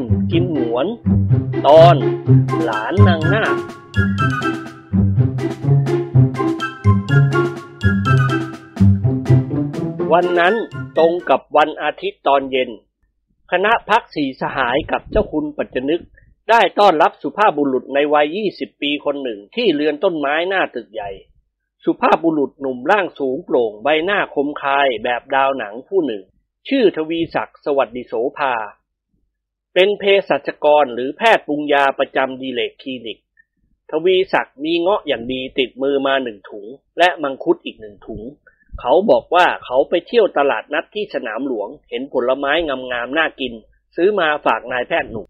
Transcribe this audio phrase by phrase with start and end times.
[0.00, 0.86] ลนิกรกิมหนวน
[1.66, 1.96] ตอน
[2.64, 3.56] หลานนางนาค
[10.12, 10.54] วันนั้น
[10.98, 12.70] ตรงกับวันอาทิตย์ตอนเย็น
[13.52, 16.02] คณะพักสีสหายกับเจ้าคุณปัจจนึก
[16.50, 21.10] ได้ต้อนรับสุภาพบุรุษในวัย20ปีคนหนึ่งที่เรือนต้นไม้หน้าตึกใหญ่
[21.84, 26.22] สุภาพบุรุษหนุ่มร่างสูงโปร่งใบหน้าคมคายแบบดาวหนังผู้หนึ่ง
[26.68, 28.54] ชื่อทวีศักดิ์สวัสดิโสภา
[29.74, 33.18] เป็นเภสัชกรหรือแพทย์ปรุงยาประจำดีเลกคลินิก
[33.90, 36.66] ทวีศักดิ์มีเงาะอย่างดีติดมือมาหนึ่งถุง
[36.98, 38.22] และมังคุดอีกหนึ่งถุง
[38.80, 42.52] เขาบอกว่าเขาไปเที่ยวตลาดนัดที่สนามหลวง เห็นผลไม้
[42.92, 43.52] งามๆน่ากิน
[43.96, 45.26] ซื้อมาฝากนายแพทย์หนุ่ม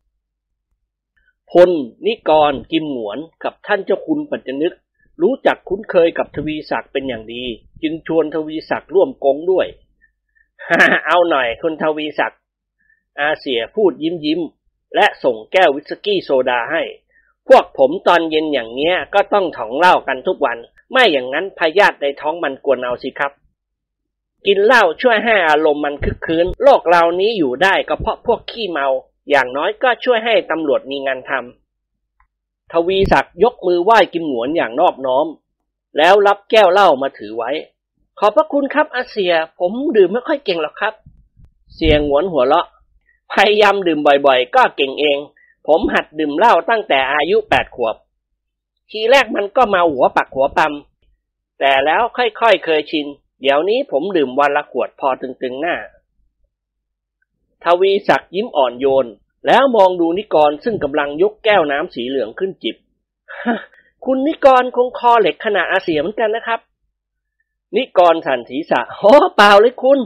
[1.51, 1.71] พล
[2.07, 4.75] นิกร กิมหวนกับท่านเจ้าคุณปัจจนึก
[5.23, 7.45] รู้จักคุ้นเคยกับทวีศักดิ์เป็นอย่างดี
[7.83, 9.67] จึงชวนทวีศักดิ์ร่วมกงด้วย
[11.07, 12.40] เอาหน่อยคุณทวีศักดิ์
[13.19, 14.41] อาเสียพูดยิ้มยิ้ม
[14.95, 16.83] และส่งแก้ววิสกี้โซดาให้
[17.49, 20.59] พวกผมตอนเย็นอย่างเนี้ยก็ต้องถ่องเหล้ากันทุกวัน
[20.93, 23.33] ไม่อย่างนั้นพยาธิในท้องมันกวนเอาสิครับ
[24.47, 28.87] กินเหล้าช่วยให้อารมณ์มันคึกคืน โลกเรานี้อยู่ได้ก็เพราะพวกขี้เมา
[29.31, 35.27] อย่างน้อยก็ช่วยให้ตำรวจมีงานทำทวีศักดิ์ยกมือไหว้กิมหนวนอย่างนอบน้อม
[35.97, 37.51] แล้วรับแก้วเหล้ามาถือไว้
[38.19, 40.95] ขอบพระคุณครับอาเสีย ผมดื่มไม่ค่อยเก่งหรอกครับ
[41.75, 42.67] เสียงหวนหัวเราะ
[43.35, 45.19] พยายามดื่มบ่อยๆ ก็เก่งเอง
[45.67, 47.97] ผมหัดดื่มเหล้าตั้งแต่อายุแปดขวบ
[48.91, 50.75] ทีแรกมันก็มาหัวปักหัวปั๊ม
[51.59, 53.07] แต่แล้วค่อยๆเคยชิน
[53.41, 55.77] เดี๋ยวนี้ผมดื่มวันละขวดพอตึงๆหน้า
[57.65, 59.07] ทวีศักดิ์ยิ้มอ่อนโยน
[59.47, 62.77] แล้วมองดูนิกรซึ่งกำลังยกแก้วน้ำสีเหลืองขึ้นจิบ
[64.05, 66.61] คุณนิกรคงคอเหล็กขนาดอาเสียเหมือนกันนะครับ
[67.77, 69.99] นิกรสันศีรษะโอ้เปล่าเลยคุณ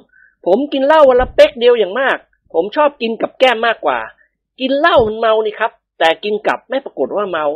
[0.47, 2.19] ผมกินเหล้าวันละเป๊กเดียวอย่างมาก
[2.55, 3.99] ผมชอบกินกับแก้มมากกว่า
[4.61, 7.47] กินเหล้ามันเมานี่ครับ แต่กินกับไม่ปรากฏว่าเมา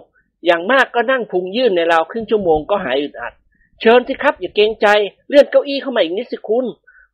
[0.47, 3.33] อย่างมากก็นั่งพุงยื่นในราวครึ่งชั่วโมงก็หายอึดอัด
[3.81, 4.87] เชิญสิครับ อย่าเกรงใจ
[5.29, 6.67] เลื่อนเก้าอี้เข้ามาอีกนิดสิคุณ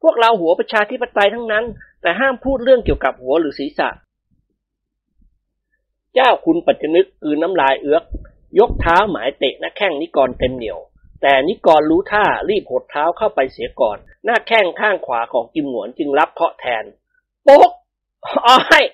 [0.02, 1.64] พวกเราหัวประชาธิปไตยทั้งนั้น
[2.02, 3.88] แต่ห้ามพูดเรื่องเกี่ยวกับหัวหรือศีรษะ
[6.14, 8.04] เจ้าคุณปัจจนึกกลืนน้ำลายเอื้อก
[8.58, 10.78] ยกเท้าหมายเตะหน้าแข้งนิกรเต็มเหนียว
[11.22, 16.84] แต่นิกรรู้ท่ารีบหดเท้าเข้าไปเสียก่อน หน้าแข้งข้างขวาของกิมหนวนจึงรับเคาะแทน
[17.48, 17.70] ป๊ก
[18.46, 18.84] อ้อย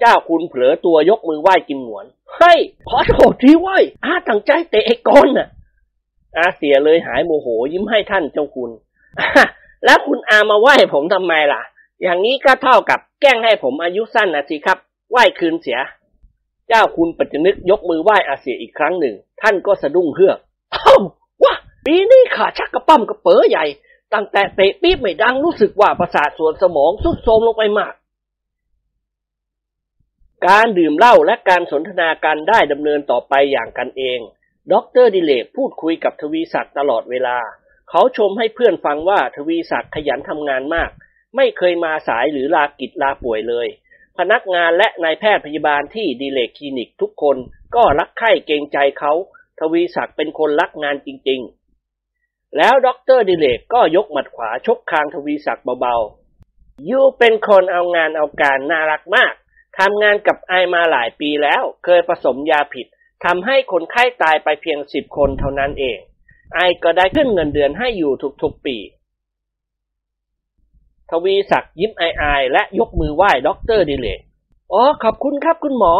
[0.00, 5.48] เจ้าคุณเผลอตัวยกมือไหว้กิมหนวน เฮ้ย ขอโทษทีเว้อาตั้งใจเตะไอ้กอนน่ะ
[6.36, 8.70] อาเสียเลยหายโมโหยิ้มให้ท่านเจ้าคุณ
[9.84, 11.62] แล้วคุณอามาไหว้ผมทำไมล่ะ
[12.02, 14.78] อย่างนี้ก็เท่ากับแกล้งให้ผมอายุสั้นนะสิครับ
[15.10, 15.78] ไหว้คืนเสีย
[16.68, 20.38] เจ้าคุณปัจจนึกยกมือไหว้อาเสียอีกครั้งหนึ่ง ท่านก็สะดุ้งเฮือก
[20.72, 20.96] เอ้า
[21.44, 21.54] วะ
[21.86, 23.64] ปีนี้ขาชักกระปั้มกระเป๋อใหญ่
[24.12, 27.94] ตั้งแต่เตะปี๊บไม่ดังรู้สึกว่าประสาทส่วนสมองสุดโทรมลงไปมาก
[30.46, 34.18] การดื่มเหล้าและการสนทนากันได้ดำเนินต่อไปอย่างกันเอง
[34.72, 37.38] ดรดิเลกพูดคุยกับทวีศักดิ์ตลอดเวลา
[37.90, 40.90] เขาชมให้เพื่อนฟังว่าทวีศักดิ์ขยันทำงานมาก
[41.36, 43.68] ไม่เคยมาสายหรือลากิจลาป่วยเลย
[44.18, 47.36] พนักงานและนายแพทย์พยาบาลที่ดีเลกคลินิกทุกคน
[47.74, 49.12] ก็รักใคร่เกรงใจเขา
[49.60, 51.63] ทวีศักดิ์เป็นคนรักงานจริง ๆ
[52.56, 59.34] แล้วด็อกเตอร์ดิเลกก็ยกหมัดขวาชกคางทวีศักดิ์เบาๆ you เป็นคนเอางานเอาการน่ารักมาก
[59.78, 62.86] ทำงานกับ I มาหลายปีแล้ว เคยผสมยาผิด
[63.24, 65.98] ทำให้คนไข้ตายไปเพียงสิบคนเท่านั้นเอง
[66.54, 68.76] I ก็ได้ขึ้นเงินเดือนให้อยู่ทุกๆปี
[71.10, 74.20] ทวีศักดิ์ยิ้มอายๆและยกมือไหว้ด็อกเตอร์ดิเลก
[74.72, 75.94] อ๋อขอบคุณครับคุณหมอ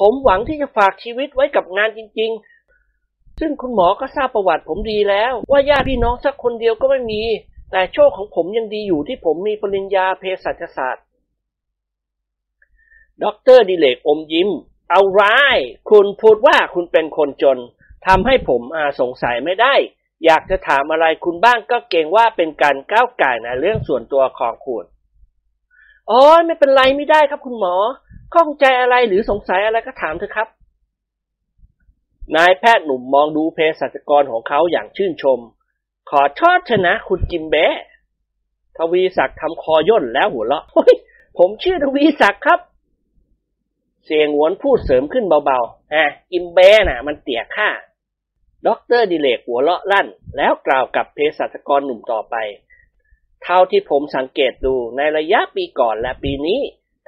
[0.00, 2.55] ผมหวังที่จะฝากชีวิตไว้กับงานจริง ๆ
[3.40, 7.22] ซึ่งคุณหมอก็ทราบประวัติผมดีแล้ว ว่าญาติพี่น้องสักคนเดียวก็ไม่มี
[7.70, 11.04] แต่โชคของผมยังดีอยู่ที่ผมมีปริญญาเภสัชศาสตร์
[13.24, 14.50] ด็อกเตอร์ดิเลกอมยิ้ม
[14.90, 15.22] all right
[15.90, 17.58] คุณพูดว่าคุณเป็นคนจน
[18.06, 19.74] ทำให้ผมอดสงสัยไม่ได้
[20.24, 24.84] อยากจะถามอะไรคุณบ้างก็เกรงว่าเป็นการก้าวก่ายในเรื่องส่วนตัวของคุณ
[26.10, 27.74] อ๋อไม่เป็นไรไม่ได้ครับคุณหมอ
[28.34, 30.48] ข้องใจอะไรหรือสงสัยอะไรก็ถามเถอะครับ
[32.34, 35.38] นายแพทย์หนุ่มมองดูเภสัชกรของเขาอย่างชื่นชม
[36.10, 37.74] ขอชอดชนะคุณกิมแบะ
[38.76, 40.64] ทวีศักดิ์ทำคอย่นแล้วหัวเราะ
[41.38, 42.60] ผมชื่อทวีศักดิ์ครับ
[44.04, 47.68] เสียงหวนพูดเสริมขึ้นเบาๆอะกิมแบะน่ะ มันเตี่ยข้า
[48.66, 50.06] ด็อกเตอร์ดิเลกหัวเราะลั่น
[50.36, 52.36] แล้วกล่าวกับเภสัชกรหนุ่มต่อไป
[53.42, 56.60] เท่าที่ผมสังเกตดูในระยะปีก่อนและปีนี้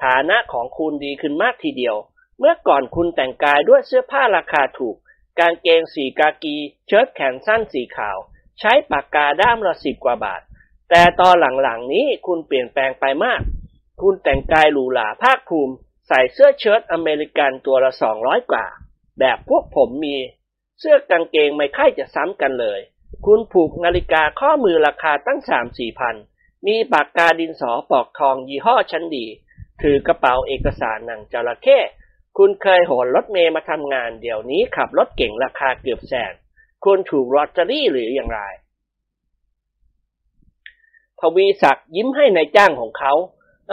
[0.05, 1.97] ฐานะของคุณดีขึ้นมากทีเดียว
[2.39, 4.97] เมื่อก่อนคุณแต่งกายด้วยเสื้อผ้าราคาถูก
[5.39, 6.57] กางเกงสีกากี
[6.87, 8.19] เชิ้ตแขนสั้นสีขาว
[8.59, 10.43] ใช้ปากกาด้ามละสิบกว่าบาท
[10.91, 13.41] แต่ตอนหลังๆนี้คุณเปลี่ยนแปลงไปมาก
[14.01, 15.75] คุณแต่งกายหรูหราภาคภูมิ
[16.09, 18.67] ใส่เสื้อเชิ้ตอเมริกันตัวละสองร้อยกว่า
[19.21, 20.17] แบบพวกผมมี
[20.81, 22.81] เสื้อกางเกงไม่ค่อยจะซ้ำกันเลย
[23.27, 26.17] คุณผูกนาฬิกาข้อมือราคาตั้งสามสี่พัน
[26.67, 29.27] มีปากกาดินสอปอกทองยี่ห้อชั้นดี
[29.83, 31.79] ถือกระเป๋าเอกสารหนังจระเข้
[32.39, 36.33] คุณเคยโหนรถเมย์มาทำงานเดี๋ยวนี้ขับรถเก่งราคาเกือบแสน
[36.85, 38.41] คุณถูกลอตเตอรี่หรืออย่างไร
[41.21, 43.13] ทวีศักดิ์ยิ้มให้ในายจ้างของเขา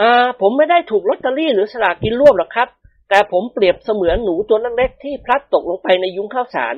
[0.00, 2.68] อ่าผมไม่ได้ถูกลอตเตอรี่หรือสลากกินรวบหรอกครับ
[3.08, 6.74] แต่ผมเปรียบเสมือนหนูตัวเล็กๆที่พลัดตกลงไปในยุ้งข้าวสาร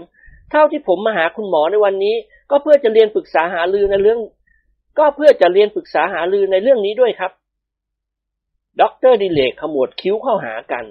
[0.50, 2.14] เท่าที่ผมมาหาคุณหมอในวันนี้
[2.50, 4.18] ก็เพื่อจะเรียนปรึกษาหารือในเรื่อง
[4.98, 7.32] ก็เพื่อจะเรียนปรึกษาหารือในเรื่องนี้ด้วยครับ
[8.80, 10.84] ด็อกเตอร์ดิเลกขมวดคิ้วเข้าหากัน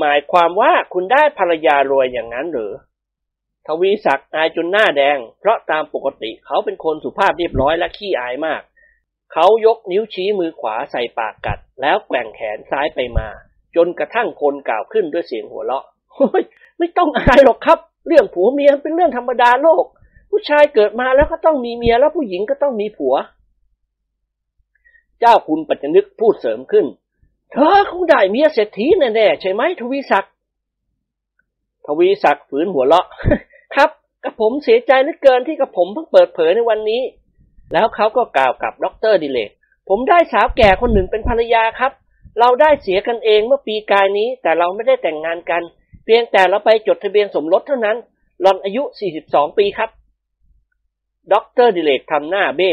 [0.00, 2.72] หมายความว่าคุณได้ภรรยารวยอย่างนั้นหรือ
[3.66, 8.62] ทวีศักดิ์อายจนหน้าแดง เพราะตามปกติเขาเป็นคนสุภาพเรียบร้อยและขี้อายมาก
[9.32, 13.28] เขายกนิ้วชี้มือขวาใส่ปากกัด แล้วแกว่งแขนซ้ายไปมา
[13.76, 15.84] จนกระทั่งพลกล่าวขึ้นด้วยเสียงหัวเราะ
[16.78, 19.84] ไม่ต้องอายหรอกครับ เรื่องผัวเมียเป็นเรื่องธรรมดาโลก
[20.30, 23.14] ผู้ชายเกิดมาแล้วก็ต้องมีเมียแล้วผู้หญิงก็ต้องมีผัว
[25.20, 26.86] เจ้าคุณปัจจนึกพูดเสริมขึ้น
[27.52, 30.32] เธอคงได้เมียเศรษฐีแน่ๆใช่ไหมทวีศักดิ์
[31.86, 33.06] ทวีศักดิ์ฝืนหัวเราะ
[33.74, 33.90] ครับ
[34.24, 37.02] กระผมเสียใจเหลือเกินที่กระผมเพิ่งเปิดเผยในวันนี้
[37.72, 39.50] แล้วเขาก็กล่าวกับด็อกเตอร์ดิเลก
[39.88, 41.92] ผมได้สาวแก่คนหนึ่งเป็นภรรยาครับ
[42.40, 45.62] เราได้เสียกันเองเมื่อปีกายนี้ แต่เราไม่ได้แต่งงานกัน
[46.04, 47.96] เพียงแต่เราไปจดทะเบียนสมรสเท่านั้น
[48.42, 48.82] หล่อนอายุ
[49.20, 49.90] 42 ปีครับ
[51.32, 52.72] ด็อกเตอร์ดิเลกทำหน้าเบ้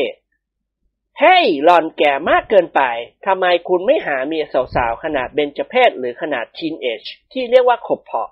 [1.19, 2.81] เฮ้ยหล่อนแก่มากเกินไป
[3.25, 4.45] ทำไมคุณไม่หาเมีย
[4.75, 8.29] สาวๆ ขนาดเบญจเพสหรือขนาดชีนเอชที่เรียกว่าขบเผาะ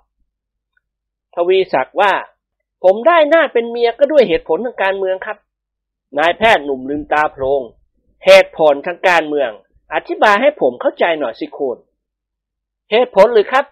[1.34, 2.12] ทวีศักดิ์ว่า
[2.84, 5.38] ผมได้นาคเป็นเมียก็ด้วยเหตุผลทางการเมืองครับ
[6.18, 7.62] นายแพทย์หนุ่มลืมตาโพลง
[8.26, 9.50] เหตุผลทางการเมือง
[9.94, 11.78] อธิบายให้ผมเข้าใจหน่อยสิคุณ
[12.92, 13.64] เหตุผลหรือครับ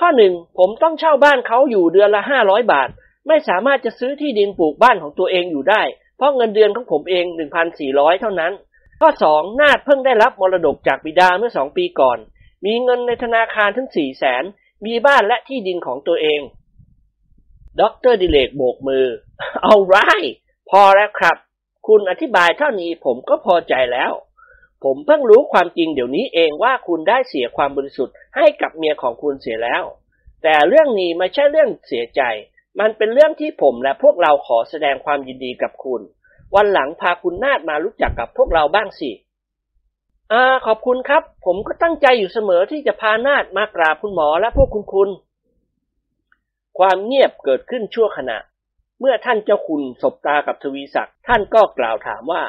[0.00, 2.88] ข้อหนึ่งผมต้องเช่าบ้านเขาอยู่เดือนละห้าร้อยบาท
[3.28, 5.82] ไม่สามารถจะซื้อที่ดินปลูกบ้านของตัวเองอยู่ได้
[6.16, 7.24] เพราะเงินเดือนของผมเอง
[7.72, 8.52] 1,400เท่านั้น
[9.00, 12.18] ข้อสองนาคเพิ่งได้รับมรดกจากบิดาเมื่อสองปีก่อน
[12.64, 14.44] มีเงินในธนาคารถึงสี่แสน
[14.86, 16.40] มีบ้านและที่ดินของตัวเอง
[17.80, 19.06] ด็อกเตอร์ดิเลกโบกมือ
[19.62, 19.96] all right
[20.70, 21.36] พอแล้วครับ
[21.88, 24.12] คุณอธิบายเท่านี้ผมก็พอใจแล้ว
[24.84, 29.82] ผมเพิ่งรู้ความจริงเดี๋ยวนี้เองว่าคุณได้เสียความบริสุทธิ์ให้กับเมียของคุณเสียแล้ว
[30.42, 32.22] แต่เรื่องนี้ไม่ใช่เรื่องเสียใจ
[32.80, 36.00] มันเป็นเรื่องที่ผมและพวกเราขอแสดงความยินดีกับคุณ
[36.54, 39.10] วันหลังพาคุณนาดมารู้จักกับพวกเราบ้างสิ
[40.32, 45.10] อ่าขอบคุณครับ ผมก็ตั้งใจอยู่เสมอที่จะพานาดมากราบคุณหมอและพวกคุณคุณ
[46.78, 48.38] ความเงียบเกิดขึ้นชั่วขณะ
[49.00, 52.42] เมื่อท่านเจ้าคุณสบตากับทวีศักดิ์ท่านก็กล่าวถามว่า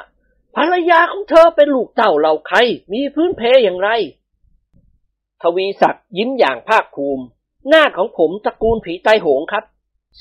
[0.55, 2.57] ภรรยาของเธอเป็นลูกเต่าเราใคร
[2.93, 3.89] มีพื้นเพอย่างไร
[5.41, 7.23] ทวีศักดิ์ยิ้มอย่างภาคภูมิ
[7.67, 9.63] หน้าของผมตระกูลผีไตโหงครับ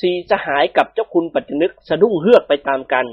[0.00, 3.06] สีสหายกับเจ้าคุณปัจจนึกสะดุ้งเฮือกไปตามกัน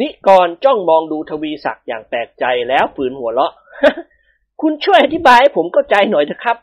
[0.00, 3.52] นิกรจ้องมองดูทวีศักดิ์อย่างแปลกใจแล้วฝืนหัวเราะ
[4.60, 6.56] คุณช่วยอธิบายให้ผมเข้าใจหน่อยเถอะครับ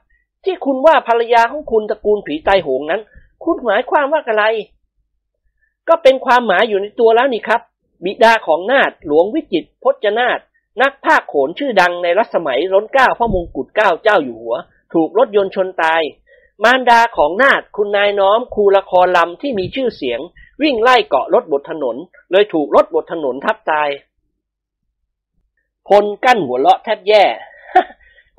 [0.45, 3.01] ที่คุณว่าภรรยาของคุณตระกูลผีไตโหงนั้น
[3.43, 4.43] คุณหมายความว่าอะไร
[5.87, 7.61] ก็เป็นความหมายอยู่ในตัวแล้วนี่ครับ
[8.03, 10.39] บิดาของนาฏหลวงวิจิตพจนาฏ
[10.81, 14.55] นักภาคโขนชื่อดังในรัชสมัยร้นเก้าพระมงกุฎเก้าเจ้าอยู่หัว
[14.93, 16.01] ถูกรถยนต์ชนตาย
[16.63, 20.19] มารดาของนาฏคุณนายน้อมครูละครลำที่มีชื่อเสียง
[20.61, 21.95] วิ่งไล่เกาะรถบนถนน
[22.31, 23.89] เลยถูกรถบนถนนทับตาย
[25.87, 27.23] พลกั้นหัวเลาะแทบแย่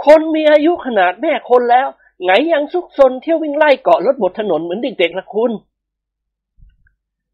[0.05, 1.89] คนมีอายุขนาดแม่คนแล้ว
[2.25, 5.53] ไงยังซุกซนเที่ยววิ่งไล่เกาะรถบนถนนเหมือนเด็กๆละคุณ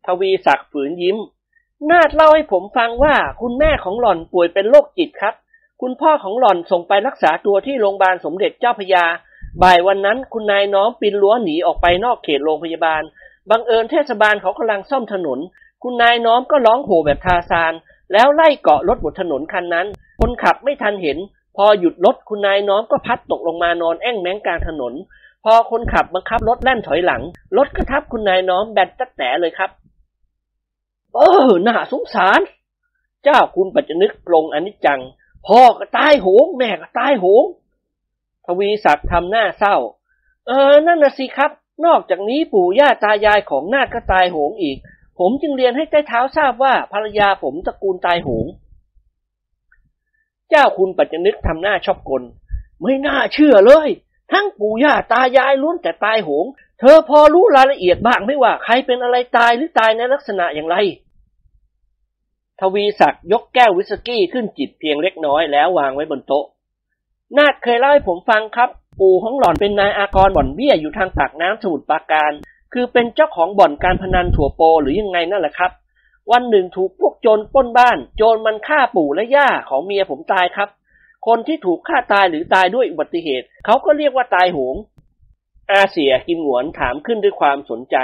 [0.06, 1.16] ทวีศักดิ์ฝืนยิ้ม
[1.90, 5.34] นาดเล่าให้ผมฟังว่าคุณแม่ของหล่อนป่วยเป็นโรคจิตครับ
[5.80, 9.04] คุณพ่อของหล่อนส่งไปรักษาตัวที่โรงพยาบาลสมเด็จเจ้าพยา
[9.62, 13.02] บ่ายวันนั้นคุณนายน้อมปีนรั้วหนีออกไปนอกเขตโรงพยาบาล
[13.50, 15.38] บังเอิญเทศบาลเขากำลังซ่อมถนน
[15.82, 17.72] คุณนายน้อมก็ร้องโห่แบบทาซาน
[18.12, 19.86] แล้วไล่เกาะรถบนถนนคันนั้น
[20.20, 21.18] คนขับไม่ทันเห็น
[21.56, 24.92] พอหยุดรถคุณนายน้อมก็พัดตกลงมานอนแอ่งแมงกลางถนน
[25.44, 27.22] พอคนขับบังคับรถแล่นถอยหลัง
[27.56, 29.70] รถก็ทับคุณนายน้อมแบนตัดแต่เลยครับ
[31.14, 32.40] เออน่าสงสาร
[33.24, 35.00] เจ้าคุณปัจจนึกปรงอนิจจัง
[35.46, 37.44] พ่อก็ตายโหง แม่ก็ตายโหง
[38.46, 39.76] ทวีศักดิ์ทำหน้าเศร้า
[40.46, 41.50] เออ นั่นน่ะสิครับ
[41.86, 44.76] นอกจากนี้ปู่ย่าตายายของนาคก็ตายโหงอีก
[45.18, 48.46] ผมจึงเรียนให้ใต้เท้าทราบว่าภรรยาผมตระกูลตายโหง
[50.50, 52.22] เจ้าคุณปัจจนึกทำหน้าชอบกล
[52.82, 53.88] ไม่น่าเชื่อเลย
[54.32, 56.46] ทั้งปู่ย่าตายายล้วนแต่ตายโหง
[56.80, 60.76] เธอพอรู้รายละเอียดบ้างไม่ว่าใครเป็นอะไรตายหรือตายในลักษณะอย่างไร
[62.60, 66.46] ทวีศักดิ์ยกแก้ววิสกี้ขึ้นจิบเพียงเล็กน้อยแล้ววางไว้บนโต๊ะ
[67.34, 72.32] นาดเคยเล่าให้ผมฟังครับ ปู่ของหล่อนเป็นนายอากรบ่อนเบี้ยอยู่ทางปากน้ำสมุทรปราการ
[72.72, 75.70] คือเป็นเจ้าของบ่อนการพนันถั่วโปหรือยังไงนั่นแหละครับ
[76.32, 80.68] วันหนึ่งถูกพวกโจรปล้นบ้าน โจรมันฆ่าปู่และย่าของเมียผมตายครับ
[81.26, 84.76] คนที่ถูกฆ่าตายหรือตายด้วยอุบัติเหตุ เขาก็เรียกว่าตายโหง
[85.70, 87.96] อาเสียกิมหวนถามขึ้นด้วยความสนใจ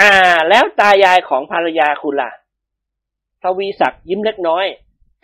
[0.00, 0.12] อ่า
[0.48, 2.30] แล้วตายายของภรรยาคุณล่ะ
[3.42, 4.66] ทวีศักดิ์ยิ้มเล็กน้อย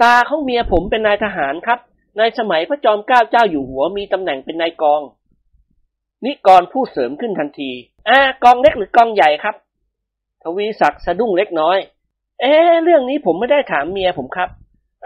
[0.02, 1.78] ตาของเมียผมเป็นนายทหารครับ
[2.18, 5.00] ในสมัยพระจอมเกล้าเจ้าอยู่หัวมีตำแหน่งเป็นนายกอง
[6.24, 7.70] นิกรพูดเสริมขึ้นทันที
[8.08, 9.54] อ่ากองเล็กหรือกองใหญ่ครับ
[10.42, 11.78] ทวีศักดิ์สะดุ้งเล็กน้อย
[12.40, 12.52] เอ๊
[12.82, 14.48] เรื่องนี้ผมไม่ได้ถามเมียผมครับ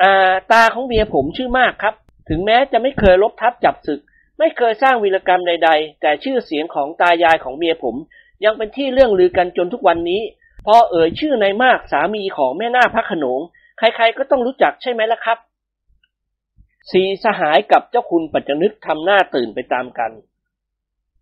[0.03, 1.95] อ่า ตาของเมียผมชื่อมากครับ
[2.29, 4.01] ถึงแม้จะไม่เคยลบทับจับศึก
[4.39, 7.97] ไม่เคยสร้างวีรกรรมใด ๆ แต่ชื่อเสียงของตายายของเมียผม
[8.45, 10.23] ยังเป็นที่เรื่องลือกันจนทุกวันนี้
[10.67, 13.41] พอเอ่ยชื่อนายมากสามีของแม่นาคพระขนง
[13.79, 15.39] ใครๆก็ต้องรู้จักใช่ไหมล่ะครับ
[16.91, 20.11] สีสหายกับเจ้าคุณปัจจนึกทำหน้าตื่นไปตามกัน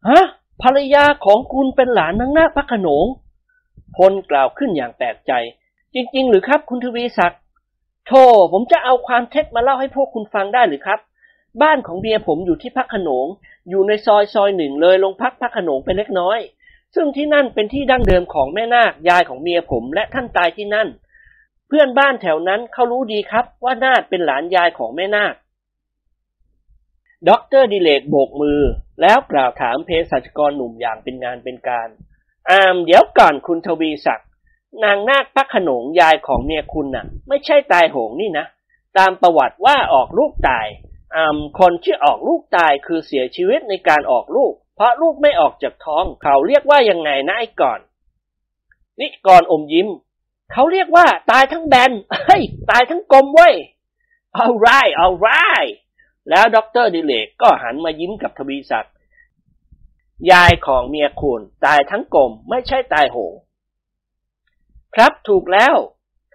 [0.08, 0.22] ฮะ
[0.62, 3.06] ภรรยาของคุณเป็นหลานนางนาคพระขนง
[3.96, 5.32] พลกล่าวขึ้นอย่างแปลกใจ
[5.94, 7.40] จริง ๆ หรือครับคุณทวีศักดิ์
[8.06, 11.00] โธ่ผมจะเอาความเท็จมาเล่าให้พวกคุณฟังได้หรือครับ
[11.62, 13.26] บ้านของเมียผมอยู่ที่พระโขนง
[13.70, 16.38] อยู่ในซอยซอยหนึ่งเลยลงพระพระโขนงไปเล็กน้อย
[16.94, 20.88] ซึ่งที่นั่นเป็นที่ดั้งเดิมของแม่นาคยายของเมียผมและท่านตายที่นั่น
[21.68, 25.34] เพื่อนบ้านแถวนั้นเขารู้ดีครับว่านาคเป็นหลานยายของแม่นาค
[27.28, 28.60] ด็อกเตอร์ดิเลกโบกมือ
[29.02, 31.88] แล้วกล่าวถามเภสัชกรหนุ่มอย่างเป็นงานเป็นการ
[32.50, 34.28] อามเดี๋ยวก่อนคุณทวีศักดิ์
[34.84, 38.46] นางนาคพักขนงยายของเมียคุณน่ะ ไม่ใช่ตายโหงนี่นะ
[38.98, 40.66] ตามประวัติว่าออกลูกตาย
[41.14, 47.80] อืมคนที่ออกลูกตายคือเสียชีวิตในการออกลูก เพราะลูกไม่ออกจากท้อง เขาเรียกว่ายังไงนะไอ้ก่อน
[49.00, 49.88] นี่ก่อนอมยิ้ม
[50.52, 51.92] เขาเรียกว่าตายทั้งแบน
[52.26, 53.54] เฮ้ยตายทั้งกลมเว้ย
[54.42, 55.72] alright alright
[56.30, 58.94] แล้วด็อกเตอร์ดิเลกก็หันมายิ้มกับทวีศักดิ์
[60.30, 63.34] ยายของเมียคุณตายทั้งกลมไม่ใช่ตายโหง
[64.94, 65.74] ครับถูกแล้ว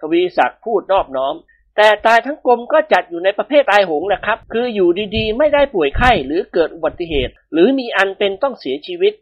[0.00, 1.34] ทวีศักดิ์พูดนอบน้อม
[1.76, 9.12] แต่ตายทั้งกลมก็จัดอยู่ในประเภทตายโหงแหละครับ คืออยู่ดีๆ ไม่ได้ป่วยไข้หรือเกิดอุบัติเหตุ หรือมีอันเป็นต้องเสียชีวิต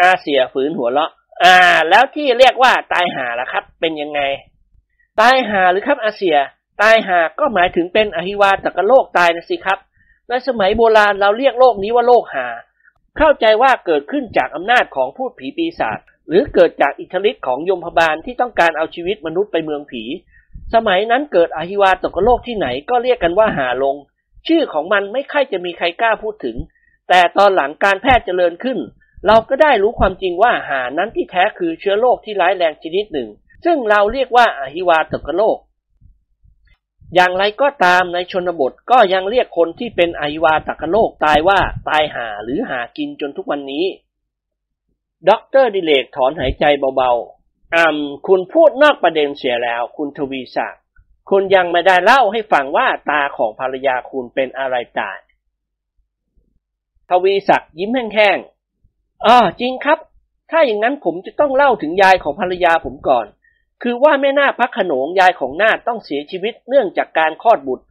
[0.00, 1.10] อาเสียฝืนหัวเราะ
[1.42, 1.56] อ่า
[1.88, 4.20] แล้วที่เรียกว่าตายห่าล่ะครับ เป็นยังไง
[5.20, 6.36] ตายหาหรือครับอาเซีย
[6.82, 9.78] ตายหาก็หมายถึงเป็นอหิวาตกโรคตายนะสิครับ
[10.28, 12.46] ในสมัยโบราณเราเรียกโรคนี้ว่าโรคหา
[13.18, 20.02] เข้าใจว่าเกิดขึ้นจากอำนาจของพูดผีปีศาจหรือเกิดจากอิทธิฤทธิ์ของยมพบาลที่ต้องการเอาชีวิตมนุษย์ไปเมืองผี
[20.74, 23.96] สมัยนั้นเกิดอหิวาตกโรคที่ไหนก็เรียกกันว่าหาลง
[24.48, 26.56] ชื่อของมันไม่ค่อยจะมีใครกล้าพูดถึง
[27.08, 28.78] แต่ตอนหลังการแพทย์เจริญขึ้น
[29.26, 33.28] เราก็ได้รู้ความจริงว่าหานั้นที่แท้คือเชื้อโรคที่ร้ายแรงชนิดหนึ่ง
[33.64, 35.56] ซึ่งเราเรียกว่าอหิวาตกโรค
[37.14, 43.84] อย่างไรก็ตามในชนบทก็ยังเรียกคนที่เป็นอหิวาตกโรคตายว่าตายห่าหรือห่ากินจนทุกวันนี้
[45.28, 46.64] ด็อกเตอร์ดิเลกถอนหายใจ
[46.96, 50.82] เบาๆอ่ำคุณพูดนอกประเด็นเสียแล้ว คุณทวีศักดิ์
[51.30, 55.18] คุณยังไม่ได้เล่าให้ฟังว่าตาของภรรยาคุณเป็นอะไรตาย
[57.10, 59.98] ทวีศักดิ์ยิ้มแห้งๆอ่าจริงครับ
[60.50, 63.26] ถ้าอย่างนั้นผมจะต้องเล่าถึงยายของภรรยาผมก่อน
[63.82, 67.84] คือว่าแม่นาคพระโขนงยายของนาคต้องเสียชีวิตเนื่องจากการคลอดบุตร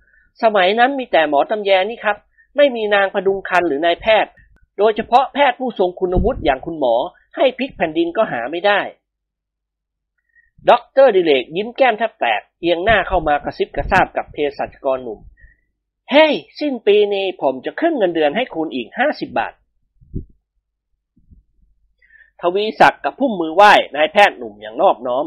[0.44, 2.18] สมัยนั้นมีแต่หมอตำแยนี่ครับ
[2.58, 4.32] ไม่มีนางผดุงครรภ์หรือนายแพทย์
[4.78, 6.96] โดยเฉพาะแพทย์ผู้ทรงคุณวุฒิอย่างคุณหมอ
[7.36, 8.80] ให้พลิกแผ่นดินก็หาไม่ได้
[10.70, 15.20] ด็อกเตอร์ดิเลกยิ้มแก้มแทบแตก เอียงหน้าเข้ามากระซิบกระซาบกับเภสัชกรหนุ่ม
[16.12, 19.54] เฮ้ยสิ้นปีนี้ผมจะขึ้นเงินเดือนให้คุณอีกห้าสิบบาท
[22.42, 25.26] ทวีศักดิ์กับพุ่มมือไหว้นายแพทย์หนุ่มอย่างนอบน้อม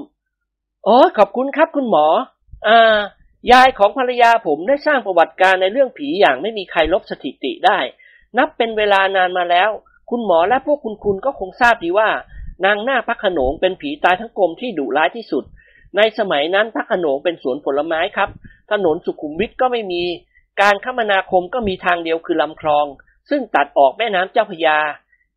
[0.85, 2.07] โอ้ขอบคุณครับคุณหมอ
[2.69, 3.01] อ่า
[3.53, 7.79] ยายของภรรยาผมได้สร้างประวัติการในเรื่องผีอย่างไม่มีใครลบสถิติได้
[8.39, 9.71] นับเป็นเวลานานมาแล้ว
[10.11, 12.09] คุณหมอและพวกคุณคุณก็คงทราบดีว่า
[12.65, 15.45] นางหน้าพระโขนงเป็นผีตายทั้งกลมที่ดุร้ายที่สุด
[15.97, 18.31] ในสมัยนั้นพระโขนงเป็นสวนผลไม้ครับ
[18.71, 20.03] ถนนสุขุมวิทก็ไม่มี
[20.61, 22.87] การคมนาคมก็มีทางเดียวคือลำคลอง
[23.31, 24.79] ซึ่งตัดออกแม่น้ำเจ้าพยา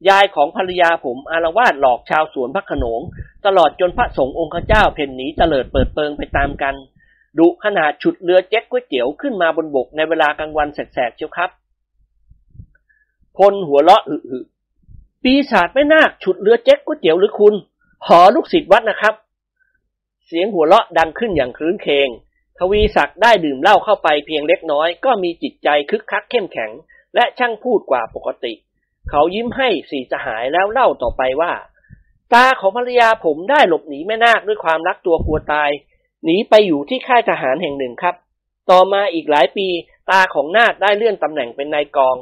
[0.10, 3.02] ยายของภรรยาผมอารวาสหลอกชาวสวนพระขนง
[3.46, 6.76] ตลอดจนพระสงฆ์องค์เจ้าเพ่นหนีเตลิดเปิดเปิงไปตามกัน
[7.38, 11.50] ดุขนาดฉุดเรือเจ๊กก๋วยเตี๋ยวขึ้นมาบนบกในเวลากลางวันแสกๆเชียวครับ
[13.38, 17.56] พลหัวเราะอึๆปีศาจไม่นาคฉุดเรือเจ๊กก๋วยเตี๋ยวหรือคุณ
[18.08, 19.14] หอลูกศิษย์วัดนะครับ
[20.26, 22.10] เสียงหัวเราะดังขึ้นอย่างคลื้นเคง
[22.60, 26.72] ทวีศักดิ์ได้ดื่มเหล้าเข้าไปเพียงเล็กน้อย ก็มีจิตใจคึกคักเข้มแข็ง
[27.16, 28.54] และช่างพูดกว่าปกติ
[29.10, 31.52] เขายิ้มให้สีสหายแล้วเล่าต่อไปว่า
[32.34, 35.70] ตาของภรรยาผมได้หลบหนีแม่นาคด้วยความรักตัวกลัวตาย
[36.26, 38.16] หนีไปอยู่ที่ค่ายทหารแห่งหนึ่งครับ
[38.72, 39.68] ต่อมาอีกหลายปี
[40.12, 42.16] ตาของนาคได้เลื่อนตำแหน่งเป็นนายกอง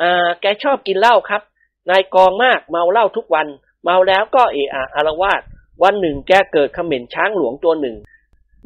[0.00, 1.42] อ่าแกชอบกินเหล้าครับ
[1.90, 3.46] นายกองมากเมาเหล้าทุกวัน
[3.84, 5.42] เมาแล้วก็เอะอะอารวาส
[5.82, 7.96] วันหนึ่งแกเกิดขม่นช้างหลวงตัวหนึ่ง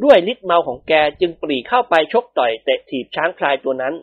[0.04, 3.94] ด้วยฤทธิ์เมาของแกจึงปรีเข้าไปชกต่อยเตะถีบช้างพลายตัวนั้น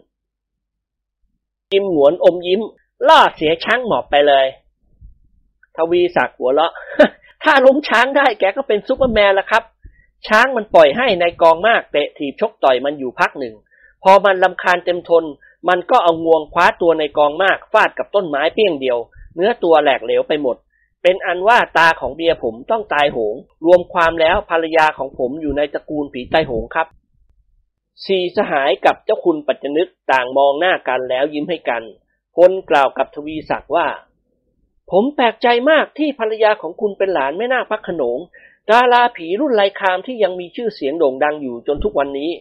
[1.72, 2.62] จิมหงวนอมยิ้ม
[3.08, 4.46] ล่อเสียช้างหมอบไปเลย
[5.76, 6.74] ทวีศักดิ์หัวเราะ
[7.44, 9.64] ถ้าล้มช้างได้แกก็เป็นซูเปอร์แมนละครับ
[10.28, 13.56] ช้างมันปล่อยให้ในกองมากเตะถีบชกต่อยมันอยู่พักหนึ่ง
[14.04, 15.24] พอมันลำคาญเต็มทน
[15.70, 18.98] มันก็เอางวงคว้าตัวในกองมากฟาดกับต้นไม้เปี้ยงเดียว
[19.36, 20.58] เนื้อตัวแหลกเหลวไปหมด
[21.04, 23.36] เป็นอันว่าตาของเบียผมต้องตายโหง
[23.66, 26.88] รวมความแล้วภรรยาของผมอยู่ในตระกูลผีตายโหงครับ
[28.06, 31.84] สี่สหายกับเจ้าคุณปัจจนึกต่างมองหน้ากันแล้วยิ้มให้กัน
[32.38, 33.88] พลกล่าวกับทวีศักดิ์ว่า
[34.92, 38.20] ผมแปลกใจมากที่ภรรยาของคุณเป็นหลานแม่นาคพักขนง
[38.70, 42.32] ดาราผีรุ่นไรคามที่ยังมีชื่อเสียงโด่งดังอยู่จนทุกวันนี้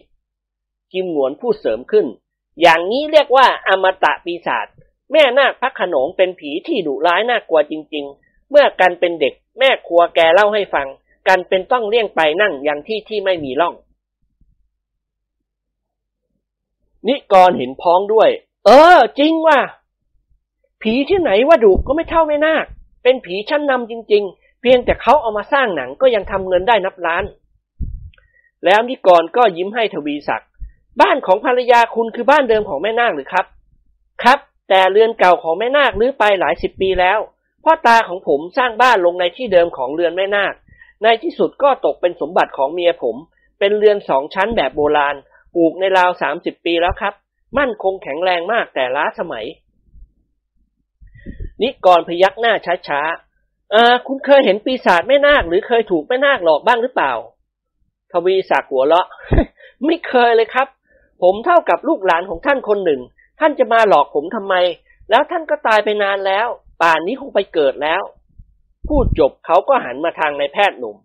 [0.91, 2.05] กิมหนวนพูดเสริมขึ้น
[2.61, 4.67] อย่างนี้เรียกว่าอมตะปีศาจ
[5.11, 10.87] แม่นาคพักขนงเป็นผีที่ดุร้ายน่ากลัวจริง ๆ เมื่อกันเป็นเด็กแม่ครัวแกเล่าให้ฟัง
[11.27, 13.75] กันเป็นต้องเลี่ยงไปนั่งอย่างที่ที่ไม่มีร่อง
[17.07, 18.29] นิกรเห็นพ้องด้วย
[18.65, 19.59] เออ จริงว่ะ
[20.81, 22.65] ผีที่ไหนว่าดุก็ไม่เท่าแม่นาค
[23.03, 27.23] เป็นผีชั้นนำจริง ๆ เพียงแต่เขาเอามาสร้างหนังก็ยังทำเงินได้นับล้าน
[28.65, 30.49] แล้วนิกรก็ยิ้มให้ทวีศักดิ์
[31.01, 33.45] บ้านของภรรยาคุณคือบ้านเดิมของแม่นาคหรือครับ
[34.23, 37.19] ครับ แต่เรือนเก่าของแม่นาครื้อไปหลายสิบปีแล้ว
[37.63, 40.53] พ่อตาของผมสร้างบ้านลงในที่เดิมของเรือนแม่นาค
[41.03, 43.15] ในที่สุดก็ตกเป็นสมบัติของเมียผม
[43.59, 45.15] เป็นเรือนสองชั้นแบบโบราณ
[45.55, 47.13] ปลูกในราวสามสิบปีแล้วครับ
[47.57, 49.45] มั่นคงแข็งแรงมากแต่ล้าสมัย
[51.61, 52.53] นิกรพยักหน้า
[52.87, 57.13] ช้าๆอ่าคุณเคยเห็นปีศาจแม่นาคหรือเคยถูกแม่นาคหลอกบ้างหรือเปล่า
[58.11, 59.07] ทวีศักดิ์หัวเราะ
[59.85, 60.67] ไม่เคยเลยครับ
[61.21, 63.01] ผมเท่ากับลูกหลานของท่านคนหนึ่ง
[63.39, 64.55] ท่านจะมาหลอกผมทำไม
[65.09, 66.47] แล้วท่านก็ตายไปนานแล้ว
[66.81, 68.01] ป่านนี้คงไปเกิดแล้ว
[68.87, 70.95] พูดจบเขาก็หันมาทางนายแพทย์หนุ่ม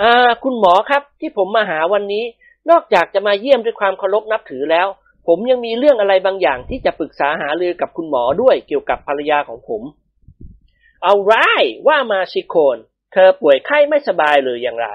[0.00, 2.24] อ่าคุณหมอครับที่ผมมาหาวันนี้
[2.70, 4.86] นอกจากจะมาเยี่ยมด้วยความเคารพนับถือแล้ว
[5.26, 9.82] ผมยังมีเรื่องอะไรบางอย่างที่จะปรึกษาหารือกับคุณหมอด้วยเกี่ยวกับภรรยาของผม
[11.02, 11.34] เอาไร
[11.86, 12.76] ว่ามาสิโคน
[13.12, 14.88] เธอป่วยไข้ไม่สบายหรืออย่างไร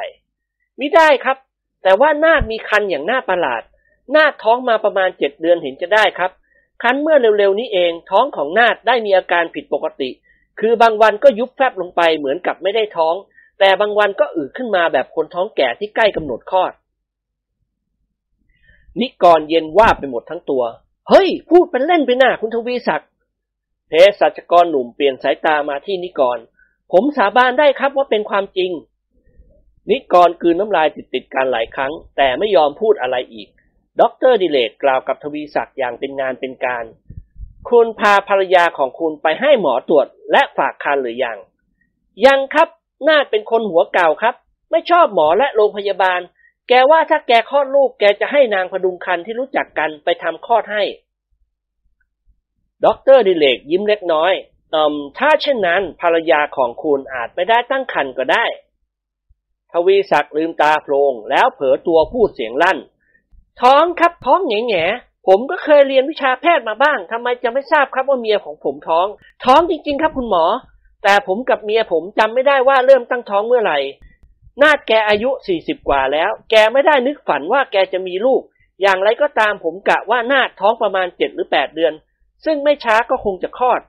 [0.80, 1.38] ม่ได้ครับ
[1.84, 3.63] แต่ว่านาคมีคันอย่างน่าประหลาด
[4.15, 6.32] นาคท้องมาประมาณเจ็ดเดือนเห็นจะได้ครับ
[6.84, 10.10] คันเมื่อเร็วๆนี้เองท้องของนาคได้มีอาการผิดปกติ
[10.60, 13.15] คือบางวันก็ยุบแฟบลงไปเหมือนกับไม่ได้ท้อง
[13.60, 16.72] แต่บางวันก็อืดขึ้นมาแบบคนท้องแก่ที่ใกล้กำหนดคลอด
[19.02, 20.63] นิกรเย็นว่าไปหมดทั้งตัว
[21.10, 23.10] เฮ้ย พูดเป็นเล่นไปหน้าคุณทวีศักดิ์
[23.88, 26.39] เภสัชกรหนุ่มเปลี่ยนสายตามาที่นิกร
[26.91, 28.71] ผมสาบานได้ครับว่าเป็นความจริง
[29.89, 33.47] นิกรกลืนน้ำลายติดติดกันหลายครั้ง แต่ไม่ยอมพูดอะไรอีก
[34.02, 36.86] ด็อกเตอร์ดิเรกกล่าวกับทวีศักดิ์อย่างเป็นงานเป็นการ
[37.69, 41.38] คุณพาภรรยาของคุณไปให้หมอตรวจและฝากครรภ์หรือยัง
[42.25, 42.67] ยังครับ
[43.08, 44.36] นาคเป็นคนหัวเก่าครับ
[44.71, 46.19] ไม่ชอบหมอและโรงพยาบาล
[46.69, 50.84] แกว่าถ้าแกคลอดลูกแกจะให้นางผดุงครรภ์ที่รู้จักกันไปทำคลอดให้
[52.86, 54.34] ด็อกเตอร์ดิเรกยิ้มเล็กน้อย
[54.73, 58.45] อืมถ้าเช่นนั้นภรรยาของคุณอาจไม่ได้ตั้งครรภ์ก็ได้
[59.71, 62.77] ทวีศักดิ์ลืมตาโพลงแล้วเผลอตัวพูดเสียงลั่น
[63.62, 64.86] ท้องครับท้องแน่แน่
[65.27, 69.08] ผมก็เคยเรียนวิชาแพทย์มาบ้างทำไมจะไม่ทราบครับว่าเมียของผมท้อง
[69.45, 70.45] ท้องจริง ๆ ครับคุณหมอ
[71.03, 73.79] แต่ผมกับเมียผมจำไม่ได้ว่าเริ่มตั้งท้องเมื่อไหร่
[74.62, 78.41] นาคแกอายุสี่สิบกว่าแล้ว แกไม่ได้นึกฝันว่าแกจะมีลูก
[78.82, 81.93] อย่างไรก็ตามผมกะว่านาดท้องประมาณเจ็ดหรือแปดเดือน
[82.45, 83.82] ซึ่งไม่ช้าก็คงจะคลอด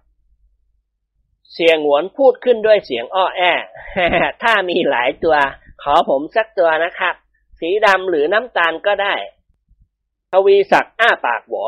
[1.55, 3.43] เสียงหวนพูดขึ้นด้วยเสียงอ้อแอ
[4.43, 5.37] ถ้ามีหลายตัว
[5.83, 7.15] ขอผมสักตัวนะครับ
[7.61, 9.15] สีดำหรือน้ำตาลก็ได้
[10.33, 11.65] ทวีศักดิ์อ้าปากหวอ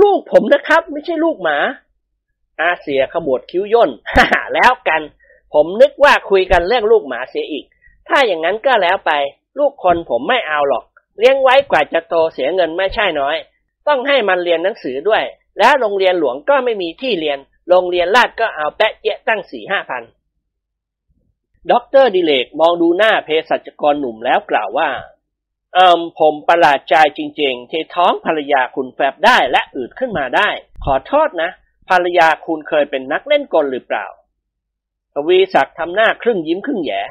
[0.00, 1.58] ลูกผมนะครับ ไม่ใช่ลูกหมา
[2.60, 3.90] อาเสียขมวดคิ้วย่น
[4.54, 5.02] แล้วกัน
[5.54, 7.64] ผมนึกว่าคุยกันเรื่องลูกหมาเสียอีก
[8.08, 9.12] ถ้าอย่างนั้นก็แล้วไป
[9.58, 10.84] ลูกคนผมไม่เอาหรอก
[11.18, 13.36] เลี้ยงไว้กว่าจะโตเสียเงินไม่ใช่น้อย
[13.88, 15.24] ต้องให้มันเรียนหนังสือด้วย
[15.58, 20.02] แล้วโรงเรียนหลวงก็ไม่มีที่เรียน โรงเรียนราษฎร์ก็เอาแป๊ะเจี๊ยะตั้งสี่ห้าพัน
[21.70, 24.90] ด็อกเตอร์ดิเรกมองดูหน้าเภสัชกรหนุ่มแล้วกล่าวว่า
[25.74, 30.48] อืมผมประหลาดใจจริงๆ ที่ท้องภรรยาคุณแฟบได้และอืดขึ้นมาได้
[30.84, 31.50] ขอโทษนะ
[31.88, 34.06] ภรรยาคุณเคยเป็นนักเล่นกลหรือเปล่า
[35.14, 37.02] ทวีศักดิ์ทำหน้าครึ่งยิ้มครึ่งแหย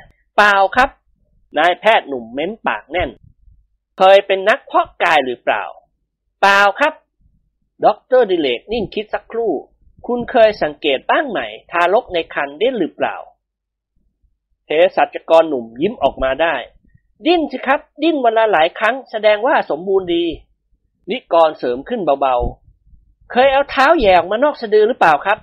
[0.41, 0.89] เปล่าครับ
[1.57, 3.09] นายแพทย์หนุ่มเม้มปากแน่น
[3.97, 5.63] เคยเป็นนักเพาะกายหรือเปล่า
[6.41, 6.93] เปล่าครับ
[7.85, 9.51] ด็อกเตอร์ดิเรกนิ่งคิดสักครู่
[10.07, 11.39] คุณเคยสังเกตบ้างไหม
[11.71, 13.15] ทารกในครรภ์ดิ้นหรือเปล่า
[14.65, 16.55] เภสัชกรหนุ่มยิ้มออกมาได้
[17.25, 20.25] ดิ้นสิครับ ดิ้นวันละหลายครั้ง แสดงว่าสมบูรณ์ดี
[21.09, 25.37] นิกรเสริมขึ้นเบาๆ เคยเอาเท้าแหย่ออกมานอกสะดือหรือเปล่าครับ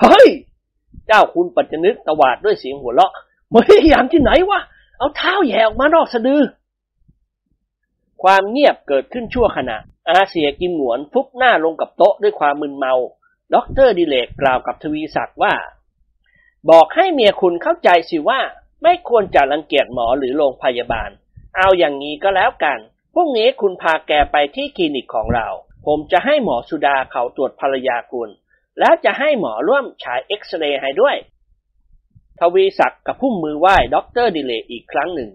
[0.00, 0.28] เฮ้ย
[1.06, 3.12] เจ้าคุณปัจจนึกตวาดด้วยเสียงหัวเราะ
[3.52, 4.60] มีอย่างที่ไหนวะ
[4.98, 6.42] เอาเท้าแหย่ออกมานอกสะดือ
[8.22, 9.76] ความเงียบเกิดขึ้นชั่วขณะ
[10.08, 12.94] อาเสี่ยกิมหงวนฟุบหน้าลงกับโต๊ะด้วยความมึนเมา
[13.54, 15.54] ด็อกเตอร์ดิเรกกล่าวกับทวีศักดิ์ว่า
[16.70, 18.40] บอกให้เมียคุณเข้าใจสิว่า
[18.82, 21.10] ไม่ควรจะรังเกียจหมอหรือโรงพยาบาล
[21.56, 22.78] เอาอย่างนี้ก็แล้วกัน
[23.14, 25.48] พรุ่งนี้คุณพาแกไปที่คลินิกของเรา
[25.86, 28.28] ผมจะให้หมอสุดาเขาตรวจภรรยาคุณ
[28.78, 31.16] แล้วจะให้หมอร่วมฉายเอ็กซเรย์ให้ด้วย
[32.42, 35.30] ทวีศักดิ์กระพุ่มมือไหว้ด็อกเตอร์ดิเรกอีกครั้งหนึ่ง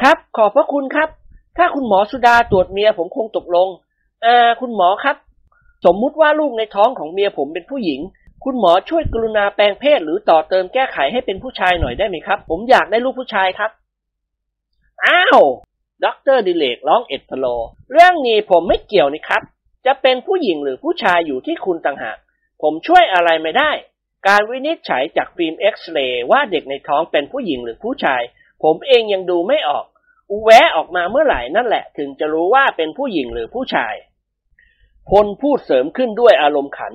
[0.00, 1.08] ครับ ขอบพระคุณครับ
[1.56, 3.68] ถ้าคุณหมอสุดาตรวจเมียผมคงตกลง
[4.24, 5.16] อ่าคุณหมอครับ
[5.84, 8.00] สมมุติว่าลูกในท้องของเมียผมเป็นผู้หญิง
[8.44, 13.70] คุณหมอช่วยกรุณาแปลงเพศหรือต่อเติมแก้ไขให้เป็นผู้ชายหน่อยได้ไหมครับ ผมอยากได้ลูกผู้ชายครับ
[15.04, 15.40] อ้าว
[16.04, 17.46] ด็อกเตอร์ดิเรกร้องเอ็ดตะโร
[17.92, 19.42] เรื่องนี้ผมไม่เกี่ยวนี่ครับ
[19.86, 22.16] จะเป็นผู้หญิงหรือผู้ชายอยู่ที่คุณต่างหาก
[22.62, 23.70] ผมช่วยอะไรไม่ได้
[24.26, 28.22] การวินิจฉัยจากฟิล์มเอ็กซเรย์ว่าเด็กในท้องเป็นผู้หญิงหรือผู้ชาย
[28.62, 29.86] ผมเองยังดูไม่ออก
[30.30, 33.94] อุแว้ออกมาเมื่อไหร่นั่นแหละ ถึงจะรู้ว่าเป็นผู้หญิงหรือผู้ชาย
[35.10, 36.92] พลพูดเสริมขึ้นด้วยอารมณ์ขัน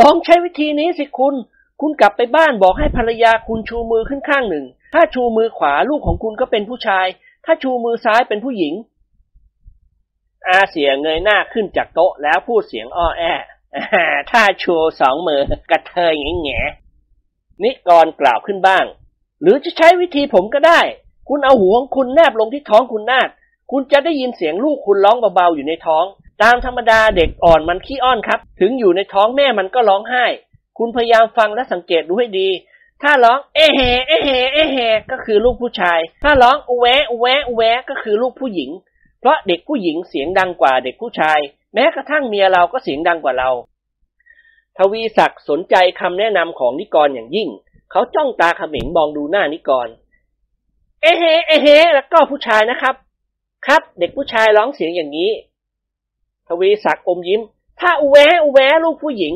[0.00, 1.34] ลองใช้วิธีนี้สิคุณ
[1.80, 7.06] คุณกลับไปบ้านบอกให้ภรรยาคุณชูมือขึ้นข้างหนึ่ง ถ้าชูมือขวาลูกของคุณก็เป็นผู้ชาย
[7.44, 8.74] ถ้าชูมือซ้ายเป็นผู้หญิง
[10.48, 13.24] อาเสียเงยหน้าขึ้นจากโต๊ะแล้วพูดเสียงอ้อแอ
[14.30, 16.60] ถ้าชูสองมือกระเทยแง่แง่
[17.62, 18.84] นิกรกล่าวขึ้นบ้าง
[19.42, 20.80] หรือจะใช้วิธีผมก็ได้
[21.28, 23.28] คุณเอาหัวของคุณแนบลงที่ท้องคุณนาด
[23.70, 26.04] คุณจะได้ยินเสียงลูกคุณร้องเบาๆอยู่ในท้อง
[26.42, 30.24] ตามธรรมดาเด็กอ่อนมันขี้อ้อนครับ ถึงอยู่ในท้องแม่มันก็ร้องไห้
[30.78, 32.48] คุณพยายามฟังและสังเกตดูให้ดี
[33.02, 34.78] ถ้าร้อง เอเฮเอเฮเอเฮ
[35.10, 38.70] ก็คือลูกผู้ชาย ถ้าร้องอแวะอแวะอแวะก็คือลูกผู้หญิง
[39.20, 41.38] เพราะเด็กผู้หญิงเสียงดังกว่าเด็กผู้ชาย
[41.74, 43.50] แม้กระทั่งเมียเราก็เสียงดังกว่าเรา
[44.78, 47.48] ทวีศักดิ์สนใจคำแนะนำของนิกรอย่างยิ่ง
[47.90, 49.88] เขาจ้องตาขม็งมองดูหน้านิกร
[51.02, 52.94] เอเฮเอเฮแล้วก็ผู้ชายนะครับ
[53.66, 55.30] ครับเด็กผู้ชายร้องเสียงอย่างนี้
[56.48, 57.40] ทวีศักดิ์อมยิ้ม
[57.80, 59.34] ถ้าอุแว้อุแว้ลูกผู้หญิง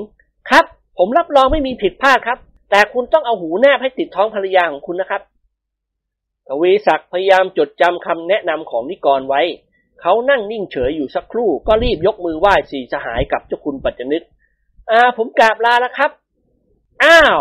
[0.51, 0.65] ครับ
[0.99, 2.39] ผมรับรองไม่มีผิดพลาดครับ
[2.71, 5.23] แต่คุณต้องเอาหูแนบให้ติดท้องภรรยาของคุณนะครับ
[6.49, 9.43] ทวีศักดิ์พยายามจดจำคำแนะนำของนิกรไว้
[10.07, 14.25] เขานั่งนิ่งเฉยอยู่สักครู่ ก็รีบยกมือไหว้สี่สหายกับเจ้าคุณปัจจนึก
[14.91, 16.11] อ่า ผมกราบลาแล้วครับ
[17.05, 17.41] อ้าว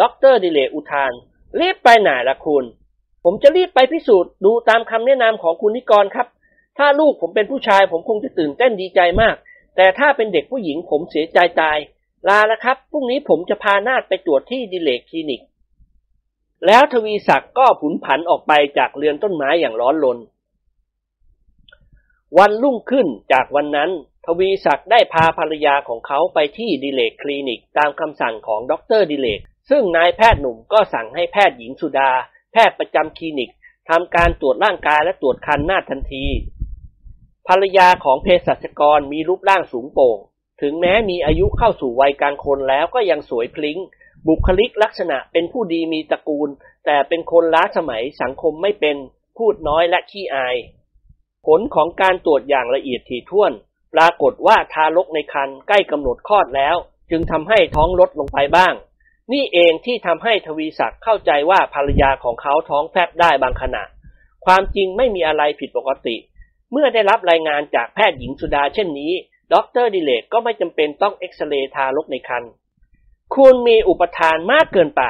[0.00, 1.12] ด็อกเตอร์ดิเรกอุทาน
[1.60, 2.64] รีบไปไหนละคุณ
[3.24, 6.26] ผมจะรีบไปพิสูจน์ดูตามคำแนะนำของคุณนิกรครับ
[6.78, 9.36] ถ้าลูกผมเป็นผู้ชาย ผมคงจะตื่นเต้นดีใจมาก
[9.76, 11.78] แต่ถ้าเป็นเด็กผู้หญิงผมเสียใจตาย
[12.28, 15.42] ลาแล้วครับ พรุ่งนี้ผมจะพานาดไปตรวจที่ดิเลกคลินิก
[16.66, 20.18] แล้วทวีศักดิ์ก็ผุนผันออกไปจากเรือนต้นไม้อย่างร้อนรน
[22.38, 23.90] วันรุ่งขึ้นจากวันนั้น
[24.26, 32.10] ทวีศักดิ์ได้พาภรรยาของเขาไปที่ดิเลกคลินิกตามคำสั่งของดรดิเลก ซึ่งนายแพทย์หนุ่มก็สั่งให้แพทย์หญิงสุดา
[32.52, 33.50] แพทย์ประจำคลินิก
[33.88, 36.26] ทำการตรวจร่างกายและตรวจคันนาทันที
[37.48, 40.18] ภรรยาของเภสัชกรมีรูปร่างสูงโป่ง
[40.62, 43.78] ถึงแม้มีอายุเข้าสู่วัยกลางคนแล้วก็ยังสวยพลิ้ง
[44.28, 46.48] บุคลิกลักษณะเป็นผู้ดีมีตระกูล
[46.86, 48.96] แต่เป็นคนล้าสมัยสังคมไม่เป็น
[49.38, 50.56] พูดน้อยและขี้อาย
[51.46, 53.52] ผลของการตรวจอย่างละเอียดถี่ถ้วน
[53.94, 56.76] ปรากฏว่าทารกในครรภ์ใกล้กำหนดคลอดแล้ว
[57.10, 58.74] จึงทำให้ท้องลดลงไปบ้าง
[59.32, 63.82] นี่เองที่ทำให้ทวีศักดิ์เข้าใจว่าภรรยาของเขาท้องแฟบได้บางขณะ
[64.46, 66.16] ความจริงไม่มีอะไรผิดปกติ
[66.72, 69.12] เมื่อได้รับรายงานจากแพทย์หญิงสุดาเช่นนี้
[69.52, 69.54] ด
[69.84, 72.52] รดิเลกก็ไม่จำเป็นต้องเอ็กซเรย์ทารกในครรภ์
[73.34, 75.02] คุณมีอุปทานมากเกินไป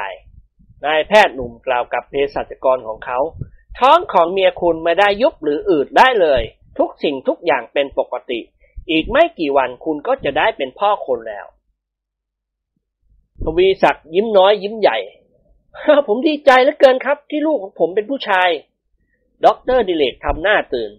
[0.86, 3.18] นายแพทย์หนุ่มกล่าวกับเภสัชกรของเขา
[3.80, 6.42] ท้องของเมียคุณไม่ได้ยุบหรืออืดได้เลย
[6.78, 8.40] ทุกสิ่งทุกอย่างเป็นปกติ
[8.90, 11.46] อีกไม่กี่วันคุณก็จะได้เป็นพ่อคนแล้ว
[13.42, 14.98] ทวีศักดิ์ยิ้มน้อยยิ้มใหญ่
[16.06, 18.48] ผมดีใจเหลือเกินครับ ที่ลูกของผมเป็นผู้ชาย
[19.44, 20.90] ด็อกเตอร์ดิเรกทำหน้าตื่น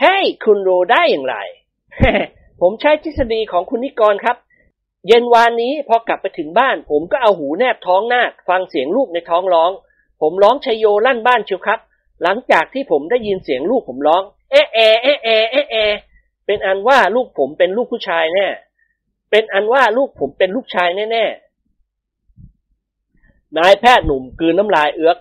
[0.00, 1.36] เฮ้ยคุณรู้ได้อย่างไร
[2.60, 4.36] ผมใช้ทฤษฎีของคุณนิกรครับ
[5.06, 9.70] เย็นวานนี้พอกลับไปถึงบ้าน ผมก็เอาหูแนบท้องนาคฟังเสียงลูกในท้องร้อง
[10.20, 11.80] ผมร้องไชโยลั่นบ้านเชียวครับ
[12.22, 15.94] หลังจากที่ผมได้ยินเสียงลูกผมร้อง เอะเอะเอะเอะเอะเอะ
[16.46, 18.46] เป็นอันว่าลูกผมเป็นลูกผู้ชายแน่
[19.30, 25.18] เป็นอันว่าลูกผมเป็นลูกชายแน่ๆ นายแพทย์หนุ่มกืนน้ำลายเอือก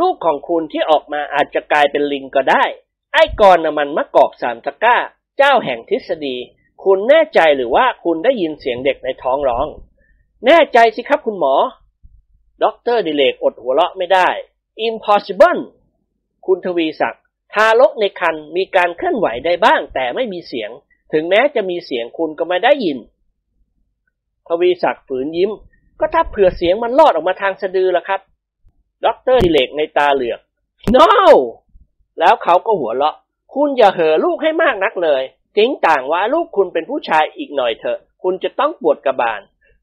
[0.00, 2.64] ลูกของคุณที่ออกมาอาจจะกลายเป็นลิงก็ได้
[3.12, 4.96] ไอ้กรนมันมะกอกสามตะกร้า
[5.36, 6.36] เจ้าแห่งทฤษฎี
[6.84, 9.66] คุณแน่ใจหรือว่าคุณได้ยินเสียงเด็กในท้องร้อง
[10.46, 11.54] แน่ใจสิครับคุณหมอ
[12.62, 14.28] ด็อกเตอร์ดิเรกอดหัวเราะไม่ได้
[14.88, 15.60] impossible
[16.46, 17.22] คุณทวีศักดิ์
[17.54, 20.70] ทารกในครรภ์มีการเคลื่อนไหวได้บ้าง แต่ไม่มีเสียง
[21.12, 22.98] ถึงแม้จะมีเสียงคุณก็ไม่ได้ยิน
[24.48, 25.50] ทวีศักดิ์ฝืนยิ้ม
[26.00, 28.20] ก็ถ้าเผื่อเสียงมันลอดออกมาทางสะดือล่ะครับ
[29.04, 30.40] ด็อกเตอร์ดิเรกนัยน์ตาเหลือก
[30.94, 31.06] no
[32.20, 33.14] แล้วเขาก็หัวเราะ
[33.54, 35.22] คุณอย่าเห่อลูกให้มากนักเลย
[35.56, 39.40] ทิ้งต่างว่าลูกคุณเป็นผู้ชายอีกหน่อยเถอะ คุณจะต้องปวดกระบาล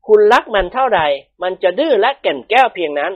[0.07, 1.01] คุณรักมันเท่าใด
[1.43, 3.13] มันจะดื้อและแก่นแก้วเพียงนั้น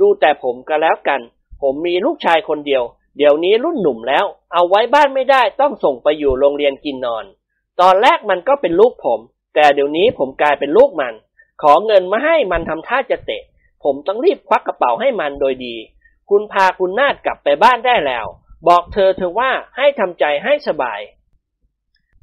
[0.00, 1.20] ดูแต่ผมก็แล้วกัน
[1.62, 2.82] ผมมีลูกชายคนเดียว
[3.16, 7.24] เดี๋ยวนี้รุ่นหนุ่มแล้ว เอาไว้บ้านไม่ได้ต้องส่งไปอยู่โรงเรียนกินนอน
[7.80, 9.20] ตอนแรกมันก็เป็นลูกผม
[9.54, 11.14] แต่เดี๋ยวนี้ผมกลายเป็นลูกมัน
[11.62, 13.42] ขอเงินมาให้มันทำท่าจะเตะ
[13.84, 15.74] ผมต้องรีบควักกระเป๋าให้มันโดยดี
[16.30, 18.26] คุณพาคุณนาดกลับไปบ้านได้แล้ว
[18.68, 21.00] บอกเธอเธอว่าให้ทำใจให้สบาย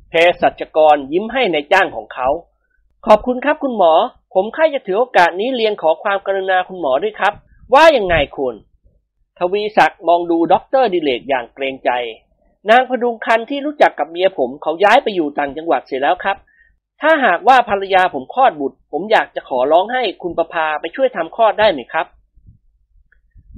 [0.10, 2.28] เภสัชกรยิ้มให้ในจ้างของเขา
[3.06, 3.94] ขอบคุณครับคุณหมอ
[4.34, 7.34] ผมแค่จะถือโอกาสนี้เรียนขอความกรุณาคุณหมอด้วยครับ
[7.74, 8.56] ว่ายังไงคุณ ท
[9.54, 11.92] วีศักดิ์มองดูด็อกเตอร์ดิเรกอย่างเกรงใจ
[12.70, 16.38] นางผดุงครรภ์ที่รู้จักกับเมียผมเขาย้ายไปอยู่ต่างจังหวัดเสียแล้วครับ
[17.02, 22.08] ถ้าหากว่าภรรยาผมคลอดบุตร ผมอยากจะขอร้องให้คุณประภาไปช่วยทำคลอดได้ไหมครับ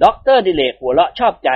[0.03, 1.51] ด็อกเตอร์ดิเรกหัวเราะชอบใจ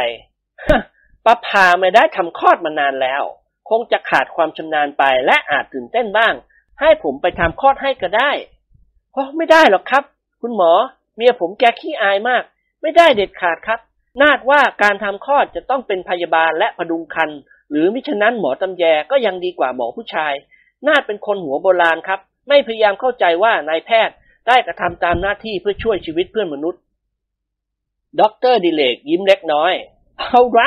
[1.26, 3.24] ประภาไม่ได้ทำคลอดมานานแล้ว
[3.70, 6.34] คงจะขาดความชำนาญไปและอาจตื่นเต้นบ้าง
[6.80, 8.32] ให้ผมไปทำคลอดให้ก็ได้
[9.12, 10.04] เพราะไม่ได้หรอกครับ
[10.42, 10.72] คุณหมอ
[11.16, 12.44] เมียผมแกขี้อายมาก
[12.82, 13.80] ไม่ได้เด็ดขาดครับ
[14.22, 17.30] นาดว่าการทำคลอดจะต้องเป็นพยาบาลและผดุงครรภ์
[17.72, 20.34] หรือมิฉะนั้นหมอตำแยก็ยังดีกว่าหมอผู้ชาย
[20.88, 24.16] นาดเป็นคนหัวโบราณครับ ไม่พยายามเข้าใจว่านายแพทย์
[24.48, 26.82] ได้กระทำตามหน้าที่เพื่อช่วยชีวิตเพื่อนมนุษย์
[28.22, 29.74] ด็อกเตอร์ดิเรกยิ้มเล็กน้อย
[30.20, 30.62] all right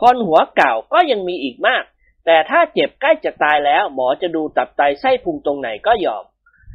[0.00, 1.84] คนหัวเก่าก็ยังมีอีกมาก
[2.26, 6.24] แต่ถ้าเจ็บใกล้จะตายแล้ว หมอจะดูตับไตไส้พุงตรงไหนก็ยอม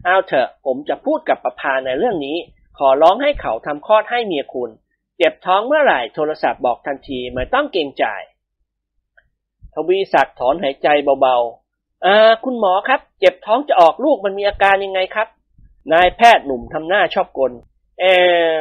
[0.03, 2.38] เอาเถอะผมจะพูดกับประพาในเรื่องนี้
[2.77, 4.69] ขอร้องให้เขาทำคลอดให้เมียคุณ
[5.17, 8.06] เจ็บท้องเมื่อไหร่โทรศัพท์บอกทันทีไม่ต้องเกรงใจ
[9.73, 10.88] ทวีศักดิ์ถอนหายใจ
[11.21, 15.28] เบาๆ อ่า คุณหมอครับ เจ็บท้องจะออกลูกมันมีอาการยังไงครับ
[15.93, 17.51] นายแพทย์หนุ่มทำหน้าชอบกล
[17.99, 18.06] เอ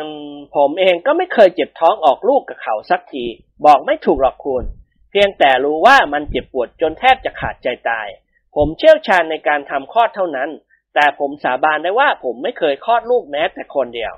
[0.05, 0.09] อ
[0.55, 3.25] ผมเองก็ไม่เคยเจ็บท้องออกลูกกับเขาสักที
[3.65, 4.65] บอกไม่ถูกหรอกคุณ
[5.11, 8.09] เพียงแต่รู้ว่ามันเจ็บปวดจนแทบจะขาดใจตาย
[8.55, 10.51] ผมเชี่ยวชาญในการทำคลอดเท่านั้น
[10.95, 14.15] แต่ผมสาบานได้ว่าผมไม่เคยคลอดลูกแม้แต่คนเดียว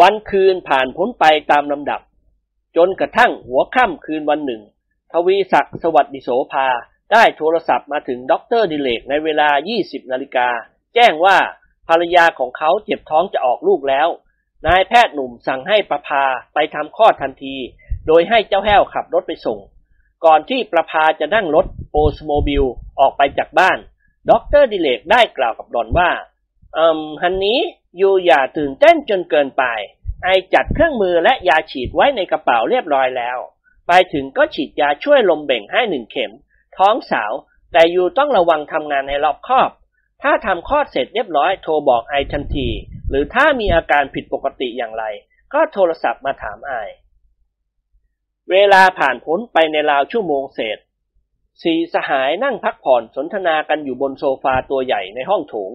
[0.00, 2.00] วันคืนผ่านพ้นไปตามลำดับ
[2.76, 4.62] จนกระทั่งหัวค่ำคืนวันหนึ่ง
[5.12, 6.66] ทวีศักดิ์สวัสดิโสภา
[7.12, 9.48] ได้โทรศัพท์มาถึงด็อกเตอร์ดิเรกในเวลา
[9.80, 10.48] 20 นาฬิกา
[10.94, 11.36] แจ้งว่า
[11.88, 14.08] ภรรยาของเขาเจ็บท้องจะออกลูกแล้ว
[14.66, 17.56] นายแพทย์หนุ่มสั่งให้ประภาไปทำคลอดทันที
[18.06, 19.58] โดยให้เจ้าแห้วขับรถไปส่ง
[20.24, 22.64] ก่อนที่ประภาจะนั่งรถ Oldsmobile
[23.00, 23.78] ออกไปจากบ้าน
[24.30, 26.10] ด็อกเตอร์ดิเรกได้กล่าวกับหล่อนว่า
[26.76, 29.64] อืม honey you อย่าตื่นเต้นจนเกินไป
[30.24, 33.38] I จัดเครื่องมือและยาฉีดไว้ในกระเป๋าเรียบร้อยแล้ว
[33.88, 36.32] ไปถึงก็ฉีดยาช่วยลมเบ่งให้หนึ่งเข็ม
[36.78, 37.32] ท้องสาว
[37.72, 39.70] แต่ you ต้องระวังทำงานให้รอบคอบ
[40.22, 42.68] ถ้าทำคลอดเสร็จเรียบร้อยโทรบอก I ทันที
[43.10, 45.04] หรือถ้ามีอาการผิดปกติอย่างไร
[45.52, 46.72] ก็โทรศัพท์มาถามไอ
[48.50, 50.78] เวลาผ่านพ้นไปในราวชั่วโมงเศษ
[51.62, 55.72] สีสหายนั่งพักผ่อนสนทนากันอยู่บนโซฟาตัวใหญ่ในห้องโถง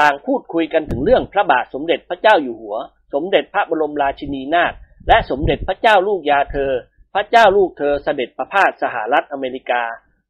[0.00, 2.76] ต่างพูดคุยกันถึงเรื่องพระบาทสมเด็จพระเจ้าอยู่หัว
[3.14, 4.72] สมเด็จพระบรมราชินีนาถ
[5.08, 6.72] และสมเด็จพระเจ้าลูกยาเธอ
[7.14, 9.82] พระเจ้าลูกเธอเสด็จประพาสสหรัฐอเมริกา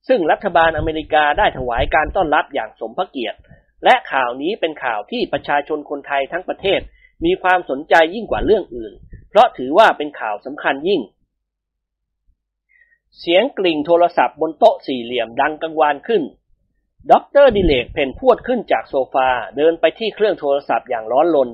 [0.08, 3.38] ซึ่งรัฐบาลอเมริกาได้ถวายการต้อนรับอย่างสมพระเกียรติ
[3.84, 6.80] และข่าวนี้เป็นข่าวที่ประชาชนคนไทยทั้งประเทศ
[7.24, 8.92] มีความสนใจยิ่งกว่าเรื่องอื่น
[9.30, 11.00] เพราะถือว่าเป็นข่าวสำคัญยิ่ง
[13.20, 16.22] เสียงกริ่งโทรศัพท์บนโต๊ะสี่เหลี่ยมดังกังวานขึ้น
[17.12, 21.48] ด็อกเตอร์ดิเรกเผ่นพรวดขึ้นจากโซฟาเดินไปที่เครื่องโทรศัพท์อย่างร้อนรน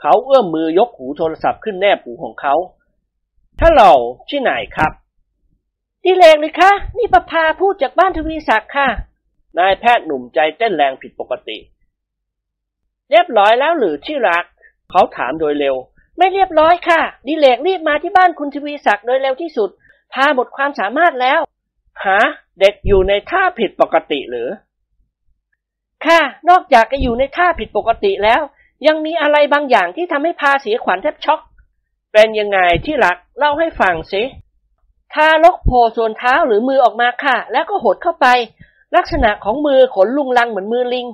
[0.00, 2.54] เขาเอื้อมมือยกหูโทรศัพท์ขึ้นแนบหูของเขา
[3.60, 3.92] ฮัลโหล
[4.30, 4.92] ที่ไหนครับ
[6.04, 8.88] ดิเรกเหรอคะ นี่ประภาพูดจากบ้านทวีศักดิ์ค่ะ
[9.58, 11.58] นายแพทย์หนุ่มใจเต้นแรงผิดปกติ
[13.10, 14.44] เรียบร้อยแล้วหรือที่รัก
[14.90, 15.76] เขาถามโดยเร็ว
[16.16, 19.70] ไม่เรียบร้อยค่ะ ดิเลกรีบมาที่บ้านคุณทวีศักดิ์โดยเร็วที่สุด
[20.12, 21.40] พาหมดความสามารถแล้ว
[22.04, 22.18] หา
[22.60, 24.48] เด็กอยู่ในท่าผิดปกติหรือ
[26.06, 28.40] ค่ะนอกจากจะอยู่ในท่าผิดปกติแล้ว
[28.86, 31.40] ยังมีอะไรบางอย่างที่ทำให้พาเสียขวัญแทบช็อก
[32.12, 34.22] เป็นยังไงที่รักเล่าให้ฟังสิ
[35.14, 38.26] ทารกโผล่ส่วนเท้าหรือมือออกมาค่ะ แล้วก็หดเข้าไป
[38.96, 41.06] ลักษณะของมือขนรุงรังเหมือนมือลิง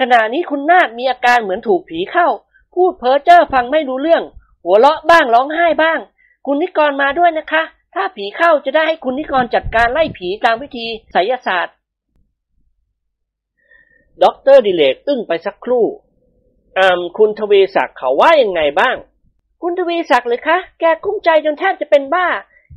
[0.00, 2.28] ขณะนี้คุณนาฏมีอาการเหมือนถูกผีเข้า
[2.74, 4.22] พูดเพ้อเจ้อฟังไม่รู้เรื่อง
[4.64, 5.98] หัวเราะบ้างร้องไห้บ้าง
[6.46, 7.62] คุณนิกรมาด้วยนะคะ
[7.94, 11.74] ถ้าผีเข้าจะได้ให้คุณนิกรจัดการไล่ผีตามวิธีไสยศาสตร์
[14.22, 15.86] ด็อกเตอร์ดิเรกอึ้งไปสักครู่
[16.78, 18.96] อืมคุณทวีศักดิ์เขาว่ายังไงบ้าง
[19.62, 22.26] คุณทวีศักดิ์เหรอคะ แกกลุ้มใจจนแทบจะเป็นบ้า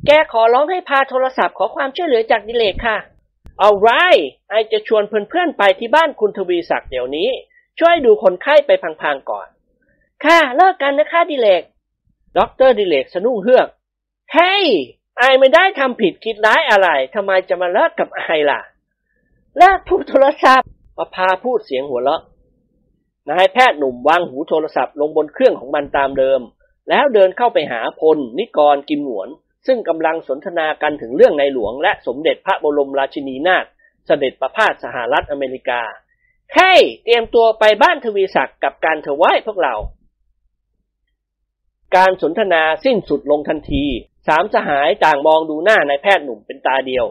[0.06, 2.98] แกขอร้องให้ภาโทรศัพท์ขอความช่วยเหลือจากดิเรกค่ะ
[3.60, 3.88] all right
[4.50, 7.28] I จะชวนเพื่อนๆไปที่บ้านคุณทวีศักดิ์เดี๋ยวนี้
[7.78, 8.70] ช่วยดูคนไข้ไป
[9.02, 9.48] พลางๆก่อน
[10.24, 11.62] ค่ะเลิกกันนะคะดิเรก
[12.38, 13.68] ด็อกเตอร์ดิเรกสะดุ้งเฮือก
[14.32, 14.64] เฮ้ย
[15.18, 18.60] I ไม่ได้ทำผิดคิดร้ายอะไรทำไมจะมาเลิกกับ I ล่ะ
[19.58, 20.68] เลิกพูดโทรศัพท์
[20.98, 22.22] ประภาพูดเสียงหัวเราะ
[23.30, 26.40] นายแพทย์หนุ่มวางหูโทรศัพท์ลงบนเครื่องของมันตามเดิม
[26.88, 29.28] แล้วเดินเข้าไปหาพล นิกร กิมหนวน
[29.66, 33.64] ซึ่งกำลังสนทนากันถึงเรื่องในหลวง และสมเด็จพระบรมราชินีนาถ
[34.06, 35.82] เสด็จประพาสสหรัฐอเมริกา
[36.54, 39.74] เฮ้ยเตรียมตัวไปบ้านทวีศักดิ์กับการเถวายพวกเรา
[41.96, 43.84] การสนทนาสิ้นสุดลงทันที
[44.28, 47.06] สามสหายต่างมองดูหน้านายแพทย์หนุ่มเป็นตาเดียว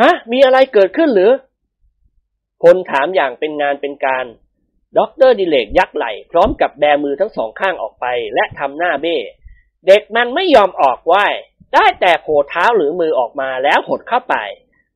[0.00, 1.30] ฮะ มีอะไรเกิดขึ้นหรือ
[2.62, 4.24] พลถามอย่างเป็นงานเป็นการ
[4.98, 9.16] ด็อกเตอร์ดิเรกยักไหล่พร้อมกับแบมือทั้งสองข้างออกไป และทำหน้าเบ้
[9.86, 11.14] เด็กมันไม่ยอมออกไหว
[11.74, 14.36] ได้แต่โผล่เท้าหรือมือออกมาแล้วหดเข้าไป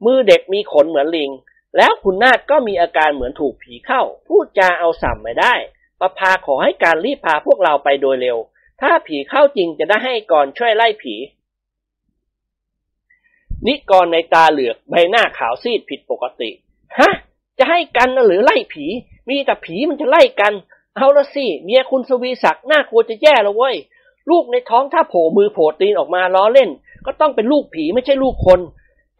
[0.04, 1.30] มือเด็กมีขนเหมือนลิง
[1.76, 5.54] แล้วคุณนาฏก็มีอาการเหมือนถูกผีเข้า พูดจาเอาสัมไม่ได้
[6.00, 8.38] ประภาขอให้กันรีบพาพวกเราไปโดยเร็ว
[8.80, 11.14] ถ้าผีเข้าจริงจะได้ให้ก่อนช่วยไล่ผี
[13.66, 16.50] นิกรนัยน์ตาเหลือกใบหน้าขาวซีดผิดปกติ
[16.98, 17.12] ฮะ
[17.58, 18.86] จะให้กันหรือไล่ผี
[19.28, 20.52] มีแต่ผีมันจะไล่กัน
[20.96, 23.76] เอาละสิเมียคุณสวีศักดิ์น่ากลัวจะแย่แล้วเว้ย
[24.30, 26.70] ลูกในท้องถ้าโผล่มือโผล่ตีนออกมาล้อเล่น
[27.06, 28.60] ก็ต้องเป็นลูกผีไม่ใช่ลูกคน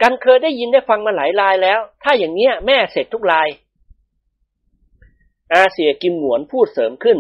[0.03, 3.49] กันเคยได้ยินได้ฟังมาหลายรายแล้ว ถ้าอย่างเนี้ยแม่เสร็จทุกราย
[5.53, 7.19] อาเสียกิมหวนพูดเสริมขึ้น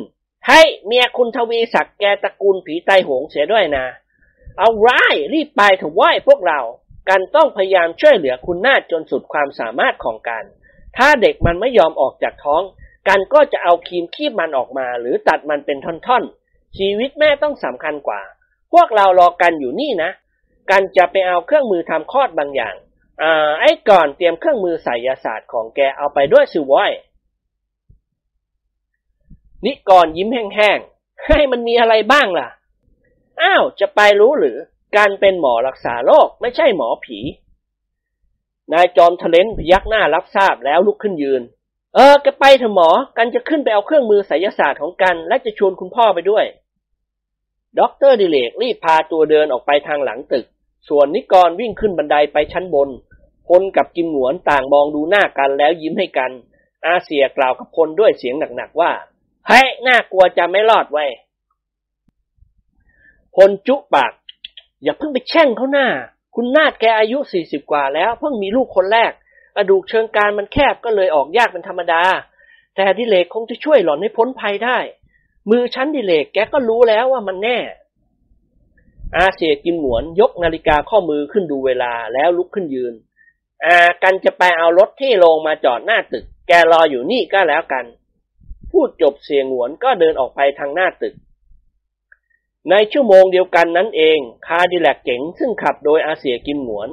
[0.48, 3.84] ให้เมียคุณทวีศักดิ์แกตระกูลผีไตหงเสียด้วยนะ
[4.58, 4.88] เอาไร
[5.32, 6.60] รีบไปถว้ยพวกเรา
[7.08, 10.44] กันต้องพยายามช่วยเหลือคุณนาจนสุดความสามารถของกัน
[10.96, 12.62] ถ้าเด็กมันไม่ยอมออกจากท้อง
[13.08, 18.22] กันก็จะเอาครีมคีบมันออกมา หรือตัดมันเป็นท่อนๆ ชีวิตแม่ต้องสำคัญกว่า
[18.72, 20.10] พวกเรารอกันอยู่นี่นะ
[20.70, 22.74] กันจะไปเอาเครื่องมือทำคลอดบางอย่าง
[23.22, 26.92] อ่าไอ้ก่อนเตรียมเครื่องมือไสยศาสตร์ของแกเอาไปด้วยสิว้ย
[29.64, 32.48] นิกรยิ้มแห้งๆ ให้มันมีอะไรบ้างล่ะ
[33.42, 34.56] อ้าว จะไปรู้หรือ
[34.96, 37.18] กันเป็นหมอรักษาโรคไม่ใช่หมอผี
[38.72, 41.42] นายจอมทะเล้นพยักหน้ารับทราบแล้วลุกขึ้นยืน
[41.94, 46.44] เออแกไปเถอะหมอ กันจะขึ้นไปเอาเครื่องมือไสยศาสตร์ของกัน และจะชวนคุณพ่อไปด้วย
[47.78, 50.46] ด็อกเตอร์ดิเรกรีบพาตัวเดินออกไปทางหลังตึก
[50.88, 52.88] ส่วนนิกรวิ่งขึ้นบันไดไปชั้นบน
[53.48, 56.30] พลกับกิมหงวนต่างมองดูหน้ากันแล้วยิ้มให้กัน
[56.86, 58.92] อาเสี่ยกล่าวกับพลด้วยเสียงหนักๆว่า
[59.48, 61.04] เฮ้ยน่ากลัวจะไม่รอดไว้
[63.36, 64.12] พลจุปาก
[64.82, 65.88] อย่าเพิ่งไปแช่งเขาหน้า
[66.34, 69.12] คุณนาดแกอายุสี่สิบกว่าแล้ว เพิ่งมีลูกคนแรก
[69.56, 72.02] กระดูกเชิงกรานมันแคบก็เลยออกยากเป็นธรรมดา
[72.74, 74.78] แต่ดิเลกคงจะช่วยหล่อนให้พ้นภัยได้
[75.50, 77.58] มือชั้นดิเลกแกก็รู้แล้วว่ามันแน่
[79.16, 82.94] อาเซียกิมหนวนยกนาฬิกาข้อมือขึ้นดูเวลาแล้วลุกขึ้นยืน
[83.64, 87.84] อากันจะไปเอารถที่ลงมาจอดหน้าตึก แกรออยู่นี่ก็แล้วกัน
[88.70, 91.14] พูดจบเสียงหวนก็เดินออกไปทางหน้าตึก
[92.70, 96.88] ในชั่วโมงเดียวกันนั้นเอง คาดิแลกเก๋งซึ่งขับโดยอาเซียกิมหนวน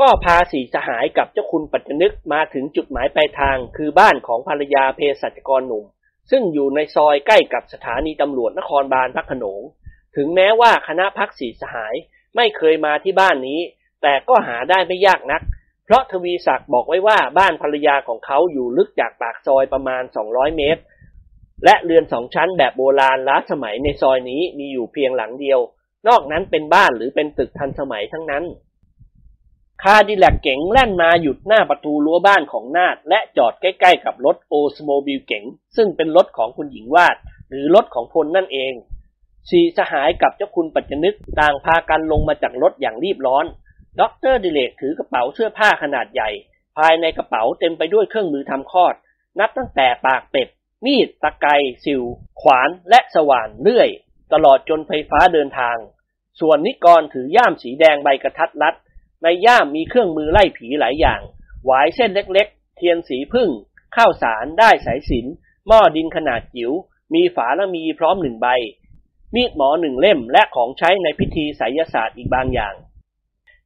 [0.00, 5.84] ก็พาสีสหายกับเจ้าคุณปัจจนึกมาถึงจุดหมายปลายทาง คือบ้านของภรรยาเภสัชกรหนุ่ม
[6.30, 9.62] ซึ่งอยู่ในซอยใกล้กับสถานีตำรวจนครบาลพระโขนง
[10.16, 11.94] ถึงแม้ว่าคณะพักสีสหาย
[12.36, 13.60] ไม่เคยมาที่บ้านนี้
[14.02, 15.42] แต่ก็หาได้ไม่ยากนัก
[15.84, 20.82] เพราะทวีศักดิ์บอกไว้ว่าบ้านภรรยาของเขาอยู่ลึกจากปากซอยประมาณ 200 เมตร
[21.64, 25.60] และเรือนสองชั้นแบบโบราณล้าสมัยในซอยนี้มีอยู่เพียงหลังเดียว
[26.08, 28.44] นอกนั้นเป็นบ้านหรือเป็นตึกทันสมัยทั้งนั้น
[29.82, 35.44] Cadillac เก๋งแล่นมาหยุดหน้าประตูรั้วบ้านของนาดและจอดใกล้ๆกับรถ Oldsmobile เก๋ง
[35.76, 37.16] ซึ่งเป็นรถของคุณหญิงวาด
[37.50, 38.72] หรือรถของพลนั่นเอง
[39.50, 43.44] สี่สหายกับเจ้าคุณปัจจนึกต่างพากันลงมาจากรถอย่างรีบร้อน
[44.00, 46.30] ด็อกเตอร์ดิเรกถือกระเป๋าเสื้อผ้าขนาดใหญ่
[46.76, 48.94] ภายในกระเป๋าเต็มไปด้วยเครื่องมือทำคลอด
[49.40, 50.48] นับตั้งแต่ปากเป็ด
[50.84, 52.02] มีด ตะไบ สิ่ว
[52.40, 53.88] ขวาน และสว่านเลื่อย
[54.32, 55.76] ตลอดจนไฟฟ้าเดินทาง
[56.40, 58.74] ส่วนนิกรถือย่ามสีแดงใบกะทัดรัด
[59.22, 61.20] ในย่ามมีเครื่องมือไล่ผีหลายอย่าง
[61.64, 63.50] หวายเส้นเล็กๆ เทียนขี้ผึ้ง
[63.96, 65.26] ข้าวสาร ด้ายสายสิญจน์
[65.66, 66.72] หม้อดินขนาดจิ๋ว
[67.14, 68.48] มีฝาและมีพร้อมหนึ่งใบ
[69.34, 72.74] มีดหมอหนึ่งเล่ม และของใช้ในพิธีไสยศาสตร์อีกบางอย่าง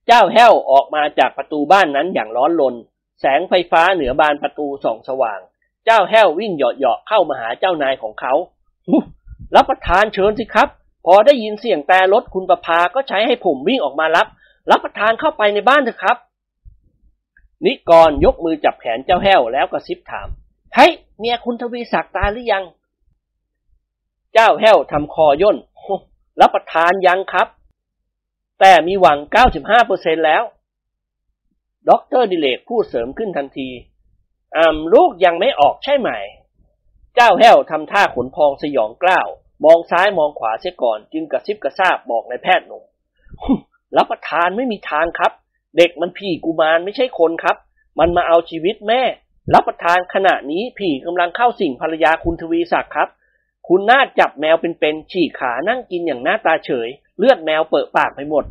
[0.06, 2.74] เจ้าแห้วออกมาจากประตูบ้านนั้นอย่างร้อนรน
[3.20, 5.40] แสงไฟฟ้าเหนือบานประตูส่องสว่าง
[5.84, 8.32] เจ้าแห้ววิ่งเหยาะๆเข้ามาหาเจ้านายของเขา
[9.56, 10.68] รับประทานเชิญสิครับ
[11.06, 14.26] พอได้ยินเสียงแต่รถคุณประภาก็ใช้ให้ผมวิ่งออกมารับ
[14.70, 16.16] รับประทานเข้าไปในบ้านเถอะครับ
[17.64, 20.28] นิกรยกมือจับแขนเจ้าแห้วแล้วก็ซิบถาม
[20.74, 22.64] เฮ้ยเมียคุณทวีศักดิ์ตายหรือยัง
[24.32, 25.56] เจ้าแห้วทำคอย่น
[26.40, 27.48] รับประทานยังครับ
[28.60, 29.18] แต่มีหวัง
[29.72, 30.42] 95%แล้ว
[31.88, 33.68] ด็อกเตอร์ดิเรกพูดเสริมขึ้นทันที
[34.94, 36.10] ลูกยังไม่ออกใช่ไหม
[37.14, 39.28] เจ้าแห้วทำท่าขนพองสยองเกล้า
[39.64, 42.84] มองซ้ายมองขวาเสียก่อน จึงกระซิบกระซาบบอกนายแพทย์หนุ่ม
[43.96, 45.32] รับประทานไม่มีทางครับ
[45.76, 47.56] เด็กมันผีกุมารไม่ใช่คนครับ
[47.98, 49.02] มันมาเอาชีวิตแม่
[49.54, 53.08] รับประทานขณะนี้ผีกำลังเข้าสิ่งภรรยาคุณทวีศักดิ์ครับ
[53.68, 56.88] คุณน่าจับแมวเป็นๆฉีกขานั่งกินอย่างหน้าตาเฉย
[57.18, 58.44] เลือดแมวเปิดปากไปหมด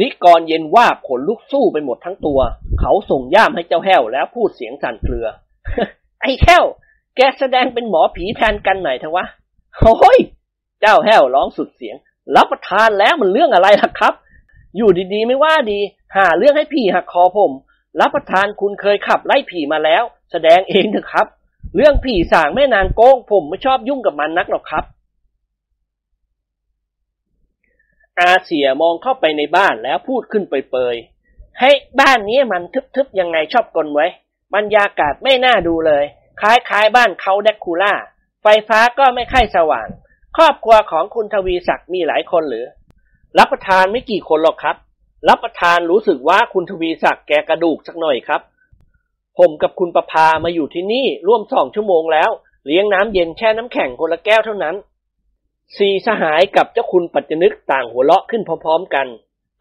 [0.00, 2.38] นิกรเย็นว่าขนลุกสู้ไปหมดทั้งตัว
[2.80, 5.26] เขาส่งย่ามให้เจ้าแห้วแล้วพูดเสียงสั่นเครือ
[6.20, 6.64] ไอ้แห้ว
[7.16, 9.26] แกแสดงเป็นหมอผีแทนกันหน่อยเถอะวะ
[9.78, 10.18] โอ้ย
[10.80, 11.96] เจ้าแห้วร้องสุดเสียง
[12.36, 14.14] รับประทานแล้วมันเรื่องอะไรล่ะครับ
[14.76, 15.80] อยู่ดีๆไม่ว่าดี
[16.16, 17.52] หาเรื่องให้ผีหักคอผม
[18.00, 21.26] รับประทานคุณเคยขับไล่ผีมาแล้ว แสดงเองเถอะครับ
[21.76, 24.84] เรื่องผีสางแม่นางโก้งผมไม่ชอบยุ่งกับมันนักหรอกครับ
[28.20, 32.62] อาเสียมองเข้าไปในบ้านแล้วพูดขึ้นเปยๆให้บ้านนี้มัน
[32.94, 34.06] ทึบๆยังไงชอบกลไว้
[34.54, 36.04] บรรยากาศไม่น่าดูเลย
[36.40, 37.94] คล้ายๆบ้านเขาแดกคูล่า
[38.42, 39.88] ไฟฟ้าก็ไม่ค่อยสว่าง
[40.36, 42.66] ครอบครัวของคุณทวีศักดิ์มีหลายคนหรือ
[43.38, 44.76] รับประทานไม่กี่คนหรอกครับ
[45.28, 48.40] รับประทานรู้สึกว่าคุณทวีศักดิ์แกกระดูกสักหน่อยครับ
[49.38, 52.30] ผมกับคุณประพามาอยู่ที่นี่ร่วมสองชั่วโมงแล้ว
[52.66, 54.76] เลี้ยงน้ำเย็นแช่น้ำแข็งคนละแก้วเท่านั้น
[55.78, 59.06] สี่สหายกับเจ้าคุณปัจจนึกต่างหัวเราะขึ้นพร้อมๆกัน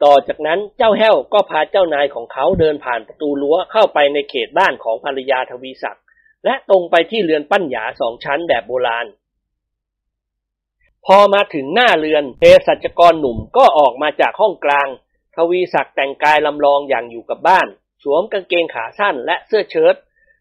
[0.03, 6.05] ต่อจากนั้นเจ้าแห้วก็พาเจ้านายของเขาเดินผ่านประตูรั้วเข้าไปในเขตบ้านของภรรยาทวีศักดิ์
[6.45, 9.05] และตรงไปที่เรือนปั้นหยาสองชั้นแบบโบราณ
[11.05, 14.87] พอมาถึงหน้าเรือนเภสัชกรหนุ่มก็ออกมาจากห้องกลาง
[15.35, 17.67] ทวีศักดิ์แต่งกายลำลองอย่างอยู่กับบ้าน
[18.03, 19.95] สวมกางเกงขาสั้นและเสื้อเชิ้ต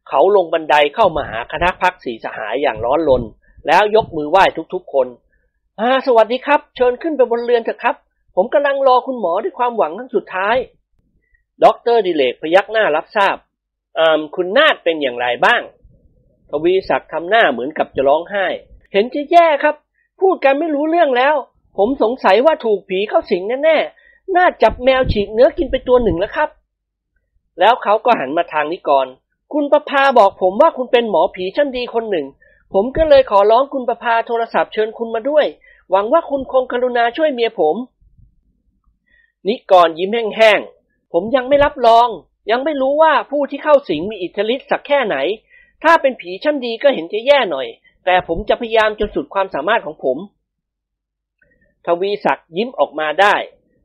[0.09, 3.23] เขาลงบันไดเข้ามาหาคณะพักสีสหายอย่างร้อนรน
[3.67, 4.45] แล้วยกมือไหว้
[4.75, 5.09] ทุกๆคน
[5.83, 7.97] อ่าสวัสดีครับ เชิญขึ้นไปบนเรือนเถอะครับ
[8.37, 10.57] ผมกำลังรอคุณหมอด้วยความหวังครั้งสุดท้าย
[11.65, 13.37] ด็อกเตอร์ดิเรกพยักหน้ารับทราบ
[13.99, 15.63] อ่าคุณนาดเป็นอย่างไรบ้าง
[16.51, 18.47] ทวีศักดิ์ทำหน้าเหมือนกับจะร้องไห้
[18.93, 19.75] เห็นจะแย่ครับ
[20.21, 21.35] พูดกันไม่รู้เรื่องแล้ว
[21.77, 26.49] ผมสงสัยว่าถูกผีเข้าสิงแน่ๆนาดจับแมวฉีกเนื้อกินไปตัวหนึ่งแล้วครับ
[27.61, 29.07] แล้วเขาก็หันมาทางนิกร
[29.53, 32.27] คุณประภาบอกผมว่าคุณเป็นหมอผีชั้นดีคนหนึ่ง
[32.75, 35.47] ผมก็เลยขอร้องคุณประภาโทรศัพท์เชิญคุณมาด้วย
[35.91, 37.77] หวังว่าคุณคงกรุณาช่วยเมียผม
[39.49, 42.09] นิกรยิ้มแห้งๆ ผมยังไม่รับรอง
[42.51, 45.17] ยังไม่รู้ว่าผู้ที่เข้าสิงมีอิทธิฤทธิ์สักแค่ไหน
[45.85, 47.67] ถ้าเป็นผีชั้นดีก็เห็นจะแย่หน่อย
[48.05, 50.19] แต่ผมจะพยายามจนสุดความสามารถของผม
[51.87, 53.35] ทวีศักดิ์ยิ้มออกมาได้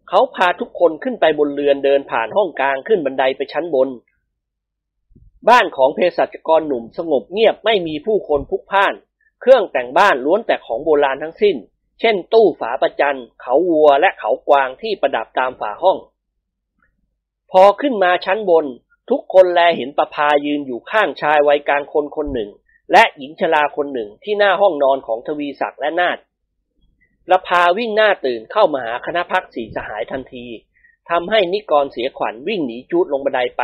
[0.10, 3.90] เขาพาทุกคนขึ้นไปบนเรือนเดินผ่านห้องกลางขึ้นบันไดไปชั้นบน
[5.50, 8.94] บ้านของเภสัชกรหนุ่มสงบเงียบไม่มีผู้คนพลุกพล่าน
[9.42, 11.56] เครื่องแต่งบ้านล้วนแต่ของโบราณทั้งสิ้น
[12.00, 15.98] เช่นตู้ฝาประจัน เขาวัวและเขากวางที่ประดับตามฝาห้อง
[17.52, 18.66] พอขึ้นมาชั้นบน
[19.10, 22.50] ทุกคนแลเห็นประพายืนอยู่ข้างชายวัยกลางคนคนหนึ่ง
[22.92, 26.18] และหญิงชราคนหนึ่งที่หน้าห้องนอนของทวีศักดิ์และนาฏ
[27.28, 30.46] ประพาวิ่งหน้าตื่นเข้ามาหาคณะพักสีสหายทันที
[31.10, 33.64] ทำให้นิกรเสียขวัญวิ่งหนีจูดลงบันไดไป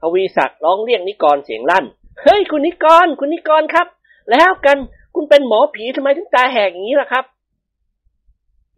[0.00, 1.84] ทวีศักดิ์ร้องเรียกนิกรเสียงลั่น
[2.22, 3.86] เฮ้ยคุณนิกร คุณนิกรครับ
[4.30, 4.78] แล้วกัน
[5.14, 7.24] คุณเป็นหมอผีทำไมถึงตาแหกอย่างนี้ล่ะครับ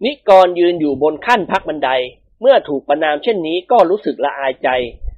[0.05, 1.91] นิกรยืนอยู่บนขั้นพักบันได
[2.41, 4.69] เมื่อถูกประนามเช่นนี้ก็รู้สึกละอายใจ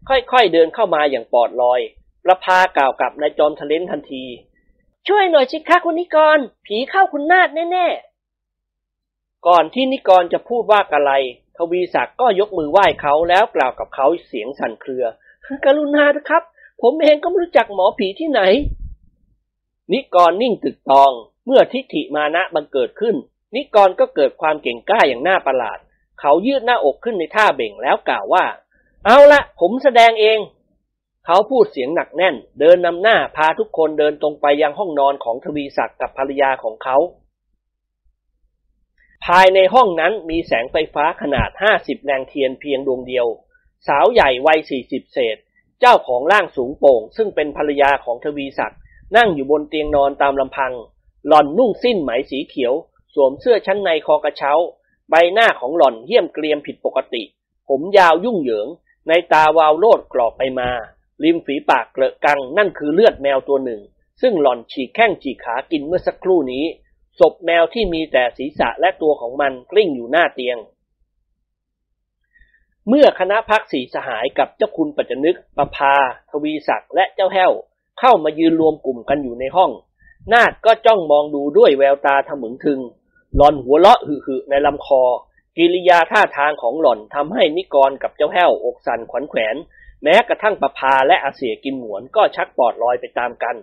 [0.08, 1.80] ค่อยๆเดินเข้ามาอย่างปลอดลอย
[2.24, 4.24] ประพากล่าวกับนายจอมทะเลนทันที
[5.08, 11.12] ช่วยหน่อยสิคะคุณนิกร ผีเข้าคุณนาดแน่ๆ ก่อนที่นิกรจะพูดว่ากะไร
[11.56, 15.04] ทวีศักดิ์ก็ยกมือไหว้เขาแล้วกล่าวกับเขาเสียงสั่นเครือ
[15.64, 16.42] กรุณานะครับ
[16.82, 18.40] ผมเองก็ไม่รู้จักหมอผีที่ไหน
[19.92, 21.12] นิกรนิ่งตึกตอง
[21.46, 23.16] เมื่อทิฏฐิมานะบังเกิดขึ้น
[23.54, 25.78] นิกรก็เกิดความเก่งกล้าอย่างน่าประหลาด
[26.20, 28.44] เขายืดหน้าอกขึ้นในท่าเบ่งแล้วกล่าวว่า
[29.04, 30.38] เอาละผมแสดงเอง
[31.26, 36.96] เขาพูดเสียงหนักแน่น เดินนำหน้าพาทุกคนเดินตรงไปยังห้องนอนของทวีศักดิ์กับภรรยาของเขา
[39.26, 43.26] ภายในห้องนั้นมีแสงไฟฟ้าขนาด 50 แรงเทียนเพียงดวงเดียว
[43.86, 45.36] สาวใหญ่วัย 40 เศษ
[45.80, 48.80] เจ้าของร่างสูงโป่ง ซึ่งเป็นภรรยาของทวีศักดิ์
[49.16, 50.72] นั่งอยู่บนเตียงนอนตามลำพัง
[51.26, 52.74] หล่อนนุ่งสิ้นไหมสีเขียว
[53.14, 54.52] สวมเสื้อชั้นในคอกระเช้า
[55.10, 57.22] ใบหน้าของหล่อนเหี้ยมเกรียมผิดปกติ
[57.68, 58.68] ผมยาวยุ่งเหยิง
[59.08, 60.70] ในตาวาวโลดกรอบไปมา
[61.22, 63.80] ริมฝีปากเกลอะกังนั่นคือเลือดแมวตัวหนึ่ง
[64.22, 66.64] ซึ่งหล่อนฉีกแข้งฉีกขากินเมื่อสักครู่นี้
[67.18, 70.58] ศพแมวที่มีแต่ศีรษะและตัวของมันกลิ้งอยู่หน้าเตียง
[72.88, 75.94] เมื่อคณะพักสีสหายกับเจ้าคุณปัจจนึกประพา
[76.30, 77.52] ทวีศักดิ์และเจ้าแห้ว
[78.00, 79.70] เข้ามายืนรวมกลุ่มกันอยู่ในห้อง
[80.32, 82.80] นาดก็จ้องมองดูด้วยแววตาทะมึงทึง
[83.36, 85.02] หลอนหัวเลาะหึๆในลำคอ
[85.56, 89.56] กิริยาท่าทางของหล่อนทำให้นิกรกับเจ้าแห้วอกสั่นขวัญแขวน
[90.02, 93.56] แม้กระทั่งประพาและอาเสียกิมหมวนก็ชักปอดลอยไปตามกัน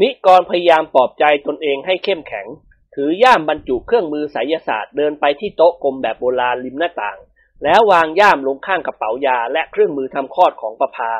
[0.00, 2.46] นิกรพยายามปลอบใจตนเองให้เข้มแข็ง
[2.94, 7.18] ถือย่ามบรรจุเครื่องมือไสยศาสตร์เดินไปที่โต๊ะกลมแบบโบราณริมหน้าต่าง
[7.64, 11.12] แล้ววางย่ามลงข้างกระเป๋ายาและเครื่องมือทำคลอดของประพา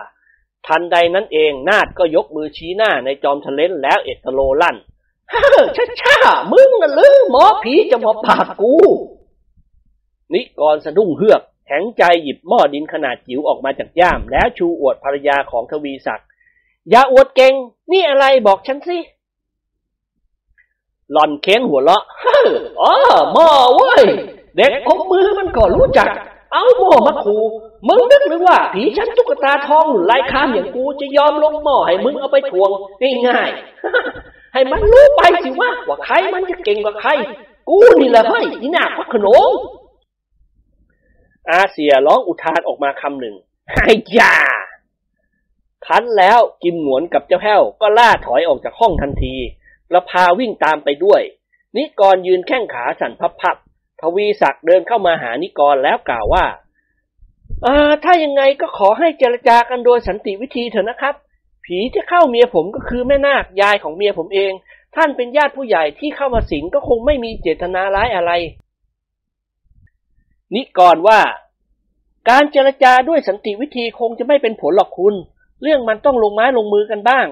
[0.67, 4.77] ทันใดนั้นเองนาดก็ยกมือชี้หน้าในจอมทะเลนแล้วเอตโลลั่น
[5.77, 6.17] ช้าช้า
[6.53, 8.75] มึงน่ะลือหมอผีจะมาปากกู
[10.35, 16.29] นิกรสะดุ้งเฮือกแข็งใจหยิบหม้อดินขนาดจิ๋วออกมาจากย่าม แล้วชูอวดภรรยาของทวีศักดิ์
[16.91, 17.53] อย่าอวดเก่ง
[17.93, 18.99] นี่อะไรบอกฉันสิ
[21.13, 22.03] หล่อนเค้นหัวเราะ
[22.81, 22.93] อ๋อ
[23.33, 24.05] หม้อเว้ย
[24.57, 26.09] เด็กพกมือมันก็รู้จัก
[26.53, 27.43] เอาหม้อมาขู่
[27.89, 32.69] มึงนึกหรือว่า ผีฉันตุ๊กตาทองหลายคามอย่างกูจะยอมลงหม้อให้มึงเอาไปทวง
[33.27, 37.11] ง่ายๆ ให้มันรู้ไปสิว่าว่าใครมันจะเก่งกว่าใคร
[37.69, 39.53] กูนี่แหละเฮ้ยอีหน้าพักขนม
[41.53, 43.35] อาเซียร้องอุทานออกมาคำหนึ่ง
[43.83, 44.37] ไอ้ยา
[45.87, 49.35] คันแล้วกิมหนวนกับเจ้าแห้ว ก็ล่าถอยออกจากห้องทันที
[49.91, 51.23] ประพาวิ่งตามไปด้วย
[51.77, 56.45] นิกรยืนแข้งขาสั่นพับๆทวีศักดิ์เดินเข้ามาหานิกรแล้วกล่าวว่า
[57.67, 61.15] อ่าถ้ายังไงก็ขอให้เจรจากันโดยสันติวิธีเถอะนะครับ
[61.65, 64.53] ผีที่เข้าเมียผมก็คือแม่นาคยายของเมียผมเอง
[64.97, 68.33] ท่านเป็นญาติผู้ใหญ่ที่เข้ามาสิงก็คงไม่มีเจตนาร้ายอะไร
[70.55, 71.21] นิกรว่า
[72.31, 75.15] การเจรจาด้วยสันติวิธีคงจะไม่เป็นผลหรอกคุณ
[75.63, 77.27] เรื่องมันต้องลงไม้ลงมือกันบ้าง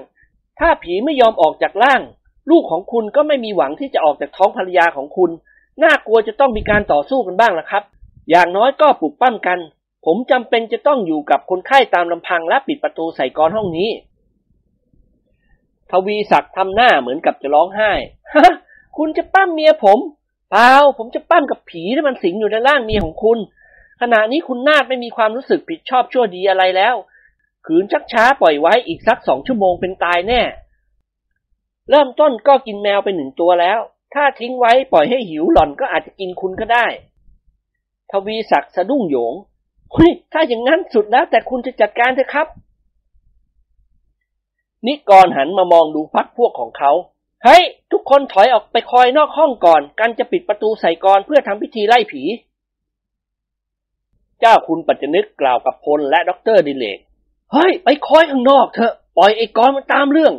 [0.59, 2.01] ถ้าผีไม่ยอมออกจากร่าง
[2.49, 5.31] ลูกของคุณก็ไม่มีหวังที่จะออกจากท้องภรรยาของคุณ
[5.83, 7.83] น่ากลัวจะต้องมีการต่อสู้กันบ้างละครับ
[8.29, 9.59] อย่างน้อยก็ปลุกปั้มกัน
[10.05, 13.89] ผมจำเป็นจะต้องอยู่กับคนไข้ตามลำพังและปิดประตูใส่กรห้องนี้
[15.93, 17.91] ทวีศักดิ์ทำหน้าเหมือนกับจะร้องไห้
[18.35, 18.51] ฮะ
[18.97, 19.99] คุณจะปั้มเมียผม
[20.51, 23.39] เปล่าผมจะปั้มกับผีที่มันสิงอยู่ในร่างเมียของคุณ
[24.01, 26.95] ขณะนี้คุณนาฏไม่มีความรู้สึกผิดชอบชั่วดีอะไรแล้ว
[27.65, 30.41] ขืนชักช้าปล่อยไว้อีกสักสองชั่วโมงเป็นตายแน่
[31.89, 33.79] เริ่มต้นก็กินแมวไปหนึ่งตัวแล้ว
[34.13, 36.85] ถ้าทิ้งไว้ปล่อยให้หิวหล่อนก็อาจจะกินคุณก็ได้
[38.11, 39.33] ทวีศักดิ์สะดุ้งโยง
[39.93, 42.47] เฮ้ยถ้าอย่างนั้นสุดแล้วแต่คุณจะจัดการเถอะครับ
[44.87, 46.91] นิกรหันมามองดูพรรคพวกของเขา
[47.43, 52.23] เฮ้ย ทุกคนถอยออกไปคอยนอกห้องก่อน กันจะปิดประตูใส่กลอนเพื่อทำพิธีไล่ผี
[54.39, 56.99] เจ้าคุณปัจจนึกกล่าวกับพลและด็อกเตอร์ดิเรก
[57.53, 60.33] เฮ้ย ไปคอยข้างนอกเถอะ ปล่อยไอ้กรมันตามเรื่อง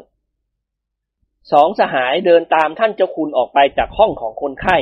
[1.52, 4.76] สองสหายเดินตามท่านเจ้าคุณออกไปจากห้องของคนไข้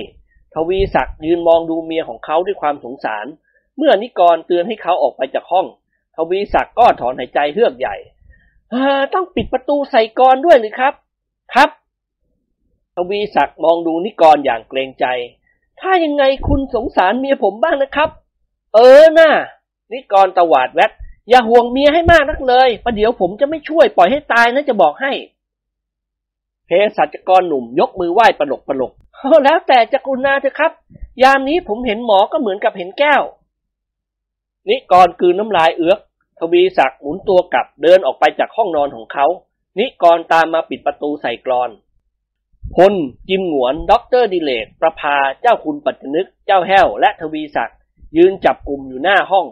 [0.55, 3.27] ทวีศักดิ์ยืนมองดูเมียของเขาด้วยความสงสาร
[3.77, 5.67] เมื่อนิกรเตือนให้เขาออกไปจากห้อง
[6.17, 7.97] ทวีศักดิ์ก็ถอนหายใจเฮือกใหญ่
[9.15, 10.95] ต้องปิดประตูใส่กรด้วยหรือครับ
[11.55, 11.71] ครับ
[12.95, 15.07] ทวีศักดิ์มองดูนิกรอย่างเกรงใจ
[15.81, 18.09] ถ้ายังไงคุณสงสารเมียผมบ้างนะครับ
[18.75, 19.31] เออน่ะ
[19.93, 20.93] นิกรตวาดแวด
[21.29, 25.13] อย่าห่วงเมียให้มากนักเลยประเดี๋ยวผมจะไม่ช่วยปล่อยให้ตายนะจะบอกให้
[26.67, 28.93] เพสัจกรหนุ่มยกมือไหว้ปลกปลก
[29.45, 30.73] แล้วแต่จะกุณาเถอะครับ
[31.23, 33.23] ยามนี้ผมเห็นหมอก็เหมือนกับเห็นแก้ว
[34.69, 35.99] นิกรกืนน้ำลายเอื๊อก
[36.43, 39.27] ทวีศักดิ์หมุนตัวกลับเดินออกไปจากห้องนอนของเขา
[39.79, 41.71] นิกรตามมาปิดประตูใส่กลอน
[42.75, 42.95] พล
[43.29, 47.79] กิมหงวนด็อกเตอร์ดิเรก ประภาเจ้าคุณปัจจนึก เจ้าแห้ว และทวีศักดิ์
[48.17, 49.47] ยืนจับกลุ่มอยู่หน้าห้อง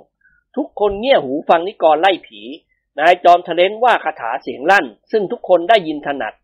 [0.57, 2.41] ทุกคนเงี่ยหูฟังนิกรไล่ผี
[2.99, 6.35] นายจอมทะเล้นว่าคาถาเสียงลั่น ซึ่งทุกคนได้ยินถนัด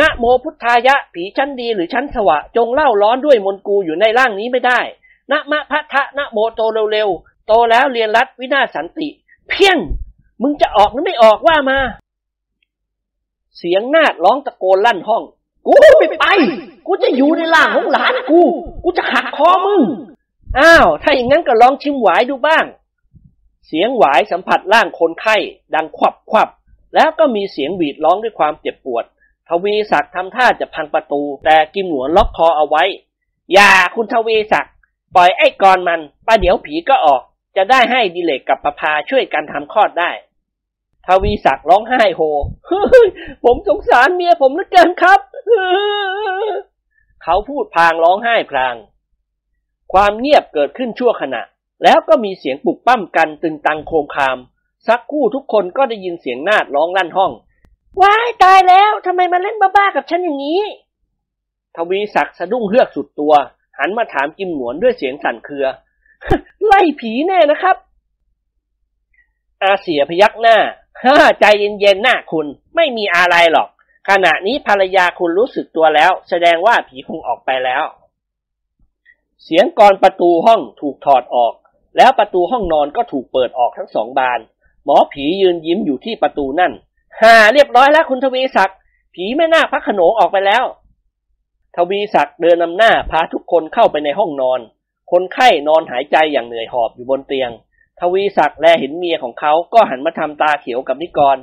[0.00, 4.80] นะโมพุทธายะ ผีชั้นดีหรือชั้นสวะ จงเล่าร้อนด้วยมนกูอยู่ในร่างนี้ไม่ได้
[5.30, 6.60] นะมะพะทะนะโมโต
[6.92, 9.08] เร็วๆโตแล้วเรียนรัดวินาศสันติ
[9.48, 9.78] เพี้ยง
[10.42, 11.78] มึงจะออกหรือไม่ออกว่ามา
[13.58, 15.22] เสียงนาดร้องตะโกนลั่นห้อง
[15.66, 16.26] กูไม่ไป
[16.86, 18.40] กูจะอยู่ในร่างของหลานกู
[18.84, 19.82] กูจะหักคอมึง
[20.58, 22.64] อ้าว ถ้าอย่างนั้นก็ลองชิมหวายดูบ้าง
[23.66, 25.36] เสียงหวายสัมผัสร่างคนไข้
[25.74, 26.48] ดังควับควับ
[26.94, 29.04] แล้วก็มีเสียงหวีดร้องด้วยความเจ็บปวด
[29.48, 32.84] ทวีศักดิ์ทำท่าจะพังประตู แต่กิมหนวนล็อกคอเอาไว้
[33.52, 34.74] อย่าคุณทวีศักดิ์
[35.16, 37.22] ปล่อยไอ้กรมันประเดี๋ยวผีก็ออก
[37.58, 40.10] จะได้ให้ดิเลกกับประพาช่วยกันทำคลอดได้
[41.06, 42.20] ทวีศักดิ์ร้องไห้โฮ
[43.44, 45.20] ผมสงสารเมียผมเหลือเกินครับ
[47.22, 48.74] เขาพูดพางร้องไห้พลาง
[49.92, 51.42] ความเงียบเกิดขึ้นชั่วขณะ
[51.84, 54.38] แล้วก็มีเสียงปลุกปั้มกันตึงตังโคมคาม
[54.86, 57.32] สักคู่ทุกคนก็ได้ยินเสียงนาดร้องลั่นห้อง
[58.00, 60.62] ว้ายตายแล้วทำไมมาเล่นบ้าๆกับฉันอย่างนี้
[61.76, 63.32] ทวีศักดิ์สะดุ้งเฮือกสุดตัว
[63.78, 65.66] หันมาถามกิมหนวนด้วยเสียงสั่นเครือ
[66.68, 67.76] ไล่ผีแน่นะครับ
[69.62, 70.56] อาเสียพยักหน้า
[71.02, 72.46] ฮ่าใจเย็นๆหน้าคุณ
[72.76, 73.68] ไม่มีอะไรหรอก
[74.08, 77.84] ขณะนี้ภรรยาคุณรู้สึกตัวแล้ว แสดงว่าผีคงออกไปแล้ว
[79.44, 81.54] เสียงกรประตูห้องถูกถอดออก
[81.96, 84.40] แล้วประตูห้องนอนก็ถูกเปิดออกทั้งสองบาน
[84.84, 86.72] หมอผียืนยิ้มอยู่ที่ประตูนั่น
[87.20, 88.78] ฮ่าเรียบร้อยแล้วคุณทวีศักดิ์
[89.14, 90.64] ผีแม่นาคพระขนงออกไปแล้ว
[91.76, 94.60] ทวีศักดิ์เดินนำหน้าพาทุกคนเข้าไปในห้องนอน
[95.10, 97.50] คนไข้นอนหายใจอย่างเหนื่อยหอบอยู่บนเตียง
[98.00, 101.36] ทวีศักดิ์แลเห็นเมียของเขาก็หันมาทำตาเขียวกับนิกร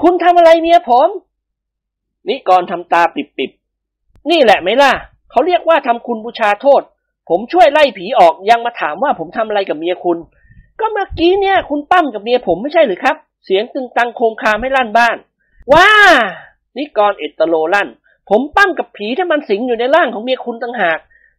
[0.00, 1.08] คุณทำอะไรเมียผม
[2.28, 4.92] นิกรทำตาปิบๆ นี่แหละไหมล่ะ
[5.30, 6.82] เขาเรียกว่าทำคุณบูชาโทษ
[7.28, 10.18] ผมช่วยไล่ผีออกยังมาถามว่าผมทำอะไรกับเมียคุณ
[10.80, 15.16] ก็เมื่อกี้เนี่ยคุณปั้มกับเมียผมไม่ใช่หรือครับ เสียงตึงตังโคมคามให้ลั่นบ้าน
[15.72, 15.88] ว้า
[16.76, 17.88] นิกรเอตโลลั่น
[18.30, 20.98] ผมปั้มกับผีที่มันสิงอยู่ในร่างของเมียคุณต่างหาก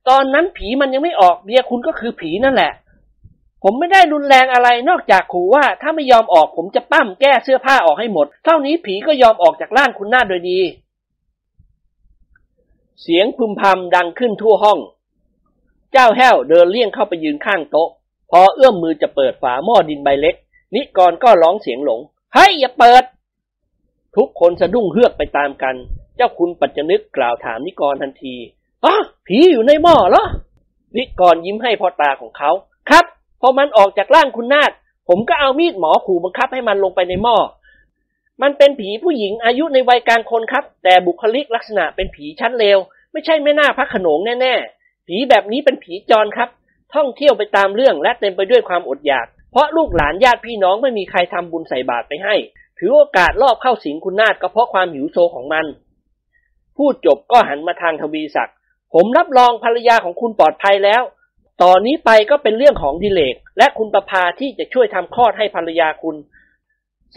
[0.10, 2.72] ตอนนั้นผีมันยังไม่ออกเมียคุณก็คือผีนั่นแหละ
[3.64, 10.60] ผมไม่ได้รุนแรงอะไรนอกจากขู่ว่าถ้าไม่ยอมออกผมจะปั้มแก้เสื้อผ้าออกให้หมด เท่านี้ผีก็ยอมออกจากร่างคุณหน้าโดยดี
[13.02, 14.80] เสียงพึมพำดังขึ้นทั่วห้อง
[15.92, 17.90] เจ้าแห้วเดินเลี่ยงเข้าไปยืนข้างโต๊ะ
[18.32, 20.36] พอเอื้อมมือจะเปิดฝาหม้อดินใบเล็ก
[20.76, 22.00] นิกรก็ร้องเสียงหลง
[22.34, 23.04] เฮ้ยอย่าเปิด
[24.16, 25.76] ทุกคนสะดุ้งเฮือกไปตามกัน
[26.16, 28.36] เจ้าคุณปัจจนึกกล่าวถามนิกรทันที
[28.84, 28.94] อ๋อ
[29.28, 30.26] ผีอยู่ในหม้อเหรอ
[30.96, 32.52] นิกรยิ้มให้พ่อตาของเขา
[32.90, 33.06] ครับ
[33.42, 34.72] พอมันออกจากร่างคุณนาฏ
[35.08, 37.38] ผมก็เอามีดหมอขู่บังคับให้มันลงไปในหม้อ
[38.42, 42.78] มันเป็นผีผู้หญิงอายุในวัยกลางคนครับ แต่บุคลิกลักษณะเป็นผีชั้นเลว
[43.12, 46.50] ไม่ใช่แม่นาคพระขนงแน่ๆ ผีแบบนี้เป็นผีจรครับ
[46.96, 52.36] ท่องเที่ยวไปตามเรื่องและเต็มไปด้วยความอดอยาก เพราะลูกหลานญาติพี่น้องไม่มีใครทำบุญใส่บาตรไปให้
[52.80, 55.66] ถือโอกาสรอบเข้าสิงคุณนาฏก็เพราะความหิวโซของมัน
[56.78, 58.54] พูดจบก็หันมาทางทวีศักดิ
[58.98, 61.02] ผมรับรองภรรยาของคุณปลอดภัยแล้ว
[61.62, 66.16] ต่อนนี้ไปก็เป็นเรื่องของดิเลก และคุณประภาที่จะช่วยทำคลอดให้ภรรยาคุณ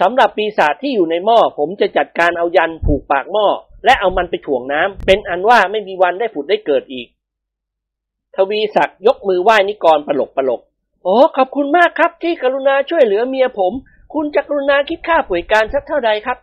[0.01, 3.47] สำหรับปีศาจที่อยู่ในหม้อผมจะจัดการเอายันผูกปากหม้อ
[3.85, 7.07] และเอามันไปถ่วงน้ำเป็นอันว่าไม่มีวันได้ผุดได้เกิดอีก
[8.37, 10.61] ทวีศักดิ์ยกมือไหว้นิกรปลกปลก
[11.05, 13.72] โอ้ขอบคุณมากครับที่กรุณาช่วยเหลือเมียผม
[14.14, 16.39] คุณจะกรุณาคิดค่าป่วยการสักเท่าใดครับ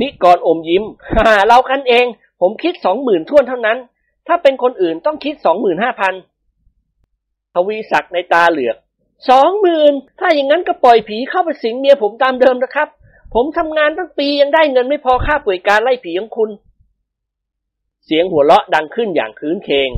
[0.00, 0.84] นิกรอมยิ้ม
[1.14, 2.06] ฮ่าเรากันเอง
[2.40, 3.78] ผมคิดสองหมื่นท่วนเท่านั้น
[4.26, 6.14] ถ้าเป็นคนอื่นต้องคิดสองหมื่นห้าพัน
[7.54, 8.76] ทวีศักดิ์ในตาเหลือก
[9.30, 12.88] สองหมื่นถ้าอย่างนั้นก็ปล่อยผีเข้าไปสิงเมียผมตามเดิมนะครับ
[13.34, 16.50] ผมทำงานตั้งปียังได้เงินไม่พอค่าป่วยการไล่ผีของคุณ
[18.04, 19.90] เสียงหัวเราะดังขึ้นอย่างคืนเคง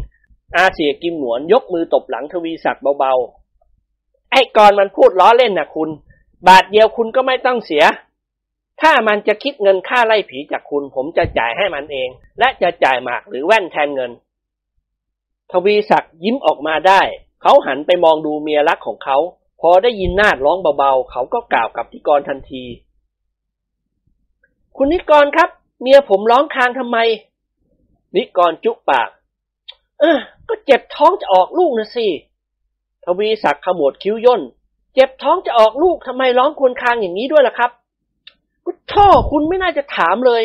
[0.57, 5.91] อาเสียกิมหนวนยกมือตบหลังทวีศักดิ์เบาๆ ไอ้กอนมันพูดล้อเล่นนะคุณ
[6.47, 7.85] บาทเดียวคุณก็ไม่ต้องเสีย
[8.83, 12.09] ถ้ามันจะคิดเงินค่าไล่ผีจากคุณ ผมจะจ่ายให้มันเอง
[12.39, 14.11] และจะจ่ายหมากหรือแว่นแทนเงิน
[15.53, 17.01] ทวีศักดิ์ยิ้มออกมาได้
[17.43, 19.19] เขาหันไปมองดูเมียรักของเขา
[19.61, 22.65] พอได้ยินนาดร้องเบาๆ เขาก็กล่าวกับนิกรทันที
[24.77, 25.51] คุณนิกรครับ
[25.81, 26.99] เมียผมร้องคางทำไม
[28.17, 29.09] นิกรจุปาก
[30.01, 30.19] เออ
[30.49, 32.09] ก็เจ็บท้องจะออกลูกนะสิ
[33.05, 34.43] ทวีศักดิ์ขมวดคิ้วย่น
[34.95, 37.71] เจ็บท้องจะออกลูกทำไมร้องควรคางอย่างนี้ด้วยล่ะครับ
[38.69, 40.43] ก็ท่อคุณไม่น่าจะถามเลย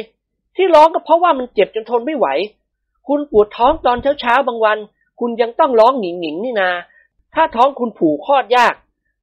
[0.55, 2.27] ที่ร้องก็เพราะว่ามันเจ็บจนทนไม่ไหว
[3.07, 4.77] คุณปวดท้องตอนเช้าๆบางวัน
[5.19, 6.69] คุณยังต้องร้องหนิงๆนี่นา
[7.35, 8.73] ถ้าท้องคุณผูกคลอดยาก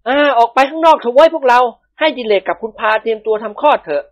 [0.09, 1.61] อ่า ออกไปข้างนอกเถอะไว้พวกเรา
[1.99, 4.05] ให้ดิเลกกับคุณพาเตรียมตัวทำคลอดเถอะ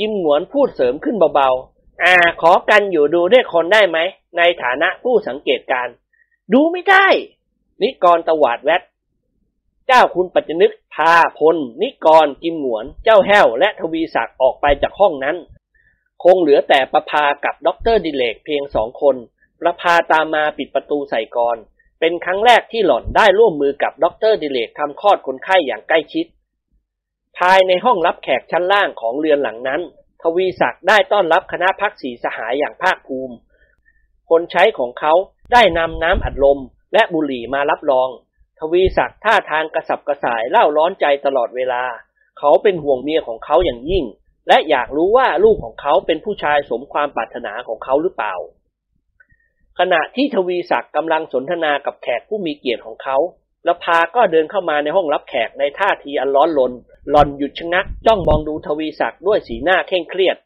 [0.00, 3.98] ยิมหนวนพูดเสริมขึ้นเบาๆ อ่า ขอกันอยู่ดูด้วยคนได้ไหม
[4.36, 5.88] ในฐานะผู้สังเกตการ
[6.52, 7.06] ดูไม่ได้
[7.82, 8.82] นิกรตวาดแวด
[9.90, 15.36] เจ้าคุณปัจจนึกพาพล นิกร กิมหงวน เจ้าแห้ว และทวีศักดิ์ออกไปจากห้องนั้น
[16.22, 19.16] คงเหลือแต่ประภากับด็อกเตอร์ดิเรกเพียงสองคน
[19.60, 21.56] ประภาตามมาปิดประตูใส่กลอน
[22.00, 26.26] เป็นครั้งแรกที่หล่อนได้ร่วมมือกับด็อกเตอร์ดิเรกทำคลอดคนไข้อย่างใกล้ชิด
[27.38, 29.80] ภายในห้องรับแขกชั้นล่างของเรือนหลังนั้น
[30.22, 33.34] ทวีศักดิ์ได้ต้อนรับคณะพรรคสี่สหายอย่างภาคภูมิ
[34.30, 35.12] คนใช้ของเขา
[35.52, 36.58] ได้นำน้ำอัดลม
[36.92, 38.08] และบุหรี่มารับรอง
[38.58, 41.82] ทวีศักดิ์ท่าทางกระสับกระส่ายเล่าร้อนใจตลอดเวลา
[42.38, 44.04] เขาเป็นห่วงเมียของเขาอย่างยิ่ง
[44.48, 48.34] และอยากรู้ว่าลูกของเขาเป็นผู้ชายสมความปรารถนาของเขาหรือเปล่า
[49.78, 53.16] ขณะที่ทวีศักดิ์กำลังสนทนากับแขกผู้มีเกียรติของเขา
[53.66, 56.72] ล้วพาก็เดินเข้ามาในห้องรับแขกในท่าทีอันร้อนรน
[57.10, 60.36] หล่อนหยุดชะงัก จ้องมองดูทวีศักดิ์ด้วยสีหน้าเคร่งเครียด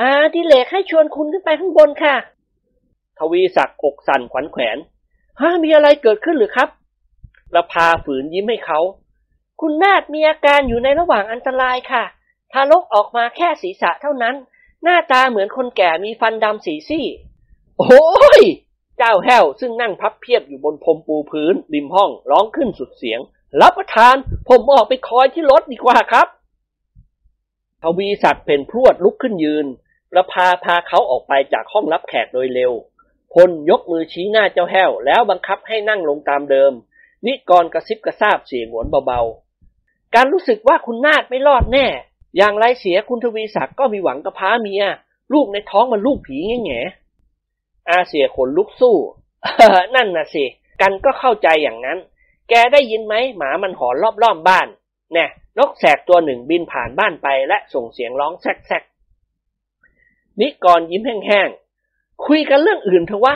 [0.00, 2.14] อ่าดิเลกให้ชวนคุณขึ้นไปข้างบนค่ะ
[3.18, 4.76] ทวีศักดิ์อกสั่นขวัญแขวน
[5.40, 6.68] ฮะมีอะไรเกิดขึ้นหรือครับ
[7.54, 8.80] ละพาฝืนยิ้มให้เขา
[9.60, 12.04] คุณนาฏมีอาการอยู่ในระหว่างอันตรายค่ะ
[12.52, 14.34] ทารกออกมาแค่ศีรษะเท่านั้น
[14.82, 17.06] หน้าตาเหมือนคนแก่มีฟันดำสีซี่
[17.78, 18.42] โอ้ย
[18.98, 23.20] เจ้าแห้วซึ่งนั่งพับเพียบอยู่บนพรมปูพื้น ริมห้องร้องขึ้นสุดเสียง
[23.60, 24.16] รับประทาน
[24.48, 26.26] ผมออกไปคอยที่รถดีกว่าครับ
[27.82, 29.66] ทวีศักดิ์เพ่นพรวดลุกขึ้นยืน
[30.12, 32.72] ประพาพาเขาออกไปจากห้องรับแขกโดยเร็ว
[33.32, 36.72] พลยกมือชี้หน้าเจ้าแห้ว แล้วบังคับให้นั่งลงตามเดิม
[37.26, 41.86] นิกรกระซิบกระซาบเสียงหวนเบาๆ การรู้สึกว่าคุณนาดไม่รอดแน่
[42.36, 44.84] อย่างไรเสียคุณทวีศักดิ์ก็มีหวังกระพ้าเมีย
[45.32, 46.80] ลูกในท้องมันลูกผีแง่แง่
[47.88, 48.96] อาเสียขนลุกสู้
[49.94, 50.44] นั่นน่ะสิ
[50.80, 51.98] กันก็เข้าใจอย่างนั้น
[52.48, 54.66] แกได้ยินไหมหมามันหอนรอบๆบ้าน
[55.12, 55.26] แน่
[55.58, 63.34] นกแสกตัวหนึ่งบินผ่านบ้านไปและส่งเสียงร้องแซกๆนิกรยิ้มแห้งๆ คุยกันเรื่องอื่นเถอะวะ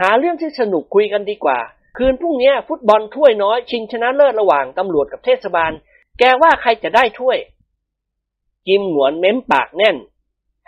[0.00, 1.58] หาเรื่องที่สนุกคุยกันดีกว่า
[1.96, 5.72] คืนพรุ่งนี้ฟุตบอลถ้วยน้อย ชิงชนะเลิศระหว่างตำรวจกับเทศบาล
[6.18, 7.38] แกว่าใครจะได้ถ้วย
[8.68, 9.96] กิมหนวนเม้มปากแน่น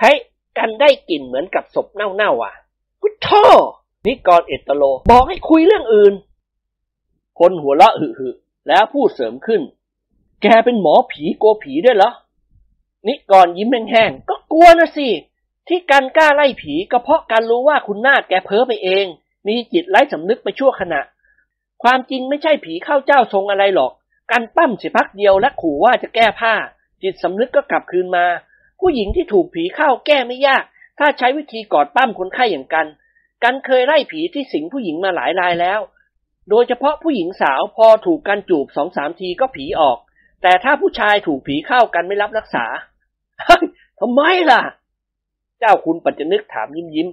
[0.01, 0.19] เฮ้ย
[0.59, 2.55] กันได้กลิ่นเหมือนกับศพเน่าๆอะ
[3.01, 3.29] พุทโธ
[4.07, 6.15] นิกรเอตโล บอกให้คุยเรื่องอื่น
[7.39, 9.63] คนหัวเราะหึๆแล้วพูดเสริมขึ้น
[10.43, 12.11] แกเป็นหมอผีกลัวผีด้วยเหรอ
[13.09, 15.09] นิกรยิ้มแห้งๆก็กลัวนะสิ
[15.69, 19.07] ที่กันกล้าไล่ผีก็เพราะการรู้ว่าคุณนาดแกเพ้อไปเอง
[19.47, 21.01] มีจิตไร้สำนึกไปชั่วขณะ
[21.83, 23.93] ความจริงไม่ใช่ผีเข้าเจ้าทรงอะไรหรอก
[24.31, 26.55] การปั้มเสียพักเดียวและขู่ว่าจะแก้ผ้า
[27.03, 28.27] จิตสำนึกก็กลับคืนมา
[28.81, 30.65] ผู้หญิงที่ถูกผีเข้าแก้ไม่ยาก
[30.99, 32.87] ถ้าใช้วิธีกอดปั้มคนไข้อย่างกัน
[33.43, 35.81] กันเคยไล่ผีที่สิงผู้หญิงมาหลายรายแล้ว
[36.51, 39.99] โดยเฉพาะผู้หญิงสาวพอถูกกันจูบสองสามทีก็ผีออก
[40.43, 42.65] แต่ถ้าผู้ชายถูกผีเข้ากันไม่รับรักษา
[44.01, 44.21] ทำไม
[44.51, 44.61] ล่ะ
[45.59, 47.09] เจ้าคุณปัจจนึกถามยิ้มยิ้ม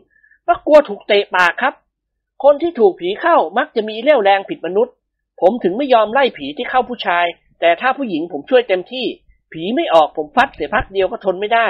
[0.48, 1.74] ว่ากลัวถูกเตะปากครับ
[2.44, 4.94] คนที่ถูกผีเข้ามักจะมีเรี่ยวแรงผิดมนุษย์
[5.42, 7.26] ผมถึงไม่ยอมไล่ผีที่เข้าผู้ชาย
[7.60, 9.06] แต่ถ้าผู้หญิงผมช่วยเต็มที่
[9.52, 11.68] ผีไม่ออกผมฟัดเสียพักเดียวก็ทนไม่ได้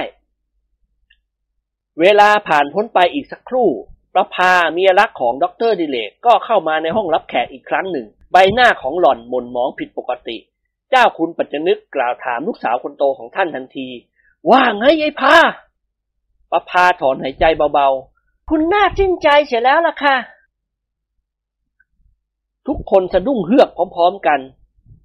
[1.99, 3.69] เวลาผ่านพ้นไปอีกสักครู่
[4.13, 10.37] ประพาเมียรักของดรดิเลกก็เข้ามาในห้องรับแขกอีกครั้งหนึ่ง ใบหน้าของหล่อนหม่นหมองผิดปกติ
[10.89, 13.87] เจ้าคุณปัจจนึกกล่าวถามลูกสาวคนโตของท่านทันที
[14.49, 15.37] ว่าไงยายพา
[16.51, 20.15] ประพาถอนหายใจเบาๆ คุณน่าสิ้นใจเสียแล้วล่ะค่ะ
[22.67, 24.39] ทุกคนสะดุ้งเฮือกพร้อมๆกัน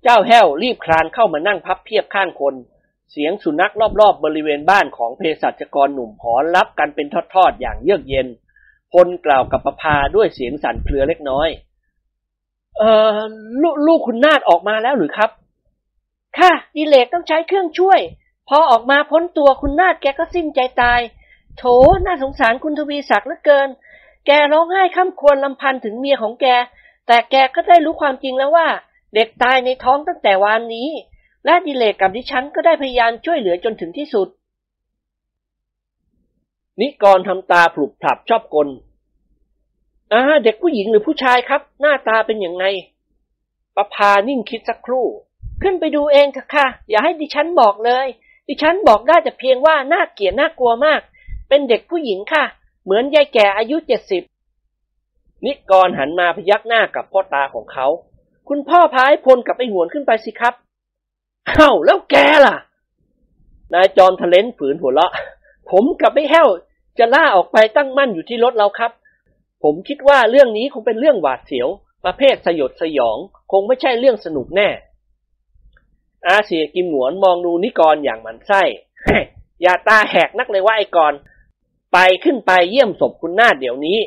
[0.03, 2.55] เจ้าแห้วรีบคลานเข้ามานั่งพับเพียบข้างคน
[3.13, 8.27] เสียงสุนัขรอบๆบบริเวณบ้านของเภสัชกรหนุ่มหอนรับกันเป็นทอดๆอย่างเยือกเย็น
[8.93, 11.49] พลกล่าวกับประพาด้วยเสียงสั่นเครือเล็กน้อย
[12.79, 13.19] เอ่อ
[13.63, 15.31] ลลูกคุณนาดออกมาแล้วหรือครับ
[16.39, 18.01] ค่ะ ดิเลกต้องใช้เครื่องช่วย
[18.49, 21.01] พอออกมาพ้นตัวคุณนาดแกก็สิ้นใจตาย
[21.59, 21.65] โถ
[22.05, 23.69] น่าสงสารคุณทวีศักดิ์เหลือเกิน
[24.27, 26.47] แกร้องไห้ข้ามควรลำพันถึงเมียของแก
[27.07, 28.69] แต่แกก็ได้รู้ความจริงแล้วว่า
[29.15, 30.89] เด็กตายในท้องตั้งแต่วานนี้
[31.45, 34.29] และดิเลกกับดิฉันก็ได้พยายามช่วยเหลือจนถึงที่สุด
[36.81, 38.69] นิกรทำตาผลุบผลับชอบกล
[40.13, 42.65] อ่าเด็กผู้หญิงหรือผู้ชายครับ หน้าตาเป็นอย่างไง
[43.77, 45.07] ประพานิ่งคิดสักครู่
[45.63, 48.07] ขึ้นไปดูเองเถอะค่ะ อย่าให้ดิฉันบอกเลย
[48.49, 51.01] ดิฉันบอกได้แต่เพียงว่าน่าเกลียดน่ากลัวมาก
[51.49, 52.45] เป็นเด็กผู้หญิงค่ะ
[52.85, 54.23] เหมือนยายแก่อายุเจ็ดสิบ
[55.47, 57.87] นิกรหันมาพยักหน้ากับพ่อตาของเขา
[58.49, 60.55] คุณพ่อพายพลกับไอ้หวนขึ้นไปสิครับ
[61.49, 62.15] อ้าแล้วแก
[62.47, 62.57] ล่ะ
[63.75, 65.13] นายจอมทะเลนฝืนหัวเราะ
[65.71, 66.49] ผมกับไอ้แห้ว
[66.99, 68.93] จะล่าออกไปตั้งมั่นอยู่ที่รถเราครับ
[69.63, 71.69] ผมคิดว่าเรื่องนี้คงเป็นเรื่องหวาดเสียว
[72.05, 73.17] ประเภทสยดสยอง
[73.53, 74.69] คงไม่ใช่เรื่องสนุกแน่
[76.27, 78.63] อาเสียกิมหนวนมองดูนิกรอย่างหมันไส้
[79.63, 81.13] อย่าตาแหกนักเลยว่าไอ้กร
[81.93, 83.99] ไปขึ้นไปเยี่ยมศพคุณนาดเดี๋ยวนี้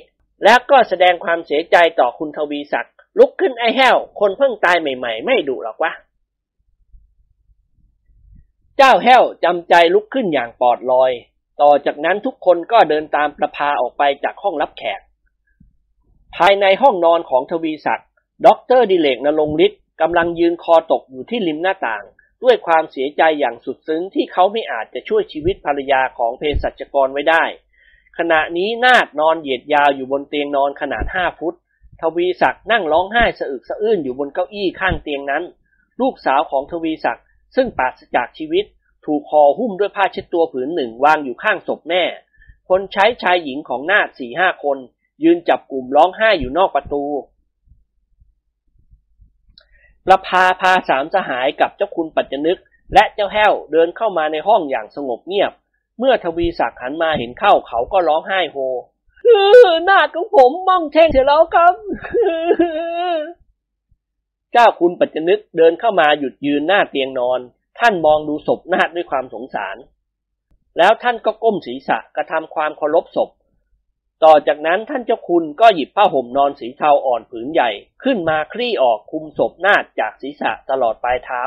[0.44, 5.92] แล้วก็แสดงความเสียใจต่อคุณทวีศักดิ์ลุกขึ้นไอ้แห้ว คนเพิ่งตายใหม่ ๆ ไม่ดุหรอกวะ
[8.78, 11.12] เจ้าแห้วจำใจลุกขึ้นอย่างปลอดลอย
[11.62, 15.02] ต่อจากนั้นทุกคนก็เดินตามประภาออกไปจากห้องรับแขก
[16.36, 18.10] ภายในห้องนอนของทวีศักดิ์
[18.46, 22.04] ด็อกเตอร์ดิเรก ณรงค์ฤทธิ์กำลังยืนคอตกอยู่ที่ริมหน้าต่าง
[22.44, 27.44] ด้วยความเสียใจอย่างสุดซึ้งที่เขาไม่อาจจะช่วยชีวิตภรรยาของเภสัชกรไว้ได้
[28.18, 31.56] ขณะนี้นาดนอนเหยียดยาวอยู่บนเตียงนอนขนาดห้าฟุต
[32.02, 35.44] ทวีศักดิ์นั่งร้องไห้สะอึกสะอื้นอยู่บนเก้าอี้ข้างเตียงนั้น
[36.02, 38.66] ลูกสาวของทวีศักดิ์ซึ่งปราศจากชีวิต
[39.06, 42.04] ถูกคอหุ้มด้วยผ้าเช็ดตัวผืนหนึ่งวางอยู่ข้างศพแม่
[42.70, 44.78] คนใช้ชายหญิงของนาดสี่ห้าคน
[45.24, 47.04] ยืนจับกลุ่มร้องไห้อยู่นอกประตู
[50.06, 52.60] ประพาพาสามสหายกับเจ้าคุณปัจจนึก
[52.94, 55.52] และเจ้าแห้วเดินเข้ามาในห้องอย่างสงบเงียบ
[56.00, 58.58] เมื่อทวีศักดิ์หันมาเห็นเข้าเขาก็ร้องไห้โฮ
[59.86, 61.74] หน้าของผมมองเท่งเสียแล้วครับ
[64.52, 67.40] เจ้าคุณปัจจนึกเดินเข้ามาหยุดยืนหน้าเตียงนอน
[67.80, 69.78] ท่านมองดูศพนาดด้วยความสงสาร
[70.78, 73.30] แล้วท่านก็ก้มศีรษะกระทำความเคารพศพ
[74.24, 77.70] ต่อจากนั้นท่านเจ้าคุณก็หยิบผ้าห่มนอนสีเทาอ่อนผืนใหญ่
[78.04, 81.42] ขึ้นมาคลี่ออกคุมศพนาดจากศีรษะตลอดปลายเท้า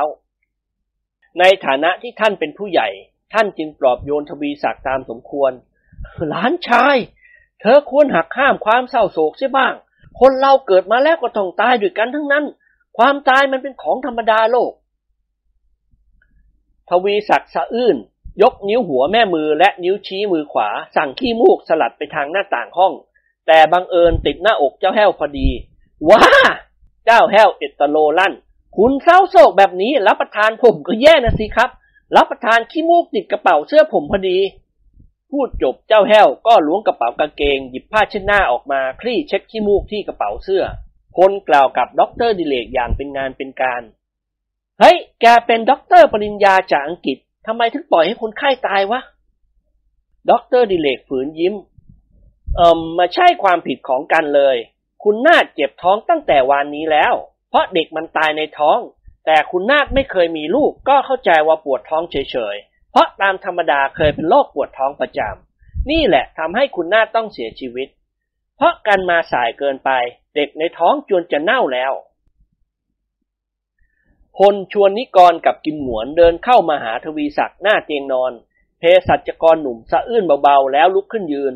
[1.39, 2.89] ในฐานะที่ท่านเป็นผู้ใหญ่
[3.33, 5.51] ท่านจึงปลอบโยนทวีศักดิ์ตามสมควร
[6.27, 6.97] หลานชาย
[7.61, 9.73] เธอควรหักห้ามความเศร้าโศกเสียบ้าง
[10.19, 12.45] คนเราเกิดมาแล้วก็ต้องตายด้วยกันทั้งนั้น
[12.97, 14.71] ความตายมันเป็นของธรรมดาโลก
[16.89, 17.97] ทวีศักดิ์สะอื้น
[18.41, 22.93] ยกนิ้วหัวแม่มือและนิ้วชี้มือขวา สั่งขี้มูกสลัดไปทางหน้าต่างห้อง
[23.47, 25.49] แต่บังเอิญติดหน้าอกเจ้าแห้วพอดี
[26.09, 26.21] ว้า
[27.05, 28.33] เจ้าแห้วเอ็ดตะโรลั่น
[28.77, 31.69] คุณเศร้าโศกแบบนี้รับประทานผมก็แย่นะสิครับ
[32.15, 34.37] รับประทานขี้มูกติดกระเป๋าเสื้อผมพอดี
[35.31, 40.63] พูดจบเจ้าแห้วก็ล้วงกระเป๋ากางเกง หยิบผ้าเช็ดหน้าออกมาคลี่เช็ดขี้มูกที่กระเป๋าเสื้อ
[41.15, 43.81] พลกล่าวกับด็อกเตอร์ดิเรกอย่างเป็นงานเป็นการ
[44.79, 49.01] เฮ้ย แกเป็นด็อกเตอร์ปริญญาจากอังกฤษทำไมถึงปล่อยให้คนไข้ตายวะ
[50.29, 51.55] ด็อกเตอร์ดิเรกฝืนยิ้ม
[52.55, 54.57] เอ่มมาใช่ความผิดของกันเลย
[55.03, 57.13] คุณนาเจ็บท้องตั้งแต่วานนี้แล้ว
[57.49, 58.79] เพราะเด็กมันตายในท้อง
[59.25, 67.87] แต่คุณนาดไม่เคยมีลูกก็เข้าใจว่าปวดท้องเฉยๆ เพราะตามธรรมดาเคยเป็นโรคปวดท้องประจำนี่แหละทำให้คุณนาดต้องเสียชีวิต
[68.57, 69.89] เพราะกันมาสายเกินไป
[70.35, 71.93] เด็กในท้องจวนจะเน่าแล้ว
[74.37, 78.31] พลชวนนิกรกับกิมหมวนเดินเข้ามาหาทวีศักดิ์หน้าเตียงนอน
[78.79, 81.53] เพสัชกรหนุ่มสะอื้นเบาๆ แล้วลุกขึ้นยืน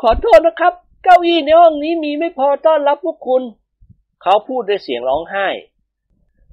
[0.00, 3.42] ขอโทษนะครับ เก้าอี้ในห้องนี้มีไม่พอต้อนรับพวกคุณ
[4.22, 5.48] เขาพูดด้วยเสียงร้องไห้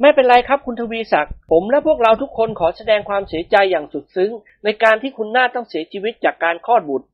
[0.02, 4.32] ไม่เป็นไรครับคุณทวีศักดิ์ ผมและพวกเราทุกคนขอแสดงความเสียใจอย่างสุดซึ้ง
[4.64, 7.08] ในการที่คุณน้าต้องเสียชีวิตจากการคลอดบุตร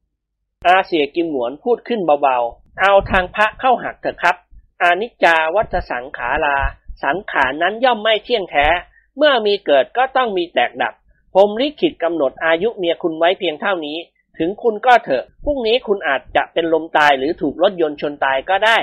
[0.68, 4.36] อาเสียกิมหนวนพูดขึ้นเบาๆ เอาทางพระเข้าหักเถอะครับ
[4.82, 6.58] อานิจจาวัฏสังขารา
[7.04, 8.68] สังขารนั้นย่อมไม่เที่ยงแท้
[9.18, 10.94] เมื่อมีเกิดก็ต้องมีแตกดับ
[11.36, 13.98] ผมลิขิตกำหนดอายุเมียคุณไว้เพียงเท่านี้
[14.38, 18.78] ถึงคุณก็เถอะ พรุ่งนี้คุณอาจจะเป็นลมตายหรือถูกรถยนต์ชนตายก็ได้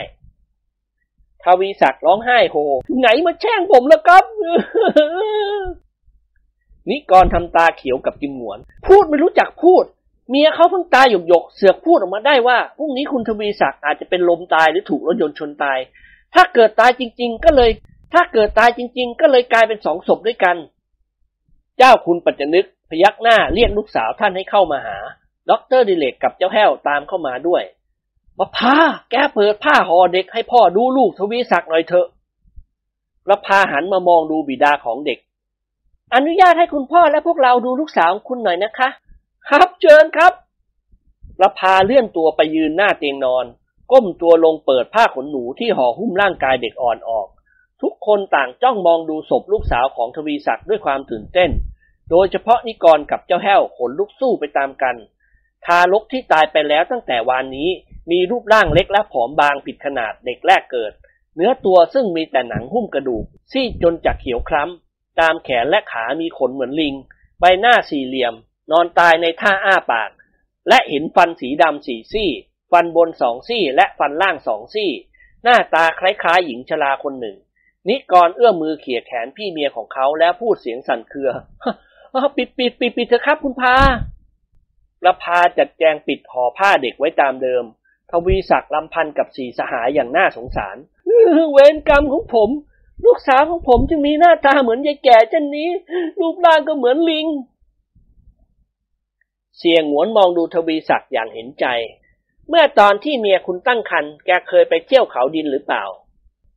[1.44, 2.56] ทวีศักดิ์ร้องไห้โฮ
[3.00, 4.24] ไหนมาแช่งผมแล้วครับ
[6.88, 9.84] นิกรทำตาเขียวกับกิมหวน พูดไม่รู้จักพูด
[10.30, 15.78] เมียเขาเพิ่งตายหยกหยกเสือกพูดออกมาได้ว่าพรุ่งนี้คุณทวีศักดิ์อาจจะเป็นลมตายหรือถูกรถยนต์ชนตาย
[16.34, 17.70] ถ้าเกิดตายจริง ๆ ก็เลย
[18.14, 20.56] ถ้าเกิดตายจริง ๆ ก็เลยกลายเป็นสองศพด้วยกัน
[21.78, 24.96] เจ้าคุณปัจจนึกพยักหน้าเรียกลูกสาวท่านให้เข้ามาหา
[25.50, 27.62] ด็อกเตอร์ดิเรกกับเจ้าแห้วตามเข้ามาด้วย
[28.38, 28.76] ประภา
[29.10, 32.06] แกเปิดผ้าห่อเด็กให้พ่อดูลูกทวีศักดิ์หน่อยเถอะ
[33.30, 35.18] ประภาหันมามองดูบิดาของเด็ก
[36.14, 38.88] อนุญาตให้คุณพ่อและพวกเราดูลูกสาวของคุณหน่อยนะคะ
[39.48, 40.32] ครับเชิญครับ
[41.42, 43.44] ระพาเลื่อนตัวไปยืนหน้าเตียงนอน
[43.92, 47.26] ก้มตัวลงเปิดผ้าขนหนูที่ห่อหุ้มร่างกายเด็กอ่อนออก
[47.82, 51.50] ทุกคนต่างจ้องมองดูศพลูกสาวของทวีศักดิ์ด้วยความตื่นเต้น
[52.10, 54.96] โดยเฉพาะนิกรกับเจ้าแห้วขนลุกสู้ไปตามกัน
[55.64, 57.68] ทารกที่ตายไปแล้วตั้งแต่วานนี้
[58.10, 60.92] มีรูปร่างเล็กและผอมบางผิดขนาดเด็กแรกเกิด
[61.36, 66.94] เนื้อตัวซึ่งมีแต่หนังหุ้มกระดูก ซีดจนจากเขียวคล้ำ ตามแขนและขามีขนเหมือนลิง
[67.40, 68.34] ใบหน้าสี่เหลี่ยม
[68.70, 70.10] นอนตายในท่าอ้าปาก
[70.68, 72.30] และเห็นฟันสีดำสี่ซี่
[72.72, 74.90] ฟันบนสองซี่และฟันล่างสองซี่
[75.42, 77.36] หน้าตาคล้ายๆหญิงชราคนหนึ่ง
[77.88, 81.30] นิกรเอื้อมมือเขี่ยแขนพี่เมียของเขาแล้วพูดเสียงสั่นเครือ
[82.36, 83.76] ปิดปิดปิดปิดเถอะครับคุณพา
[85.04, 87.64] ละพาจัดแจงปิดห่อผ้าเด็กไว้ตามเดิม
[88.10, 90.76] ทวีศักดิ์ลำพันกับสีสหายอย่างน่าสงสาร
[91.52, 92.50] เวรกรรมของผม
[93.04, 95.68] ลูกสาวของผมจึงมีหน้าตาเหมือนยายแก่เช่นนี้
[96.20, 97.26] รูปร่างก็เหมือนลิง
[99.58, 101.66] เสียงหวนมองดูทวีศักดิ์อย่างเห็นใจ
[102.48, 105.84] เมื่อตอนที่เมียคุณตั้งครรภ์แกเคยไปเที่ยวเขาดินหรือเปล่า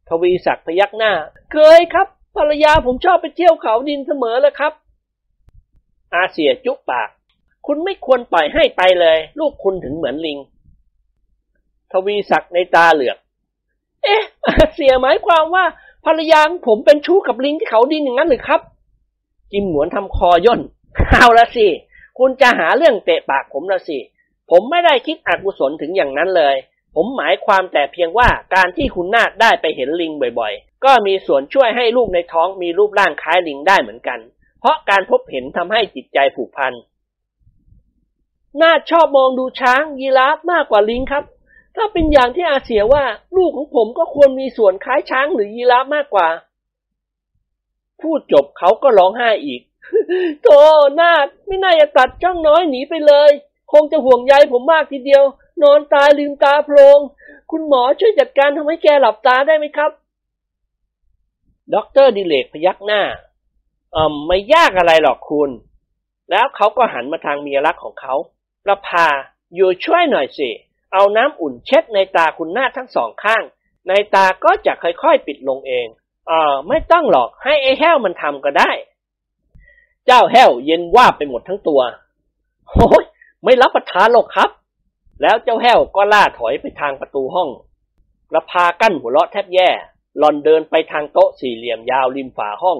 [0.10, 1.14] ทวีศักดิ์พยักหน้า
[1.54, 4.74] เคยครับ ภรรยาผมชอบไปเที่ยวเขาดินเสมอเลยครับ
[6.14, 7.10] อาเสียจุปาก
[7.68, 10.38] คุณไม่ควรปล่อยให้ไปเลย ลูกคุณถึงเหมือนลิง
[11.92, 13.18] ทวีศักดิ์ในตาเหลือก
[14.04, 14.24] เอ๊ะ
[14.76, 15.66] เสียหมายความว่า
[16.06, 18.62] ภรรยาของผมเป็นชู้กับลิงที่เขาดินอย่างนั้นหรือครับ
[19.52, 20.62] กิมหมวนทำคอย่น
[21.12, 21.68] เอาละสิ
[22.20, 23.98] คุณจะหาเรื่องเตะปากผมละสิ
[24.52, 26.56] ผมไม่ได้คิดอกุศลถึงอย่างนั้นเลย
[26.96, 34.20] ผมหมายความแต่เพียงว่าการที่คุณนาคได้ไปเห็นลิงบ่อยๆ ก็มีส่วนช่วยให้ลูกในท้องมีรูปร่างคล้ายลิงได้เหมือนกัน
[34.60, 36.74] เพราะการพบเห็นทำให้จิตใจผูกพัน
[38.62, 41.24] นาชอบมองดูช้างยีราฟมากกว่าลิงครับ
[41.76, 43.04] ถ้าเป็นอย่างที่อาเสี่ยว่า
[43.38, 46.28] ลูกของผมก็ควรมีส่วนคล้ายช้างหรือยีราฟมากกว่า
[48.02, 49.62] พูดจบเขาก็ร้องไห้อีก
[50.42, 50.58] โธ่
[51.00, 51.12] นา
[51.48, 53.32] ไม่น่าจะตัดช่องน้อยหนีไปเลย
[53.72, 55.24] คงจะห่วงใยผมมากทีเดียว
[55.64, 57.00] นอนตายลืมตาโพลง
[57.52, 59.92] คุณหมอช่วยจัดการทำให้แกหลับตาได้ไหมครับ
[61.74, 63.02] ด็อกเตอร์ดิเรกพยักหน้า
[63.96, 65.50] อ่อไม่ยากอะไรหรอกคุณ
[66.30, 68.14] แล้วเขาก็หันมาทางเมียรักของเขา
[68.66, 69.08] ประพา
[69.56, 70.50] อยู่ช่วยหน่อยสิ
[70.94, 73.44] เอาน้ำอุ่นเช็ดในตาคุณหน้าทั้งสองข้าง
[73.88, 75.88] ในตาก็จะค่อยๆปิดลงเอง
[76.30, 78.72] อ่าไม่ต้องหรอกให้ไอ้แห้วมันทำก็ได้
[80.06, 81.82] เจ้าแห้วเย็นว่าไปหมดทั้งตัว
[82.70, 83.04] โอ้ย
[83.44, 84.50] ไม่รับประทานหรอกครับ
[85.22, 87.50] แล้วเจ้าแห้วก็ล่าถอยไปทางประตูห้อง
[88.30, 89.70] กระพากั้นหัวเราะแทบแย่
[90.20, 92.78] หล่อนเดินไปทางโต๊ะสี่เหลี่ยมยาวริมฝาห้อง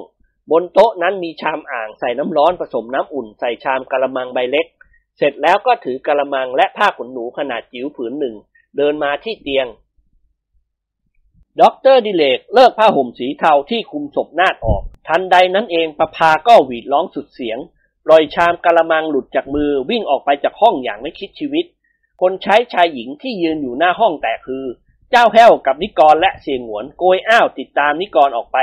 [0.52, 4.66] บนโต๊ะนั้นมีชามอ่างใส่น้ำร้อนผสมน้ำอุ่นใส่ชามกะละมังใบเล็ก
[5.20, 8.36] เสร็จแล้วก็ถือกะละมังและผ้าขนหนูขนาดจิ๋วผืนหนึ่ง
[8.78, 9.68] เดินมาที่เตียง
[11.62, 17.60] ด็อกเตอร์ดิเรกเลิกผ้าห่มสีเทาที่คลุมศพนาดออก ทันใดนั้นเองประภาก็หวีดร้องสุดเสียง
[18.06, 21.66] ปล่อยชามกะละมังหลุดจากมือวิ่งออกไปจากห้องอย่างไม่คิดชีวิต
[22.22, 24.64] คนใช้ชายหญิงที่ยืนอยู่หน้าห้องแตกฮือ
[25.12, 28.58] เจ้าแห้วกับนิกรและเสี่ยหงวนโกยอ้าวติดตามนิกรออกไป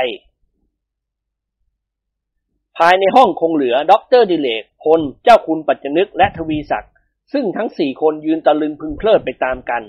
[2.77, 6.93] ภายในห้องคงเหลือด็อกเตอร์ดิเรกพล เจ้าคุณปัจจนึกและทวีศักดิ์
[7.33, 9.83] ซึ่งทั้งสี่คนยืนตะลึงพรึงเพริดไปตามกัน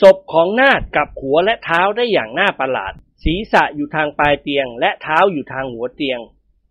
[0.00, 2.92] ศพของนาดกลับหัวและเท้าได้อย่างน่าประหลาด
[3.24, 6.20] ศีรษะอยู่ทางปลายเตียง และเท้าอยู่ทางหัวเตียง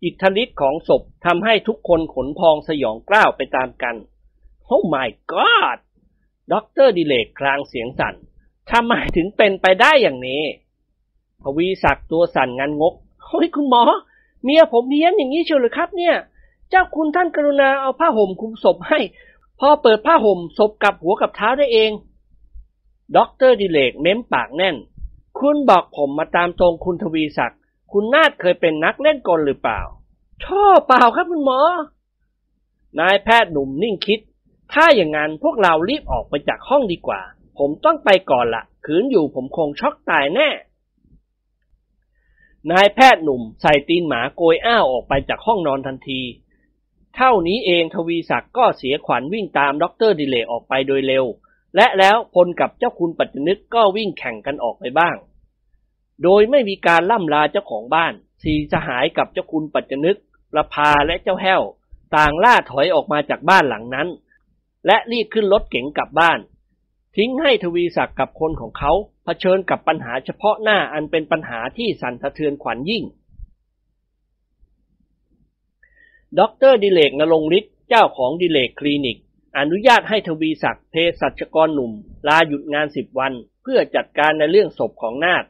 [0.04, 3.96] อิทธิฤทธิ์ของศพทำให้ทุกคนขนพองสยองเกล้าไปตามกัน
[4.66, 5.78] โอ้ my god
[6.52, 8.14] ด็อกเตอร์ดิเลกคลางเสียงสั่น
[8.70, 10.42] ทำไมถึงเป็นไปได้อย่างนี้
[11.42, 12.94] ทวีศักดิ์ตัวสั่นงันงก
[13.26, 13.82] เฮ้ยคุณหมอ
[14.46, 16.16] เมียผมเพี้ยนอย่างนี้เชียวหรือครับ เนี่ย
[16.70, 19.00] เจ้าคุณท่านกรุณาเอาผ้าห่มคลุมศพให้
[19.60, 21.90] พอเปิดผ้าห่มศพกลับหัวกลับเท้าได้เอง
[23.16, 24.76] ด็อกเตอร์ดิเรกเม้มปากแน่น
[25.38, 27.60] คุณบอกผมมาตามตรงคุณทวีศักดิ์
[27.92, 29.80] คุณนาดเคยเป็นนักเล่นกลหรือเปล่า
[30.44, 31.60] ชอบเปล่าครับคุณหมอ
[33.00, 34.20] นายแพทย์หนุ่มนิ่งคิด
[34.72, 37.20] ถ้าอย่างนั้นพวกเรารีบออกไปจากห้องดีกว่า
[37.58, 40.48] ผมต้องไปก่อนละขืนอยู่ผมคงช็อกตายแน่
[42.72, 46.20] นายแพทย์หนุ่มใส่ตีนหมาโกยอ้าวออกไปจากห้องนอนทันที
[47.16, 51.24] เท่านี้เองทวีศักดิ์ก็เสียขวัญวิ่งตามด็อกเตอร์ดิเรกออกไปโดยเร็ว
[51.76, 55.16] และแล้วพลกับเจ้าคุณปัจจนึกก็วิ่งแข่งกันออกไปบ้าง
[56.22, 58.12] โดยไม่มีการล่ำลาเจ้าของบ้าน
[58.42, 60.18] สี่สหายกับเจ้าคุณปัจจนึก ป
[60.56, 61.62] ระภาและเจ้าแห้ว
[62.16, 64.08] ต่างล่าถอยออกมาจากบ้านหลังนั้น
[64.86, 66.38] และรีบขึ้นรถเก๋งกลับบ้าน
[67.16, 68.92] ทิ้งให้ทวีศักดิ์กับคนของเขา
[69.24, 73.04] เผชิญกับปัญหาเฉพาะหน้าอันเป็นปัญหาที่สั่นสะเทือนขวัญยิ่ง
[76.38, 79.18] ด็อกเตอร์ดิเรก ณรงค์ฤทธิ์เจ้าของดิเรกคลินิก
[79.58, 81.92] อนุญาตให้ทวีศักดิ์เภสัชกรหนุ่ม
[82.28, 85.44] ลาหยุดงานสิบวัน เพื่อจัดการในเรื่องศพของนาฏ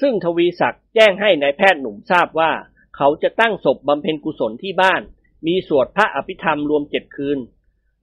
[0.00, 2.52] ซึ่งทวีศักดิ์แจ้งให้นายแพทย์หนุ่มทราบว่า
[2.96, 5.02] เขาจะตั้งศพบำเพ็ญกุศลที่บ้าน
[5.46, 7.38] มีสวดพระอภิธรรมรวมเจ็ดคืน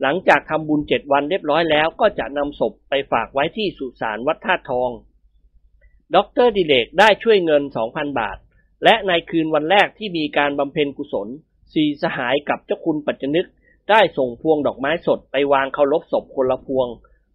[0.01, 4.91] หลังจากทำบุญเจ็ดวันเรียบร้อยแล้วก็จะนำศพไปฝากไว้ที่สุสานวัดท่าทอง
[6.15, 8.37] ด็อกเตอร์ดิเรกได้ช่วยเงินสองพันบาท
[8.83, 11.27] และในคืนวันแรกที่มีการบำเพ็ญกุศล
[11.73, 13.47] สี่สหายกับเจ้าคุณปัจจนึก
[13.89, 16.87] ได้ส่งพวงดอกไม้สดไปวางเคารพศพคนละพวง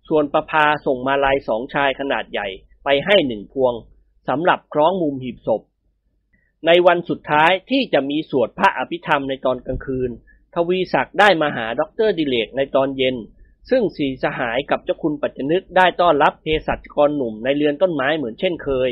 [0.09, 2.49] ส่วนประภาส่งมาลัยสองชายขนาดใหญ่
[2.85, 3.73] ไปให้หนึ่งพวง
[4.29, 5.63] สำหรับคล้องมุมหีบศพ
[6.67, 10.11] ในวันสุดท้ายที่จะมีสวดพระอภิธรรมในตอนกลางคืน
[10.55, 13.17] ทวีศักดิ์ได้มาหาด็อกเตอร์ดิเรกในตอนเย็น
[13.71, 18.91] ซึ่งสี่สหายกับเจ้าคุณปัจจนึกได้ต้อนรับเภสัชกรหนุ่มในเรือนต้นไม้เหมือนเช่นเคย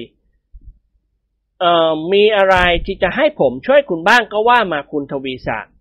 [1.60, 2.56] เอ่อ มีอะไร
[2.86, 5.74] ที่จะให้ผมช่วยคุณบ้างก็ว่ามาคุณทวีศักดิ์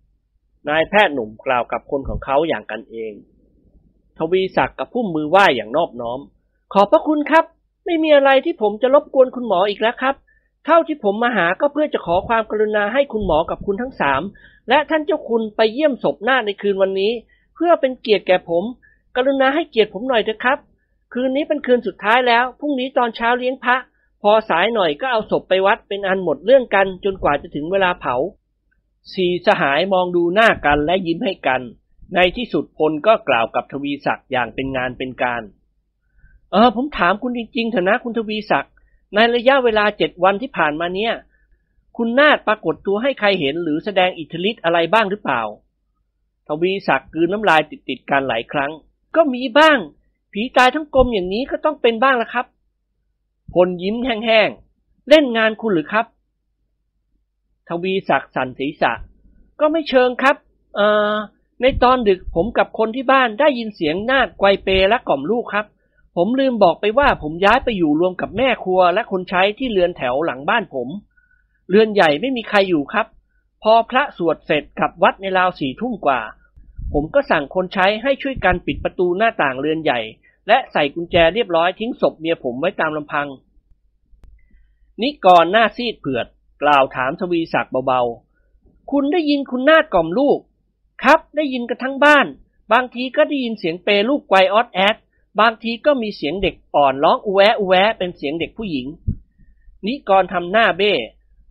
[0.68, 3.12] นายแพทย์หนุ่มกล่าวกับคนของเขาอย่างกันเอง
[4.18, 6.20] ทวีศักดิ์กับพุ่มมือไหว้อย่างนอบน้อม
[6.72, 7.44] ขอบพระคุณครับ
[7.86, 10.14] ไม่มีอะไรที่ผมจะรบกวนคุณหมออีกแล้วครับ
[10.64, 14.22] เท่าที่ผมมาหาก็เพื่อจะขอความกรุณาให้คุณหมอกับคุณทั้งสาม
[14.68, 17.12] และท่านเจ้าคุณไปเยี่ยมศพหน้าในคืนวันนี้
[17.54, 18.64] เพื่อเป็นเกียรติแก่ผม
[19.16, 20.58] กรุณาให้เกียรติผมหน่อยเถอะครับ
[21.12, 23.76] คืนนี้เป็นคืนสุดท้ายแล้วพรุ่งนี้ตอนเช้าเลี้ยงพระ
[24.22, 28.16] พอสายหน่อยก็เอาศพไปวัดเป็นอันหมดเรื่องกันจนกว่าจะถึงเวลาเผา
[29.14, 31.60] สีสหายมองดูหน้ากันและยิ้มให้กัน
[32.14, 35.42] ในที่สุดพลก็กล่าวกับทวีศักดิ์อย่างเป็นงานเป็นการ
[36.52, 38.74] เออผมถามคุณจริงๆเถอะนะคุณทวีศักดิ์
[39.14, 41.12] ในระยะเวลาเจ็ดวันที่ผ่านมาเนี่ย
[41.96, 45.42] คุณนาดปรากฏตัวให้ใครเห็นหรือแสดงอิทธิฤทธิ์อะไรบ้างหรือเปล่า
[46.46, 48.70] ทวีศักดิ์กืนน้ำลายติดๆกันหลายครั้ง
[49.16, 49.78] ก็มีบ้าง
[50.32, 52.46] ผีตายทั้งกลมอย่างนี้ก็ต้องเป็นบ้างละครับ
[53.52, 56.06] พลยิ้มแห้งๆ เล่นงานคุณหรือครับ
[57.68, 58.92] ทวีศักดิ์สันศีรษะ
[59.60, 60.36] ก็ไม่เชิงครับ
[60.76, 61.14] เอ่อ
[61.62, 65.66] ในตอนดึกผมกับคนที่บ้านได้ยินเสียงนาดไกวเปและกล่อมลูกครับ
[66.16, 70.88] ผมลืมบอกไปว่าผมย้ายไปอยู่รวมกับแม่ครัวและคนใช้ที่เรือนแถวหลังบ้านผม
[71.68, 73.06] เรือนใหญ่ไม่มีใครอยู่ครับ
[73.62, 76.20] พอพระสวดเสร็จกลับวัดในราวสี่ทุ่มกว่า
[76.92, 80.00] ผมก็สั่งคนใช้ให้ช่วยกันปิดประตูหน้าต่างเรือนใหญ่
[80.48, 83.28] และใส่กุญแจเรียบร้อยทิ้งศพเมียผมไว้ตามลำพัง
[85.02, 86.26] นิกรหน้าซีดเผือด
[86.62, 90.38] กล่าวถามทวีศักดิ์เบาๆ คุณได้ยินคุณนาดกล่อมลูก
[91.02, 92.26] ครับได้ยินกันทั้งบ้าน
[92.72, 94.96] บางทีก็ได้ยินเสียงเปลูกไกวออดแอด
[95.40, 98.86] บางทีก็มีเสียงเด็กอ่อนร้องอุแวะอุแวะเป็นเสียงเด็กผู้หญิง
[99.86, 100.92] นิกรทำหน้าเบ้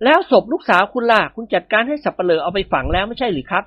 [0.03, 3.63] แล้วศพลูกสาวคุณล่ะ คุณจัดการให้สับเปลือเอาไปฝังแล้วไม่ใช่หรือครับ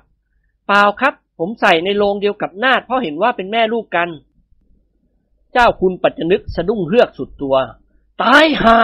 [0.67, 4.09] เปล่าครับ ผมใส่ในโรงเดียวกับนาดเพราะเห็นว่าเป็นแม่ลูกกัน
[5.53, 7.55] เจ้าคุณปัจจนึกสะดุ้งเฮือกสุดตัว
[8.23, 8.77] ตายหา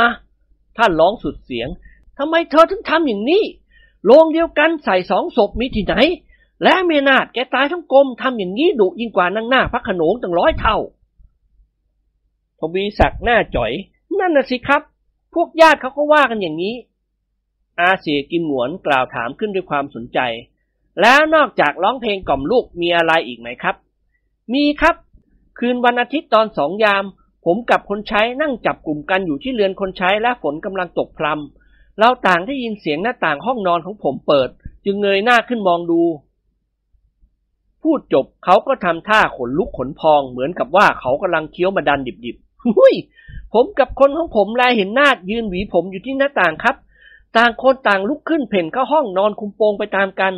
[0.78, 1.68] ท่านร้องสุดเสียง
[2.18, 3.44] ทำไมเธอถึงทำอย่างนี้
[4.06, 5.96] โรงเดียวกันใส่สองศพมีที่ไหน
[6.64, 10.78] และเมนาดแกตายทั้งกลมทำอย่างนี้ดุยิ่งกว่านางหน้าพระขนงตั้งร้อยเท่า
[12.60, 13.72] ทวีศักดิ์หน้าจ่อย
[14.20, 14.82] นั่นน่ะสิครับ
[15.34, 16.76] พวกญาติเขาก็ว่ากันอย่างนี้
[17.80, 20.20] อาเสียกิมหวนกล่าวถามขึ้นด้วยความสนใจ
[21.02, 23.76] แล้วนอกจากร้องเพลงกล่อมลูกมีอะไรอีกไหมครับ
[24.54, 24.96] มีครับ
[25.60, 27.04] คืนวันอาทิตย์ตอนสองยาม
[27.46, 34.50] ผมกับคนใช้นั่งจับกลุ่มกันอยู่ที่เรือนคนใช้และฝนกำลังตกพรำเราต่างได้ยินเสียงหน้าต่างห้องนอนของผมเปิด
[34.86, 36.02] จึงเงยหน้าขึ้นมองดู
[37.84, 42.96] พูดจบเขาก็ทำท่าขนลุกขนพองเหมือนกับว่าเขากำลังเคี้ยวมาดันดิบๆ หุย
[43.54, 46.76] ผมกับคนของผมแลเห็นนาดยืนหวีผมอยู่ที่หน้าต่างครับ
[47.38, 50.34] ต่างคนต่างลุกขึ้นเพ่นเข้าห้องนอนคุมโปงไปตามกัน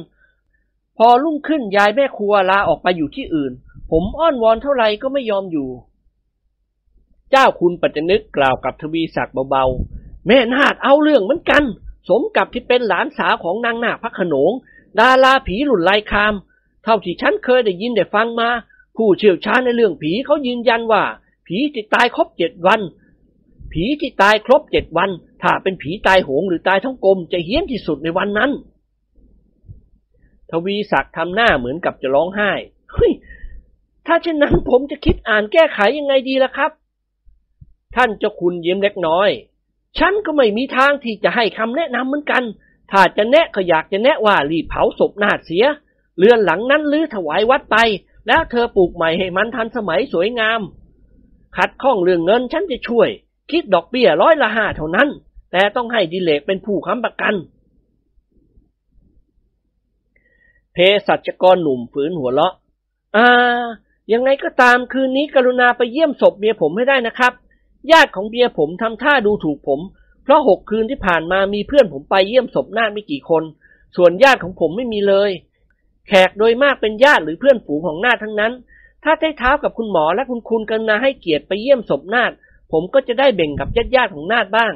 [0.97, 3.51] พอรุ่งขึ้นยายแม่ครัวลาออกไปอยู่ที่อื่น
[3.91, 5.69] ผมอ้อนวอนเท่าไรก็ไม่ยอมอยู่
[7.31, 11.63] เจ้าคุณปัจจนึกกล่าวกับทวีศักดิ์เบาๆ แม่นาดเอาเรื่องเหมือนกัน
[12.09, 14.51] สมกับที่เป็นหลานสาวของนางนาคพระขนง
[14.99, 16.33] ดาราผีหลุนลายคาม
[16.83, 18.49] เท่าที่ฉันเคยได้ยินได้ฟังมา
[18.97, 21.03] ผู้เชี่ยวชาญในเรื่องผีเขายืนยันว่า
[21.47, 22.81] ผีที่ตายครบเจ็ดวัน
[23.71, 25.09] ผีที่ตายครบเจ็ดวัน
[25.41, 28.51] ถ้าเป็นผีตายโหงหรือตายทั้งกลมจะเฮี้ยนที่สุดในวันนั้น
[30.49, 32.51] ทวีศักดิ์ทำหน้าเหมือนกับจะร้องไห้
[32.93, 33.11] เฮ้ย
[34.05, 36.71] ถ้าเช่นนั้นผมจะคิดอ่านแก้ไขยังไงดีล่ะครับ
[37.95, 39.29] ท่านเจ้าคุณเยิ้มเล็กน้อย
[39.97, 42.43] ฉันก็ไม่มีทางที่จะให้คำแนะนำเหมือนกัน
[42.91, 45.65] ถ้าจะแนะก็อยากจะแนะว่ารีบเผาศพนาดเสีย
[46.17, 47.77] เรือนหลังนั้นลื้อถวายวัดไป
[48.27, 50.61] แล้วเธอปลูกใหม่ให้มันทันสมัยสวยงาม
[51.57, 53.09] ขัดข้องเรื่องเงินฉันจะช่วย
[53.51, 55.09] คิดดอกเบี้ยร้อยละห้าเท่านั้น
[55.51, 57.35] แต่ต้องให้ดิเลกเป็นผู้ค้ำประกัน
[60.73, 60.77] เพ
[61.07, 62.53] สัชกรหนุ่มฝืนหัวเราะ
[63.15, 63.27] อ่า
[64.13, 67.33] ยังไงก็ตามคืนนี้กรุณาไปเยี่ยมศพเมียผมให้ได้นะครับ
[67.91, 69.79] ญาติของเบียผมทำท่าดูถูกผม
[70.23, 73.43] เพราะหกคืนที่ผ่านมามีเพื่อนผมไปเยี่ยมศพนาไม่กี่คน
[73.95, 75.31] ส่วนญาติของผมไม่มีเลย
[76.07, 78.53] แขกโดยมากเป็นญาติหรือเพื่อนฝูงของนาฏทั้งนั้น
[79.03, 82.31] ถ้าใต้เท้ากับคุณหมอและคุณคุณกรุณาให้เกียรติไปเยี่ยมศพนาฏ
[82.71, 84.73] ผมก็จะได้เบ่งกับญาติญาติของนาฏบ้าง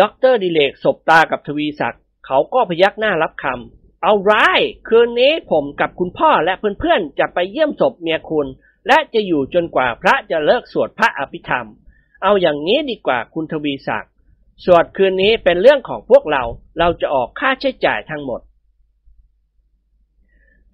[0.00, 4.32] ด็อกเตอร์ดิเรกสบตากับทวีศักดิ์เขาก็พยักหน้ารับคำ all right
[4.88, 8.46] คืนนี้ผมกับคุณพ่อและเพื่อนๆจะไปเยี่ยมศพเมียคุณ
[8.88, 11.66] และจะอยู่จนกว่าพระจะเลิกสวดพระอภิธรรม
[12.22, 14.12] เอาอย่างนี้ดีกว่าคุณทวีศักดิ์
[14.64, 16.42] สวดคืนนี้เป็นเรื่องของพวกเรา
[16.78, 18.40] เราจะออกค่าใช้จ่ายทั้งหมด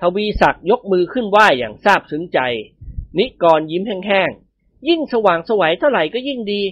[0.00, 2.38] ทวีศักดิ์ยกมือขึ้นไหว้อย่างซาบซึ้งใจ
[3.18, 6.62] นิกรยิ้มแห้งๆ ยิ่งสว่างสวัยเท่าไหร่ก็ยิ่งดี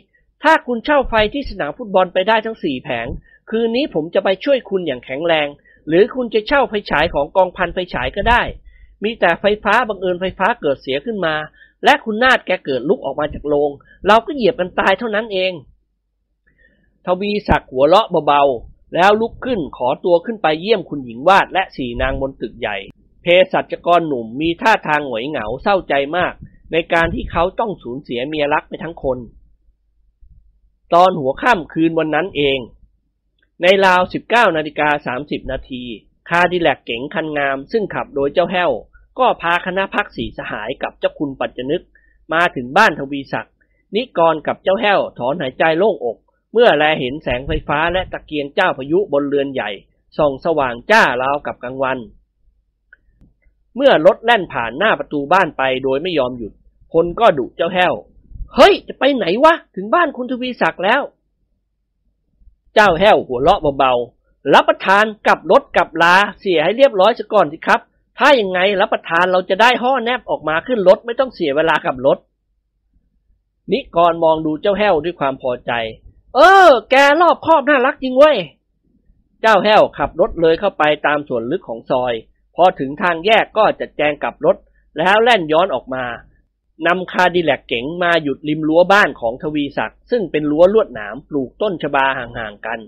[0.42, 3.06] ถ้าคุณเช่าไฟที่สนามฟุตบอลไปได้ทั้งสี่แผง
[3.50, 5.48] คืนนี้ผมจะไปช่วยคุณอย่างแข็งแรง
[5.88, 8.42] หรือคุณจะเช่าไฟฉายของกองพันไฟฉายก็ได้
[9.02, 11.34] มีแต่ไฟฟ้าบังเอิญไฟฟ้าเกิดเสียขึ้นมา
[11.84, 13.70] และคุณนาดแกเกิดลุกออกมาจากโรง
[14.06, 15.52] เราก็เหยียบกันตายเท่านั้นเอง
[17.06, 22.76] ทวีศักดิ์หัวเราะเบาๆแล้วลุกขึ้นขอตัวขึ้นไปเยี่ยมคุณหญิงวาดและสี่นางบนตึกใหญ่
[23.22, 26.34] เพศสัจกรหนุ่มมีท่าทางหงอยเหงาเศร้าใจมาก
[26.72, 29.18] ในการที่เขาต้องสูญเสียเมียรักไปทั้งคน
[30.94, 32.58] ตอนหัวค่ำคืนวันนั้นเอง
[33.62, 35.82] ในราว 19นาฬิกา30 นาที
[36.28, 38.70] คาดิแลกเก๋งคันงาม ซึ่งขับโดยเจ้าแห้ว
[39.18, 41.82] ก็พาคณะพักสีสหายกับเจ้าคุณปัจจนึก
[42.32, 43.54] มาถึงบ้านทวีศักดิ์
[43.94, 46.16] นิกรกับเจ้าแห้วถอนหายใจโล่งอก
[46.52, 49.70] เมื่อแลเห็นแสงไฟฟ้าและตะเกียงเจ้าพายุบนเรือนใหญ่
[50.18, 51.98] ส่องสว่างจ้าราวกับกลางวัน
[53.76, 56.52] เมื่อรถแล่นผ่านหน้าประตูบ้านไปโดยไม่ยอมหยุด
[56.94, 57.94] คนก็ดุเจ้าแห้ว
[58.54, 61.02] เฮ้ย จะไปไหนวะ ถึงบ้านคุณทวีศักดิ์แล้ว
[62.74, 67.80] เจ้าแห้วหัวเราะเบาๆ รับประทานกลับรถกลับลาเสียให้เรียบร้อยซะก่อนสิครับ
[68.18, 72.18] ถ้าอย่างไงรับประทานเราจะได้ห่อแนบออกมาขึ้นรถไม่ต้องเสียเวลากับรถ
[73.72, 75.72] นิกรมองดูเจ้าแห้วด้วยความพอใจ
[76.34, 78.36] เออ แกรอบคอบน่ารักจริงเว้ย
[79.42, 82.12] เจ้าแห้วขับรถเลยเข้าไปตามส่วนลึกของซอย
[82.56, 84.56] พอถึงทางแยกก็จัดแจงกลับรถ
[84.98, 86.04] แล้วแล่นย้อนออกมา
[86.86, 92.80] นำคาดิแลกเก๋งมาหยุดริมรั้วบ้านของทวีศักดิ์ซึ่งเป็นรั้วลวดหนามปลูกต้นชบาห่างๆกัน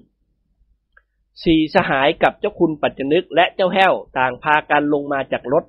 [1.44, 5.64] สี่สหายกับเจ้าคุณปัจจนึกและเจ้าแห้วต่างพากันลงมาจากรถ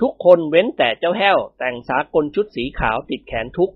[0.00, 3.72] ทุกคนเว้นแต่เจ้าแห้ว แต่งสากลชุดสีขาวติดแขนทุก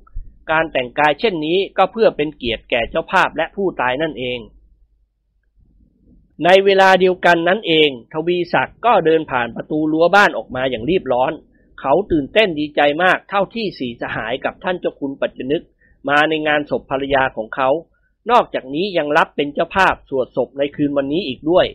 [0.51, 4.39] การแต่งกายเช่นนี้ก็เพื่อเป็นเกียรติแก่เจ้าภาพและผู้ตายนั่นเอง
[6.45, 11.33] ในเวลาเดียวกันนั้นเอง ทวีศักดิ์ก็เดินผ่านประตูรั้วบ้านออกมาอย่างรีบร้อน
[11.81, 15.63] เขาตื่นเต้นดีใจมากเท่าที่สีสหายกับท่านเจ้าคุณปัจจนึก
[16.09, 17.69] มาในงานศพภรรยาของเขา
[18.31, 21.67] นอกจากนี้ยังรับเป็นเจ้าภาพสวดศพในคืนวันนี้อีกด้วย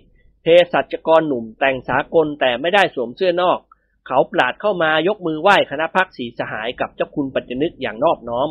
[0.42, 3.60] เพสัชกรหนุ่มแต่งสากลแต่ไม่ได้สวมเสื้อนอก
[4.08, 8.50] เขาปราดเข้ามายกมือไหว้คณะพักสีสหายกับเจ้าคุณปัจจนึกอย่างนอบน้อม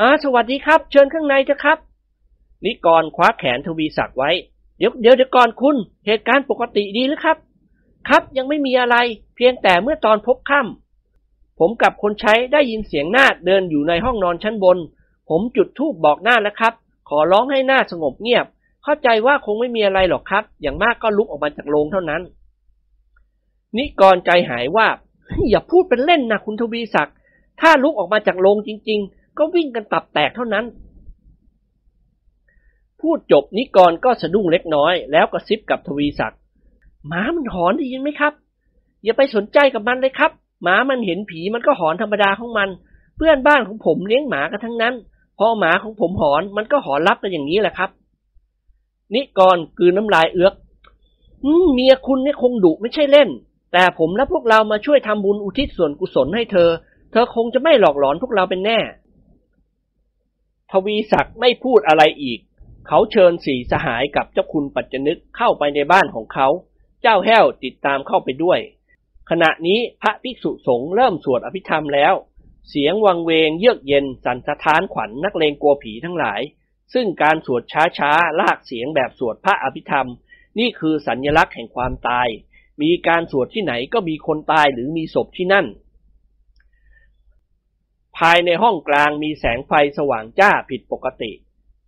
[0.00, 1.78] อ่าสวัสดีครับ เชิญข้างในเถอะครับ
[2.64, 4.30] นิกรคว้าแขนทวีศักดิ์ไว้
[4.78, 5.76] เดี๋ยวเดี๋ยวเดี๋ยวก่อนคุณ
[6.06, 7.38] เหตุการณ์ปกติดีหรือครับ
[8.08, 8.96] ครับยังไม่มีอะไร
[9.36, 14.78] เพียงแต่เมื่อตอนพบค่ำผมกับคนใช้ได้ยินเสียงนาดเดินอยู่ในห้องนอนชั้นบน
[15.28, 16.74] ผมจุดธูปบอกนาดแล้วครับ
[17.08, 18.46] ขอร้องให้นาดสงบเงียบ
[18.82, 22.22] เข้าใจว่าคงไม่มีอะไรหรอกครับ อย่างมากก็ลุกออกมาจากโรงเท่านั้น
[23.76, 24.86] นิกรใจหายว่า
[25.50, 27.16] อย่าพูดเป็นเล่นนะคุณทวีศักดิ์
[27.60, 30.64] ถ้าลุกออกมาจากโรงจริง ๆ ก็วิ่งกันตับแตกเท่านั้น
[33.00, 36.40] พูดจบนิกรก็สะดุ้งเล็กน้อย แล้วก็ซิบกับทวีศักดิ์
[37.08, 38.32] หมามันหอนได้ยินไหมครับ
[39.04, 40.30] อย่าไปสนใจกับมันเลยครับ
[40.62, 42.68] หมามันเห็นผีมันก็หอนธรรมดาของมัน
[43.16, 44.94] เพื่อนบ้านของผมเลี้ยงหมากันทั้งนั้น
[45.38, 47.90] พอหมาของผมหอนมันก็หอนรับกันอย่างนี้แหละครับ
[49.14, 50.54] นิกรกืนน้ำลายเอือก
[51.74, 53.28] เมียคุณเนี่ยคงดุไม่ใช่เล่น
[53.72, 56.68] แต่ผมและพวกเรามาช่วยทำบุญอุทิศส่วนกุศลให้เธอ
[57.12, 58.78] เธอคงจะไม่หลอกหลอนพวกเราเป็นแน่
[60.72, 62.38] ทวีศักดิ์ไม่พูดอะไรอีก
[62.88, 66.48] เขาเชิญสี่สหายกับเจ้าคุณปัจจนึกเข้าไปในบ้านของเขา
[67.02, 68.60] เจ้าแห้วติดตามเข้าไปด้วย
[69.30, 72.14] ขณะนี้พระภิกษุสงฆ์เริ่มสวดอภิธรรมแล้ว
[72.70, 76.40] เสียงวังเวงเยือกเย็นสั่นสะท้านขวัญนนักเลงกลัวผีทั้งหลาย
[76.94, 77.62] ซึ่งการสวด
[77.98, 80.08] ช้าๆ ลากเสียงแบบสวดพระอภิธรรม
[80.58, 82.28] นี่คือสัญญลักษณ์แห่งความตาย
[82.82, 85.66] มีการสวดที่ไหนก็มีคนตายหรือมีศพที่นั่น
[88.18, 91.32] ภายในห้องกลางมีแสงไฟสว่างจ้าผิดปกติ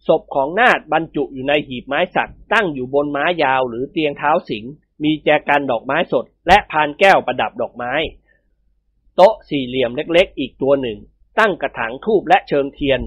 [0.07, 4.65] ศพของนาดบรรจุอยู่ในหีบไม้สักตั้งอยู่บนม้ายาวหรือเตียงเท้าสิง
[5.03, 7.93] มีแจกันดอกไม้สด และพานแก้วประดับดอกไม้
[9.17, 10.99] โต๊ะสี่เหลี่ยมเล็กๆ อีกตัวหนึ่ง
[11.39, 13.01] ตั้งกระถางทูบและเชิงเทียน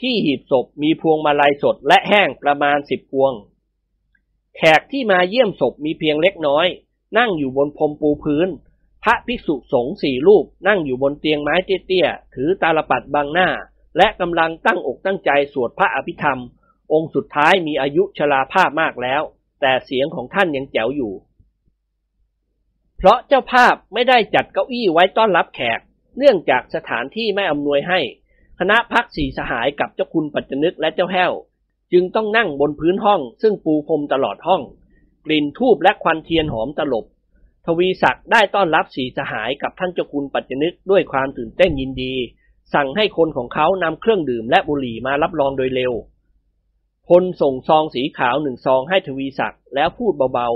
[0.00, 3.32] ที่หีบศพมีพวงมาลัยสดและแห้งประมาณสิบพวง
[4.56, 6.66] แขกที่มาเยี่ยมศพมีเพียงเล็กน้อย
[7.18, 8.48] นั่งอยู่บนพรมปูพื้น
[9.04, 13.48] พระภิกษุสงฆ์สี่รูปนั่งอยู่บนเตียงไม้เตี้ยๆถือตาลปัดบังหน้า
[13.96, 16.40] และกำลังตั้งอกตั้งใจสวดพระอภิธรรม
[16.92, 19.22] องค์สุดท้ายมีอายุชราภาพมากแล้ว
[19.60, 21.12] แต่เสียงของท่านยังแจ๋วอยู่
[22.96, 25.80] เพราะเจ้าภาพไม่ได้จัดเก้าอี้ไว้ต้อนรับแขก
[26.18, 28.00] เนื่องจากสถานที่ไม่อำนวยให้
[28.58, 31.32] คณะพักสีสหายกับเจ้าคุณปัจจนึกและเจ้าแห้ว
[31.92, 34.62] จึงต้องนั่งบนพื้นห้อง ซึ่งปูพรมตลอดห้อง
[35.26, 37.04] กลิ่นทูบและควันเทียนหอมตลบ
[37.66, 42.14] ทวีศักดิ์ได้ต้อนรับสีสหายกับท่านเจ้าคุณปัจจนึกด้วยความตื่นเต้นยินดี
[42.74, 45.92] สั่งให้คนของเขานำเครื่องดื่มและบุหรี่มารับรองโดยเร็ว
[47.08, 50.48] พลส่งซองสีขาวหนึ่งซองให้ทวีศักดิ์แล้วพูดเบา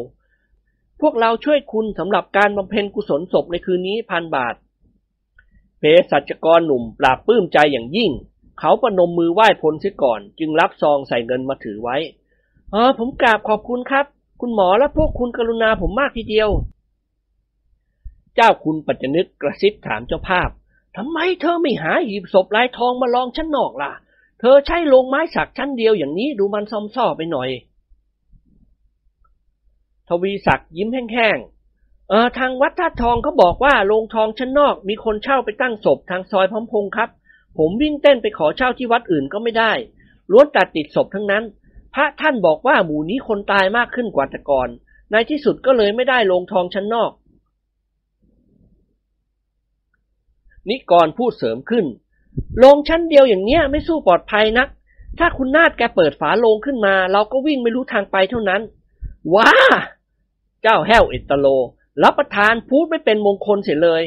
[0.48, 4.54] ๆ พวกเราช่วยคุณสำหรับการบำเพ็ญกุศลศพในคืนนี้พันบาท
[5.78, 8.10] เภสัชกรหนุ่มปราบปลื้มใจอย่างยิ่ง
[8.58, 11.96] เขาประนมมือไหว้พลเสียก่อน จึงรับซองใส่เงินมาถือไว้
[12.72, 14.06] เออผมกราบขอบคุณครับ
[14.40, 16.50] คุณหมอและพวกคุณกรุณาผมมากทีเดียว
[18.36, 20.50] เจ้าคุณปัจจนึกกระซิบถามเจ้าภาพ
[20.96, 23.92] ทำไมเธอไม่หาหีบศพลายทองมาลองชั้นนอกล่ะ
[24.40, 27.50] เธอใช้โลงไม้สักชั้นเดียวอย่างนี้ดูมันซอมซ่อไปหน่อย
[30.08, 37.10] ทวีศักดิ์ยิ้มแห้งๆ เออทางวัดท่าทองเขาบอกว่าโรงทองชั้นนอกมีคนเช่าไปตั้งศพทางซอยพร้อมพงครับ
[37.58, 39.72] ผมวิ่งเต้นไปขอเช่าที่วัดอื่นก็ไม่ได้
[40.30, 41.44] ล้วนตัดติดศพทั้งนั้น
[41.94, 44.68] พระท่านบอกว่าหมู่นี้คนตายมากขึ้นกว่าแต่ก่อน
[45.12, 47.10] ในที่สุดก็เลยไม่ได้โรงทองชั้นนอก
[50.68, 51.86] นิกรพูดเสริมขึ้น
[52.58, 54.68] โรงชั้นเดียวอย่างเนี้ยไม่สู้ปลอดภัยนัก
[55.18, 58.62] ถ้าคุณนาดแกเปิดฝาโรงขึ้นมา เราก็วิ่งไม่รู้ทางไปเท่านั้น
[59.34, 59.50] ว้า
[60.62, 61.46] เจ้าแห้วเอตโล
[62.02, 64.02] รับประทานพูดไม่เป็นมงคลเสียเลย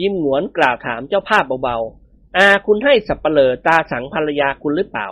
[0.00, 5.08] ยิ้มหงวนกล่าวถามเจ้าภาพเบาๆ อาคุณให้สับเปลอตาสังภรรยาคุณหรือเปล่า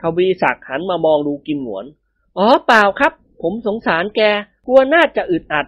[0.00, 1.84] ทวีศักดิ์หันมามองดูกิมหงวน
[2.38, 3.12] อ๋อเปล่าครับ
[3.42, 4.20] ผมสงสารแก
[4.66, 5.66] กลัวนาดจะอึดอัด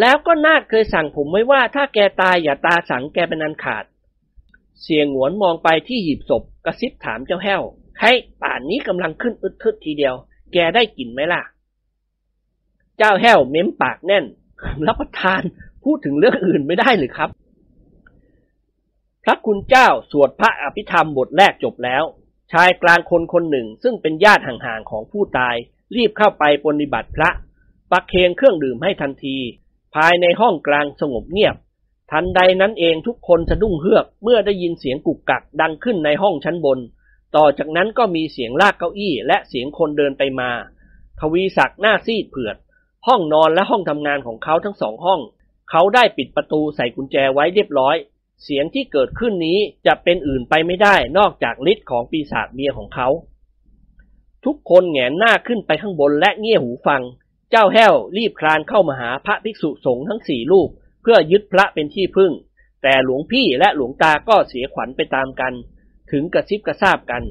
[0.00, 3.84] แล้วก็นาดเคยสั่งผมไว้ว่าถ้าแกตายอย่าตาสังแกเป็นอันขาด
[4.82, 7.62] เสียงหวนมองไปที่หีบศพกระซิบถามเจ้าแห้ว
[7.98, 8.06] ใคร
[8.42, 10.14] ป่านนี้กำลังขึ้นอึดทึดทีเดียว
[10.52, 11.42] แกได้กลิ่นไหมล่ะ
[12.98, 14.24] เจ้าแห้วเม้มปากแน่น
[14.86, 15.42] รับประทาน
[15.84, 17.30] พูดถึงเรื่องอื่นไม่ได้หรือครับ
[19.24, 22.04] พระคุณเจ้าสวดพระอภิธรรมบทแรกจบแล้ว
[22.52, 25.56] ชายกลางคนคนหนึ่งซึ่งเป็นญาติห่างๆของผู้ตาย
[25.96, 27.30] รีบเข้าไปปฏิบัติพระ
[27.90, 29.36] ปักเคนเครื่องดื่มให้ทันที
[29.94, 31.56] ภายในห้องกลางสงบเงียบ
[32.10, 36.78] ทันใดนั้นเองทุกคนสะดุ้งเฮือกเมื่อได้ยินเสียงกุกกักดังขึ้นในห้องชั้นบน
[37.36, 40.50] ต่อจากนั้นก็มีเสียงลากเก้าอี้และเสียงคนเดินไปมา
[41.20, 42.56] ทวีศักดิ์หน้าซีดเผือด
[43.06, 45.20] ห้องนอนและห้องทำงานของเขาทั้งสองห้อง
[45.70, 47.96] เขาได้ปิดประตูใส่กุญแจไว้เรียบร้อย
[48.44, 53.08] เสียงที่เกิดขึ้นนี้จะเป็นอื่นไปไม่ได้นอกจากฤทธิ์ของปีศาจเมียของเขา
[54.44, 57.02] ทุกคนแงนหน้าขึ้นไปข้างบนและเงี่ยหูฟัง
[57.54, 60.68] เจ้าแห้วรีบคลานเข้ามาหาพระภิกษุสงฆ์ทั้งสี่รูป
[61.02, 62.32] เพื่อยึดพระเป็นที่พึ่ง
[62.82, 65.52] แต่หลวงพี่และหลวงตาก็เสียขวัญไปตามกัน
[66.10, 67.22] ถึงกระซิบกระซาบกัน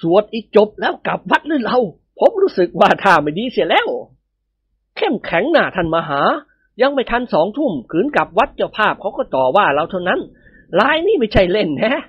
[0.00, 1.78] สวดอีกจบแล้วกลับวัดหรือเรา
[2.18, 3.88] ผมรู้สึกว่าท่าไม่ดีเสียแล้ว
[4.96, 6.20] เข้มแข็งหน้าท่านมหา
[6.80, 10.20] ยังไม่ทันสองทุ่มขืนกลับวัดเจ้าภาพเขาก็ต่อว่าเราเท่านั้น
[10.78, 12.02] ลายนี่ไม่ใช่เล่นแฮะ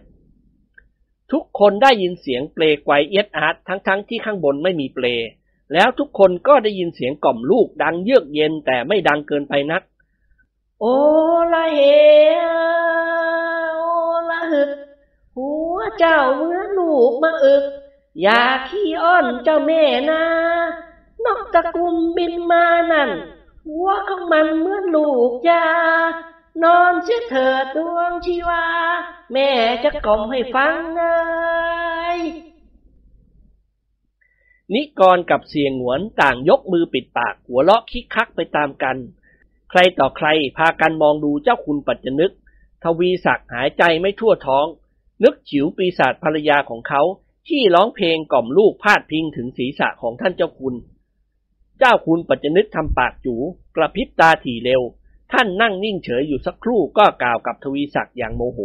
[1.32, 5.06] ทุกคนได้ยินเสียงเปลไกวเอียดอาร์ตทั้งๆทที่ข้างบนไม่มีเปล
[5.74, 9.82] แล้วทุกคนก็ได้ยินเสียงกล่อมลูกดังเยือกเย็นแต่ไม่ดังเกินไปนัก
[10.80, 10.86] โอ
[11.54, 11.80] ละเฮ
[13.76, 13.84] โอ
[14.30, 14.70] ละหึก
[15.38, 17.64] หัวเจ้าเหมือนลูกมาอึก
[18.22, 20.24] อย่าขี้อ้อนเจ้าแม่นะ
[21.24, 23.10] นกตะกุมบินมานั่น
[23.68, 25.66] หัวของมันเหมือนลูกยา
[26.64, 28.66] นอนเสียเถิดดวงชีวา
[29.34, 29.50] แม่
[29.84, 31.02] จะกล่อมให้ฟังเล
[31.94, 31.95] ย
[34.74, 38.98] นิกรกับเสียงหวนต่างยกมือปิดปาก หัวเราะคิกคักไปตามกัน
[39.70, 40.28] ใครต่อใคร
[40.58, 42.34] พากันมองดูเจ้าคุณปัจจนึก
[42.84, 44.66] ทวีศักดิ์หายใจไม่ทั่วท้อง
[45.24, 47.02] นึกฉิวปีศาจภรรยาของเขา
[47.48, 50.76] ที่ร้องเพลงกล่อมลูกพาดพิงถึงศีรษะของท่านเจ้าคุณ
[51.80, 53.36] เจ้าคุณปัจจนึกทำปากจู
[53.76, 54.82] กระพริบตาถี่เร็ว
[55.32, 58.60] ท่านนั่งนิ่งเฉยอยู่สักครู่ก็กล่าวกับทวีศักดิ์อย่างโมโห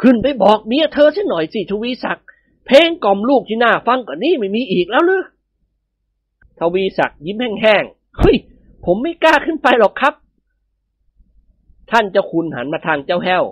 [0.00, 2.26] ขึ้นไปบอกเมียเธอสัหน่อยสิทวีศักดิ์
[2.66, 5.24] เพลงกล่อมลูกที่น่าฟังกว่านี้ไม่มีอีกแล้วหรือ
[6.58, 8.36] ทวีศักดิ์ยิ้มแห้งๆ เฮ้ย
[8.84, 10.14] ผมไม่กล้าขึ้นไปหรอกครับ
[11.90, 13.44] ท่านเจ้าคุณหันมาทางเจ้าแห้ว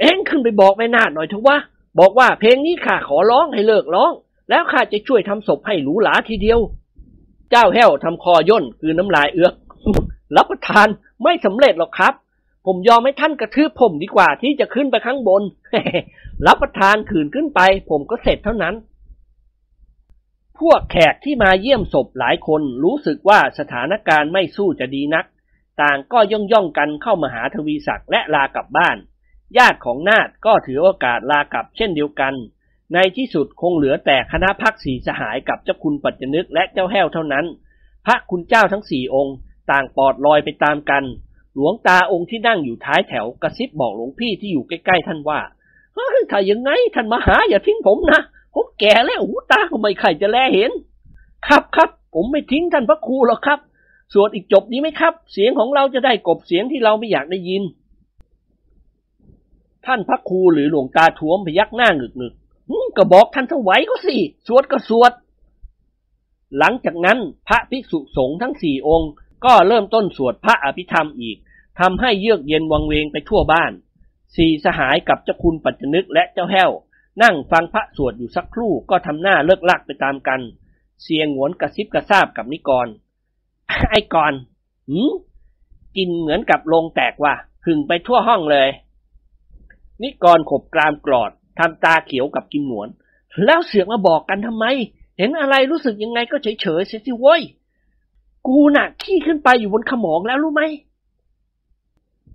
[0.00, 1.56] เอ็งขึ้นไปบอกแม่นาดหน่อยเถอะว่า
[1.98, 4.12] บอกว่าเพลงนี้ข้าขอร้องให้เลิกร้อง
[4.50, 6.60] แล้วข้าจะช่วยทำศพให้หรูหราทีเดียว
[7.50, 9.54] เจ้าแห้วทำคอย่นคือน้ำลายเอือก
[10.36, 10.88] รับประทาน
[11.22, 12.14] ไม่สำเร็จหรอกครับ
[12.66, 15.42] ผมยอมให้ท่านกระทืบผมดีกว่าที่จะขึ้นไปข้างบน
[16.46, 17.60] รับประทานขืนขึ้นไป
[17.90, 18.74] ผมก็เสร็จเท่านั้น
[20.58, 25.26] พวกแขกที่มาเยี่ยมศพหลายคนรู้สึกว่าสถานการณ์ไม่สู้จะดีนัก
[25.82, 28.96] ต่างก็ย่องย่องกันเข้ามาหาทวีศักดิ์และลากลับบ้าน
[29.56, 32.34] ญาติของนาดก็ถือโอกาสลากลับเช่นเดียวกัน
[32.94, 37.46] ในที่สุดคงเหลือแต่คณะพักสีสหายกับเจ้าคุณปัจจนึกและเจ้าแห้วเท่านั้น
[38.06, 39.36] พระคุณเจ้าทั้งสี่องค์
[39.70, 41.04] ต่างปลอดลอยไปตามกัน
[41.60, 45.40] หลวงตาองค์ที่นั่งอยู่ท้ายแถวกระซิบบอกหลวงพี่ที่อยู่ใกล้ ๆ ท่านว่า
[46.30, 48.20] ถ้าอย่างไงท่านมาหาอย่าทิ้งผมนะ
[48.54, 50.70] ผมแก่แล้วหูตาก็ไม่ใครจะแลเห็น
[51.46, 53.58] ครับครับผมไม่ทิ้งท่านพระครูหรอกครับ
[54.12, 57.62] สวดอีกจบนี้ไหมครับ เสียงของเราจะได้กบเสียงที่เราไม่อยากได้ยิน
[59.86, 62.34] ท่านพระครูหรือหลวงตาท้วมพยักหน้าหงึกหงึก
[62.96, 64.16] ก็บอกท่านถวายก็สิ
[64.46, 65.12] สวดก็สวด
[66.58, 67.18] หลังจากนั้น
[67.48, 69.10] พระภิกษุสงฆ์ทั้งสี่องค์
[69.44, 71.36] ก็เริ่มต้นสวดพระอภิธรรมอีก
[71.80, 73.72] ทำให้เยือกเย็นวังเวงไปทั่วบ้าน
[74.36, 76.70] สี่สหายกับเจ้าคุณปัจจนึกและเจ้าแห้ว
[77.22, 80.40] นั่งฟังพระสวดอยู่สักครู่ก็ทำหน้าเลิกลักไปตามกัน
[81.02, 82.86] เสียงหวนกระซิบกระซาบกับนิกร
[83.90, 84.32] ไอ้กร
[84.88, 85.10] หืม
[85.96, 87.34] กินเหมือนกับลงแตกว่ะ
[87.64, 88.68] หึงไปทั่วห้องเลย
[90.02, 92.88] นิกรขบกรามกรอดทำตาเขียวกับกิมหนวน
[93.44, 94.64] แล้วเสือกมาบอกกันทำไม
[95.18, 97.42] เห็นอะไรรู้สึกยังไงก็เฉยเฉยเสียสิเว้ย
[98.46, 100.62] กูน่ะ ขี้ขึ้นไปอยู่บนขมองแล้วรู้ไหม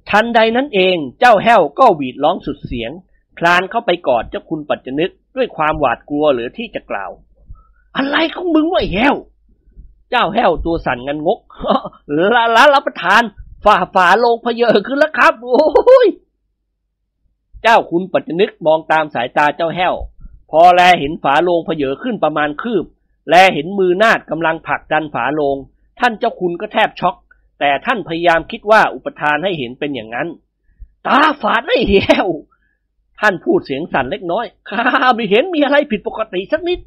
[0.09, 2.91] ทันใดนั้นเองเจ้าแห้วก็หวีดร้องสุดเสียง
[3.39, 7.11] คลานเข้าไปกอดเจ้าคุณปัจจนึกด้วยความหวาดกลัวเหลือที่จะกล่าว
[7.97, 9.15] อะไรของมึงวะแห้ว
[10.11, 11.39] เจ้าแห้วตัวสั่นงันงก
[12.35, 13.23] ละละรับประทาน
[13.65, 16.07] ฝ่าฝาลงพเยอขึ้นแล้วครับ โอ้ย
[17.63, 19.95] เจ้าคุณปัจจนึกมองตามสายตาเจ้าแห้ว
[20.51, 22.85] พอแลเห็นฝาโลงพเยอขึ้นประมาณคืบ
[23.29, 25.57] แลเห็นมือนาดกำลังผลักดันฝาโลง
[25.99, 27.15] ท่านเจ้าคุณก็แทบช็อก
[27.65, 30.27] แต่ท่านพยายามคิดว่าอุปทานให้เห็นเป็นอย่างนั้น
[31.07, 32.27] ตาฝาดไม่แห้ว
[33.19, 34.85] ท่านพูดเสียงสั่นเล็กน้อย ข้า
[35.15, 36.79] ไม่เห็นมีอะไรผิดปกติสักนิด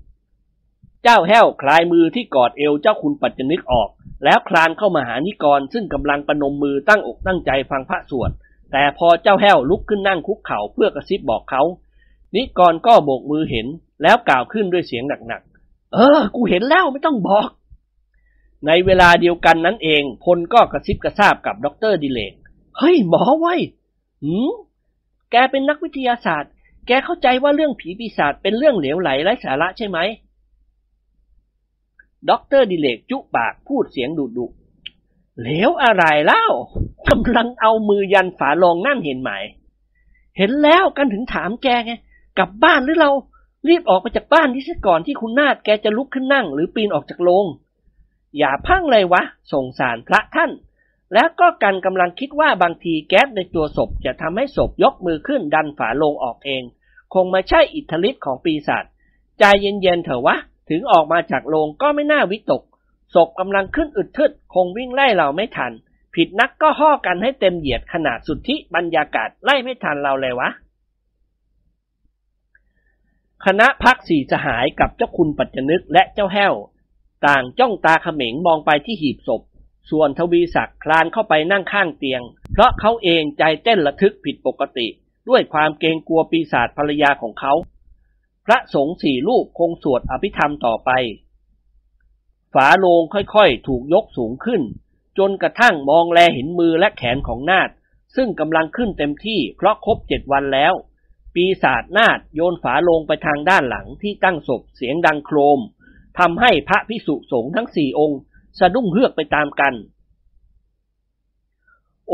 [1.02, 3.88] เจ้าแห้วคลายมือที่กอดเอวเจ้าคุณปัจจนึกออก
[4.24, 8.30] แล้วคลานเข้ามาหานิกร ซึ่งกำลังประนมมือตั้งอกตั้งใจฟังพระสวด
[8.72, 11.62] แต่พอเจ้าแห้วลุกขึ้นนั่งคุกเข่าเพื่อกระซิบบอกเขา
[12.34, 13.66] นิกรก็โบกมือเห็น
[14.02, 17.48] แล้วกล่าวขึ้นด้วยเสียงหนักๆ เออ กูเห็นแล้วไม่ต้องบอก
[18.66, 22.32] ในเวลาเดียวกันนั้นเอง พลก็กระซิบกระซาบกับดร.ดิเรก
[22.78, 23.54] เฮ้ย หมอไว้
[24.22, 24.52] หืม
[25.30, 26.52] แกเป็นนักวิทยาศาสตร์
[26.86, 29.98] แกเข้าใจว่าเรื่องผีปีศาจเป็นเรื่องเหลวไหลไร้สาระใช่ไหม
[32.28, 34.46] ด็อกเตอร์ดิเรกจุปากพูดเสียงดุดุ
[35.40, 36.44] เหลวอะไรเล่า
[37.08, 39.30] กำลังเอามือยันฝาโลงนั่นเห็นไหม
[40.38, 41.92] เห็นแล้วกันถึงถามแกไง
[42.38, 43.10] กลับบ้านหรือเรา
[43.68, 47.46] รีบออกไปจากบ้านที่ซะก่อนที่คุณนาดแกจะลุกขึ้นนั่ง หรือปีนออกจากโรง
[48.38, 49.22] อย่าพังเลยวะ
[49.52, 50.50] ส่งสารพระท่าน
[51.14, 56.62] แล้วก็กันกำลังคิดว่าบางทีแก๊สในตัวศพจะทำให้ศพยกมือขึ้นดันฝาโลงออกเอง
[57.14, 58.84] คงไม่ใช่อิทธิฤทธิ์ของปีศาจ
[59.38, 60.36] ใจเย็นๆเถอะวะ
[60.70, 62.62] ถึงออกมาจากโรงก็ไม่น่าวิตก
[63.14, 65.72] ศพกำลังขึ้นอึดทึดคงวิ่งไล่เราไม่ทัน
[66.14, 70.50] ผิดนักก็ห่อกันให้เต็มเหยียดขนาดสุดที่บรรยากาศไล่ไม่ทันเราเลยวะ
[73.44, 76.54] คณะพักสี่สหายกับเจ้าคุณปัจจนึกและเจ้าแห้ว
[77.26, 79.42] ต่างจ้องตาเขม็งมองไปที่หีบศพ
[79.90, 82.22] ส่วนทวีศักดิ์คลานเข้าไปนั่งข้างเตียง
[82.52, 84.86] เพราะเขาเองใจเต้นระทึกผิดปกติ
[85.28, 87.52] ด้วยความเกรงกลัวปีศาจภรรยาของเขา
[88.46, 90.90] พระสงฆ์สี่รูปคงสวดอภิธรรมต่อไป
[92.54, 94.62] ฝาโลงค่อยๆ ถูกยกสูงขึ้น
[95.18, 97.70] จนกระทั่งมองแลเห็นมือและแขนของนาด
[98.16, 100.74] ซึ่งกำลังขึ้นเต็มที่เพราะครบเจ็ดวันแล้ว
[101.34, 105.60] ปีศาจนาดโยนฝาโลงไปทางด้านหลังที่ตั้งศพเสียงดังโครม
[106.18, 108.20] ทำให้พระพิสุสงฆ์ทั้งสี่องค์
[108.58, 109.74] สะดุ้งเฮือกไปตามกัน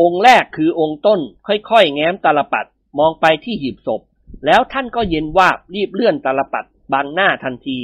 [0.00, 2.68] องค์แรกคือองค์ต้นค่อยๆ แง้มตาลปัด
[2.98, 4.02] มองไปที่หีบศพ
[4.46, 7.78] แล้วท่านก็เย็นวาบรีบเลื่อนตาลปัดบังหน้าทันที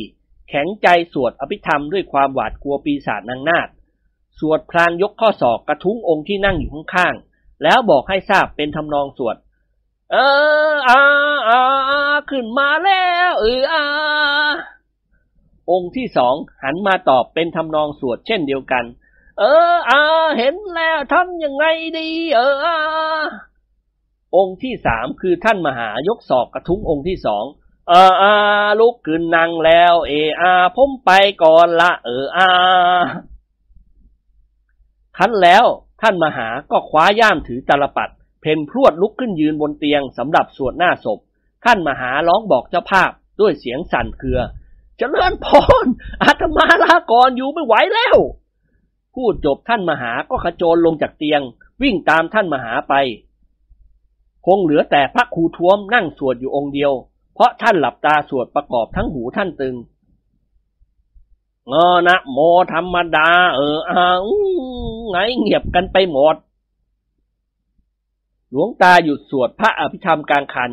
[0.48, 3.68] แข็งใจสวดอภิธรรมด้วยความหวาดกลัวปีศาจนางนาด
[4.38, 9.36] สวดพลางยกข้อศอกกระทุ้งองค์ที่นั่งอยู่ข้างๆแล้วบอกให้ทราบเป็นทำนองสวด
[10.12, 10.16] เอ
[10.72, 11.00] ออา
[11.48, 11.60] อา
[12.30, 13.84] ขึ้นมาแล้วเอออา
[15.70, 16.34] องค์ที่สอง
[16.64, 18.84] หันมาตอบเป็นทำนองสวดเช่นเดียวกัน
[19.38, 20.02] เอออา
[20.38, 21.64] เห็นแล้วทำยังไง
[21.98, 22.76] ดี เอออา
[24.36, 27.44] องค์ที่สามคือท่านมหายกศอกกระทุ้งองค์ที่สอง
[27.88, 28.34] เอออา
[28.80, 31.10] ลุกขึ้นนั่งแล้ว เออาผมไป
[31.42, 32.48] ก่อนละ เอออา
[35.16, 35.64] คันแล้ว
[36.02, 41.18] ท่านมหาก็คว้าย่ามถือตาลปัด เพนพรวดลุกขึ้นยืนบนเตียงสำหรับสวดหน้าศพ
[41.64, 44.40] ท่านมหาร้องบอกเจ้าภาพด้วยเสียงสั่นเครือ
[44.98, 45.46] เจริญพ
[45.84, 45.86] ร
[46.22, 48.16] อาตมาลาก่อนอยู่ไม่ไหวแล้ว
[49.14, 51.40] พูดจบท่านมหาก็ขจรลงจากเตียง
[51.82, 52.94] วิ่งตามท่านมหาไป
[54.46, 56.92] คงเหลือแต่พระครูท้วมนั่งสวดอยู่องค์เดียว
[57.34, 59.76] เพราะท่านหลับตาสวดประกอบทั้งหูท่านตึง
[61.68, 62.38] เงอนะโม
[62.72, 64.06] ธรรมดา เอออา
[65.10, 66.36] ไงเงียบกันไปหมด
[68.50, 70.70] หลวงตาหยุดสวดพระอภิธรรมกลางคัน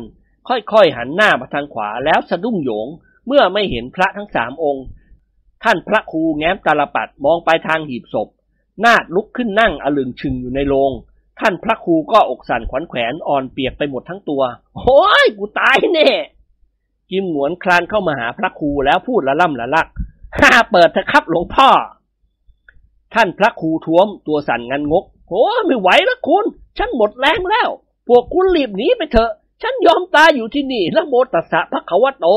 [0.48, 2.88] ค่อยๆหันหน้ามาทางขวาแล้วสะดุ้งโยง
[3.26, 4.84] เมื่อไม่เห็นพระทั้งสามองค์
[5.64, 8.28] ท่านพระครูแง้มตาลปัดมองไปทางหีบศพ
[8.84, 10.92] นาดลุกขึ้นนั่งอลึงชึงอยู่ในโรง
[11.40, 14.42] ท่านพระครูก็อกสั่นขวัญแขวนอ่อนเปียกไปหมดทั้งตัว
[14.76, 16.10] โอ้ยกูตายแน่
[17.10, 19.88] กิมหงวนคลานเข้ามาหาพระครูแล้วพูดละล่ำละลัก
[20.38, 21.68] ฮ่าเปิดเถอะครับหลวงพ่อ
[23.14, 26.44] ท่านพระครูท้วมตัวสั่นงันงกโอ้ไม่ไหวแล้วคุณ
[26.78, 27.68] ฉันหมดแรงแล้ว
[28.08, 29.30] พวกคุณรีบหนีไปเถอะ
[29.62, 32.28] ฉันยอมตายอยู่ที่นี่แล้วโมตัสสะพระขวโต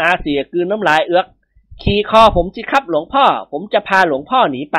[0.00, 1.26] อาเสียกืนน้ำลายเอือก
[1.82, 4.78] ขี่คอผมสิครับหลวงพ่อ ผมจะพาหลวงพ่อหนีไป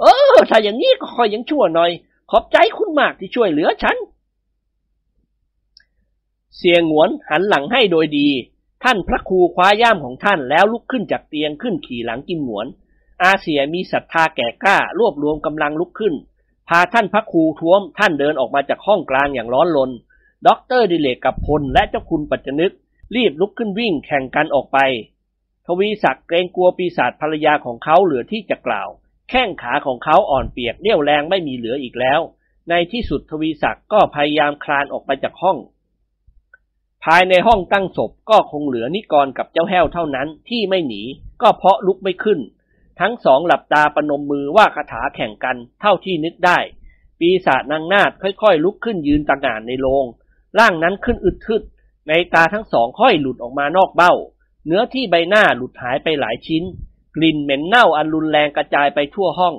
[0.00, 1.90] เออ ถ้าอย่างนี้ก็คอยยังชั่วหน่อย
[2.30, 3.96] ขอบใจคุณมากที่ช่วยเหลือฉัน
[6.56, 8.28] เสี่ยหงวนหันหลังให้โดยดี
[8.84, 12.66] ท่านพระครูคว้าย่ามของท่านแล้วลุกขึ้นจากเตียงขึ้นขี่หลังกิมหงวน
[13.22, 16.14] อาเสี่ยมีศรัทธาแก่กล้ารวบรวมกำลังลุกขึ้น
[16.68, 19.90] พาท่านพระครูท้วม ท่านเดินออกมาจากห้องกลางอย่างร้อนรน
[20.46, 22.72] ด็อกเตอร์ดิเรกกับพลและเจ้าคุณปัจจนึก
[23.16, 24.78] รีบลุกขึ้นวิ่งแข่งกันออกไป
[25.66, 28.88] ทวีศักดิ์เกรงกลัวปีศาจภรรยาของเขาเหลือที่จะกล่าว
[29.30, 32.20] แข้งขาของเขาอ่อนเปียกเรี่ยวแรงไม่มีเหลืออีกแล้ว
[32.70, 35.58] ในที่สุดทวีศักดิ์ก็พยายามคลานออกไปจากห้อง
[37.04, 41.02] ภายในห้องตั้งศพก็คงเหลือนิกรกับเจ้าแห้วเท่านั้นที่ไม่หนี
[41.42, 42.40] ก็เพราะลุกไม่ขึ้น
[43.00, 46.58] ทั้งสองหลับตาปนมมือว่าคาถาแข่งกันเท่าที่นึกได้
[47.20, 50.06] ปีศาจนางนาดค่อยๆ ลุกขึ้นยืนตะงานในโรง
[50.58, 51.62] ร่างนั้นขึ้นอึดทึด
[52.08, 54.12] ในตาทั้งสองค่อยหลุดออกมานอกเบ้า
[54.66, 56.62] เนื้อที่ใบหน้าหลุดหายไปหลายชิ้น
[57.16, 59.54] กลิ่นเหม็นเน่าอันรุนแรงกระจายไปทั่วห้อง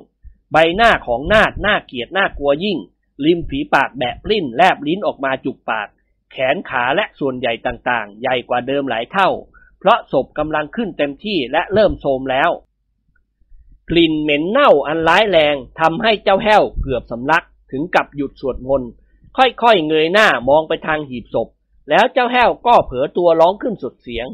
[0.52, 2.78] ใบหน้าของนาดหน่าเกลียดหน่ากลัวยิ่ง
[3.26, 5.88] ริมฝีปากแบะปลิ้นแลบลิ้นออกมาจุกปาก
[6.32, 9.30] แขนขาและส่วนใหญ่ต่างๆ ใหญ่กว่าเดิมหลายเท่า
[9.80, 12.50] เพราะศพกำลังขึ้นเต็มที่และเริ่มโทมแล้ว
[13.90, 18.90] กลิ่นเหม็นเน่าอันร้ายแรงทำให้เจ้าแห้วเกือบสำลักถึงกับหยุดสวดมนต์
[19.38, 21.48] ค่อยๆเงยหน้ามองไปทางหีบศพ
[21.90, 24.28] แล้วเจ้าแห้วก็เผลอตัวร้องขึ้นสุดเสียง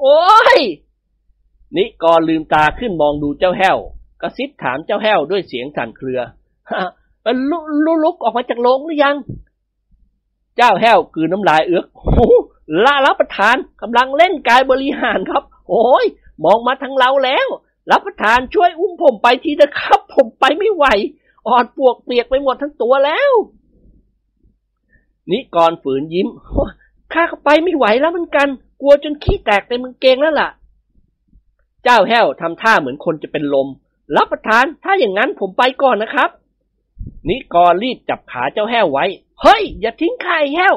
[0.00, 0.20] โอ้
[0.58, 0.60] ย
[1.76, 3.78] นิกรลืมตาขึ้นมองดูเจ้าแห้ว
[4.22, 6.20] กระซิบถามเจ้าแห้วด้วยเสียงสั่นเครือ
[7.84, 9.16] ลุลุกออกมาจากโรงหรือยัง
[10.56, 11.86] เจ้าแห้วคือน้ำลายเอือก
[12.84, 16.04] ลารับประทานกำลังเล่นกายบริหารครับ โอ้ย
[16.44, 17.48] มองมาทางเราแล้ว
[17.90, 20.84] รับประทานช่วยอุ้มผมไปทีนะครับ ผมไปไม่ไหว
[21.48, 23.32] อ่อนปวกเปียกไปหมดทั้งตัวแล้ว
[25.30, 26.28] นิกรฝืนยิ้ม
[27.12, 28.48] ข้าก็ไปไม่ไหวแล้วเหมือนกัน
[28.80, 30.48] กลัวจนขี้แตกเต็มมือเกงแล้วล่ะ
[31.84, 33.68] เจ้าแห้วทำท่าเหมือนคนจะเป็นลม
[34.16, 36.30] รับประทาน ถ้าอย่างนั้นผมไปก่อนนะครับ
[37.28, 39.04] นิกรรีบจับขาเจ้าแห้วไว้
[39.40, 40.76] เฮ้ย อย่าทิ้งข้าไอ้แห้ว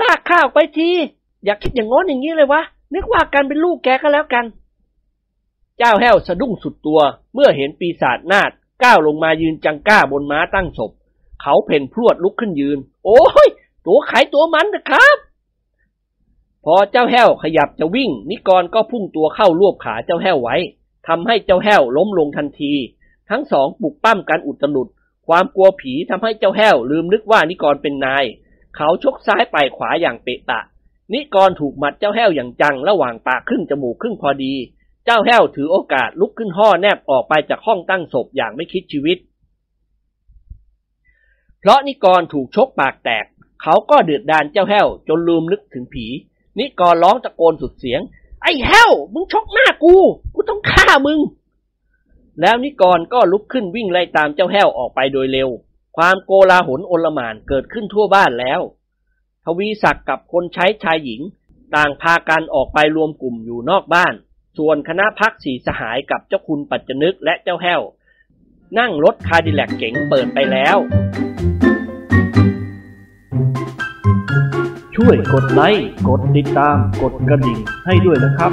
[0.00, 0.90] ลากข้าวไปที
[1.44, 2.62] อย่าคิดอย่างง้นอย่างนี้เลยวะ
[2.94, 4.44] นึกว่ากันเป็นลูกแกก็แล้วกัน
[5.78, 7.00] เจ้าแห้วสะดุ้งสุดตัว
[7.34, 8.50] เมื่อเห็นปีศาจนาด
[8.84, 10.90] ก้าวลงมายืนจังก้าบนม้าตั้งศพ
[11.42, 13.48] เขาเพ่นพรวดลุกขึ้นยืน โอ้ย
[13.86, 15.16] ตัวไขตัวมันนะครับ
[16.64, 20.56] พอเจ้าแห้วขยับจะวิ่ง นิกรก็พุ่งตัวเข้ารวบขาเจ้าแห้วไว้
[21.08, 22.72] ทำให้เจ้าแห้วล้มลงทันที
[23.30, 24.88] ทั้งสองปลุกปั้มกันอุตลุด
[25.26, 28.24] ความกลัวผีทำให้เจ้าแห้วลืมนึกว่านิกรเป็นนาย
[28.76, 30.60] เขาชกซ้ายไปขวาอย่างเปะตะ
[31.12, 34.54] นิกรถูกหมัดเจ้าแห้วอย่างจังระหว่างปากครึ่งจมูกครึ่งพอดี
[35.04, 39.18] เจ้าแห้วถือโอกาสลุกขึ้นห่อแนบออกไปจากห้องตั้งศพอย่างไม่คิดชีวิต
[41.60, 43.24] เพราะนิกรถูกชกปากแตก
[43.62, 46.06] เขาก็เดือดดานเจ้าแห้วจนลืมนึกถึงผี
[46.58, 48.00] นิกรร้องตะโกนสุดเสียง
[48.42, 49.96] ไอ้แห้วมึงชกหน้ากู
[50.34, 51.20] กูต้องฆ่ามึง
[52.40, 55.48] แล้วนิกรก็ลุกขึ้นวิ่งไล่ตามเจ้าแห้วออกไปโดยเร็ว
[55.96, 58.60] ความโกลาหลโอลมานเกิดขึ้นทั่วบ้านแล้ว
[59.44, 61.20] ทวีศักดิ์กับคนใช้ชายหญิง
[61.74, 64.14] ต่างพากันออกไปรวมกลุ่มอยู่นอกบ้าน
[64.58, 67.80] ส่วนคณะพักสีสหายกับเจ้าคุณปัจจนึกและเจ้าแห้ว
[68.78, 70.76] นั่งรถคาดิแลกเก๋งเปิดไปแล้ว
[75.04, 78.52] ช่วยกดไลค์ กดติดตาม กดกระดิ่งให้ด้วยนะครับ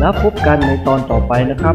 [0.00, 1.74] แล้วพบกันในตอนต่อไปนะครับ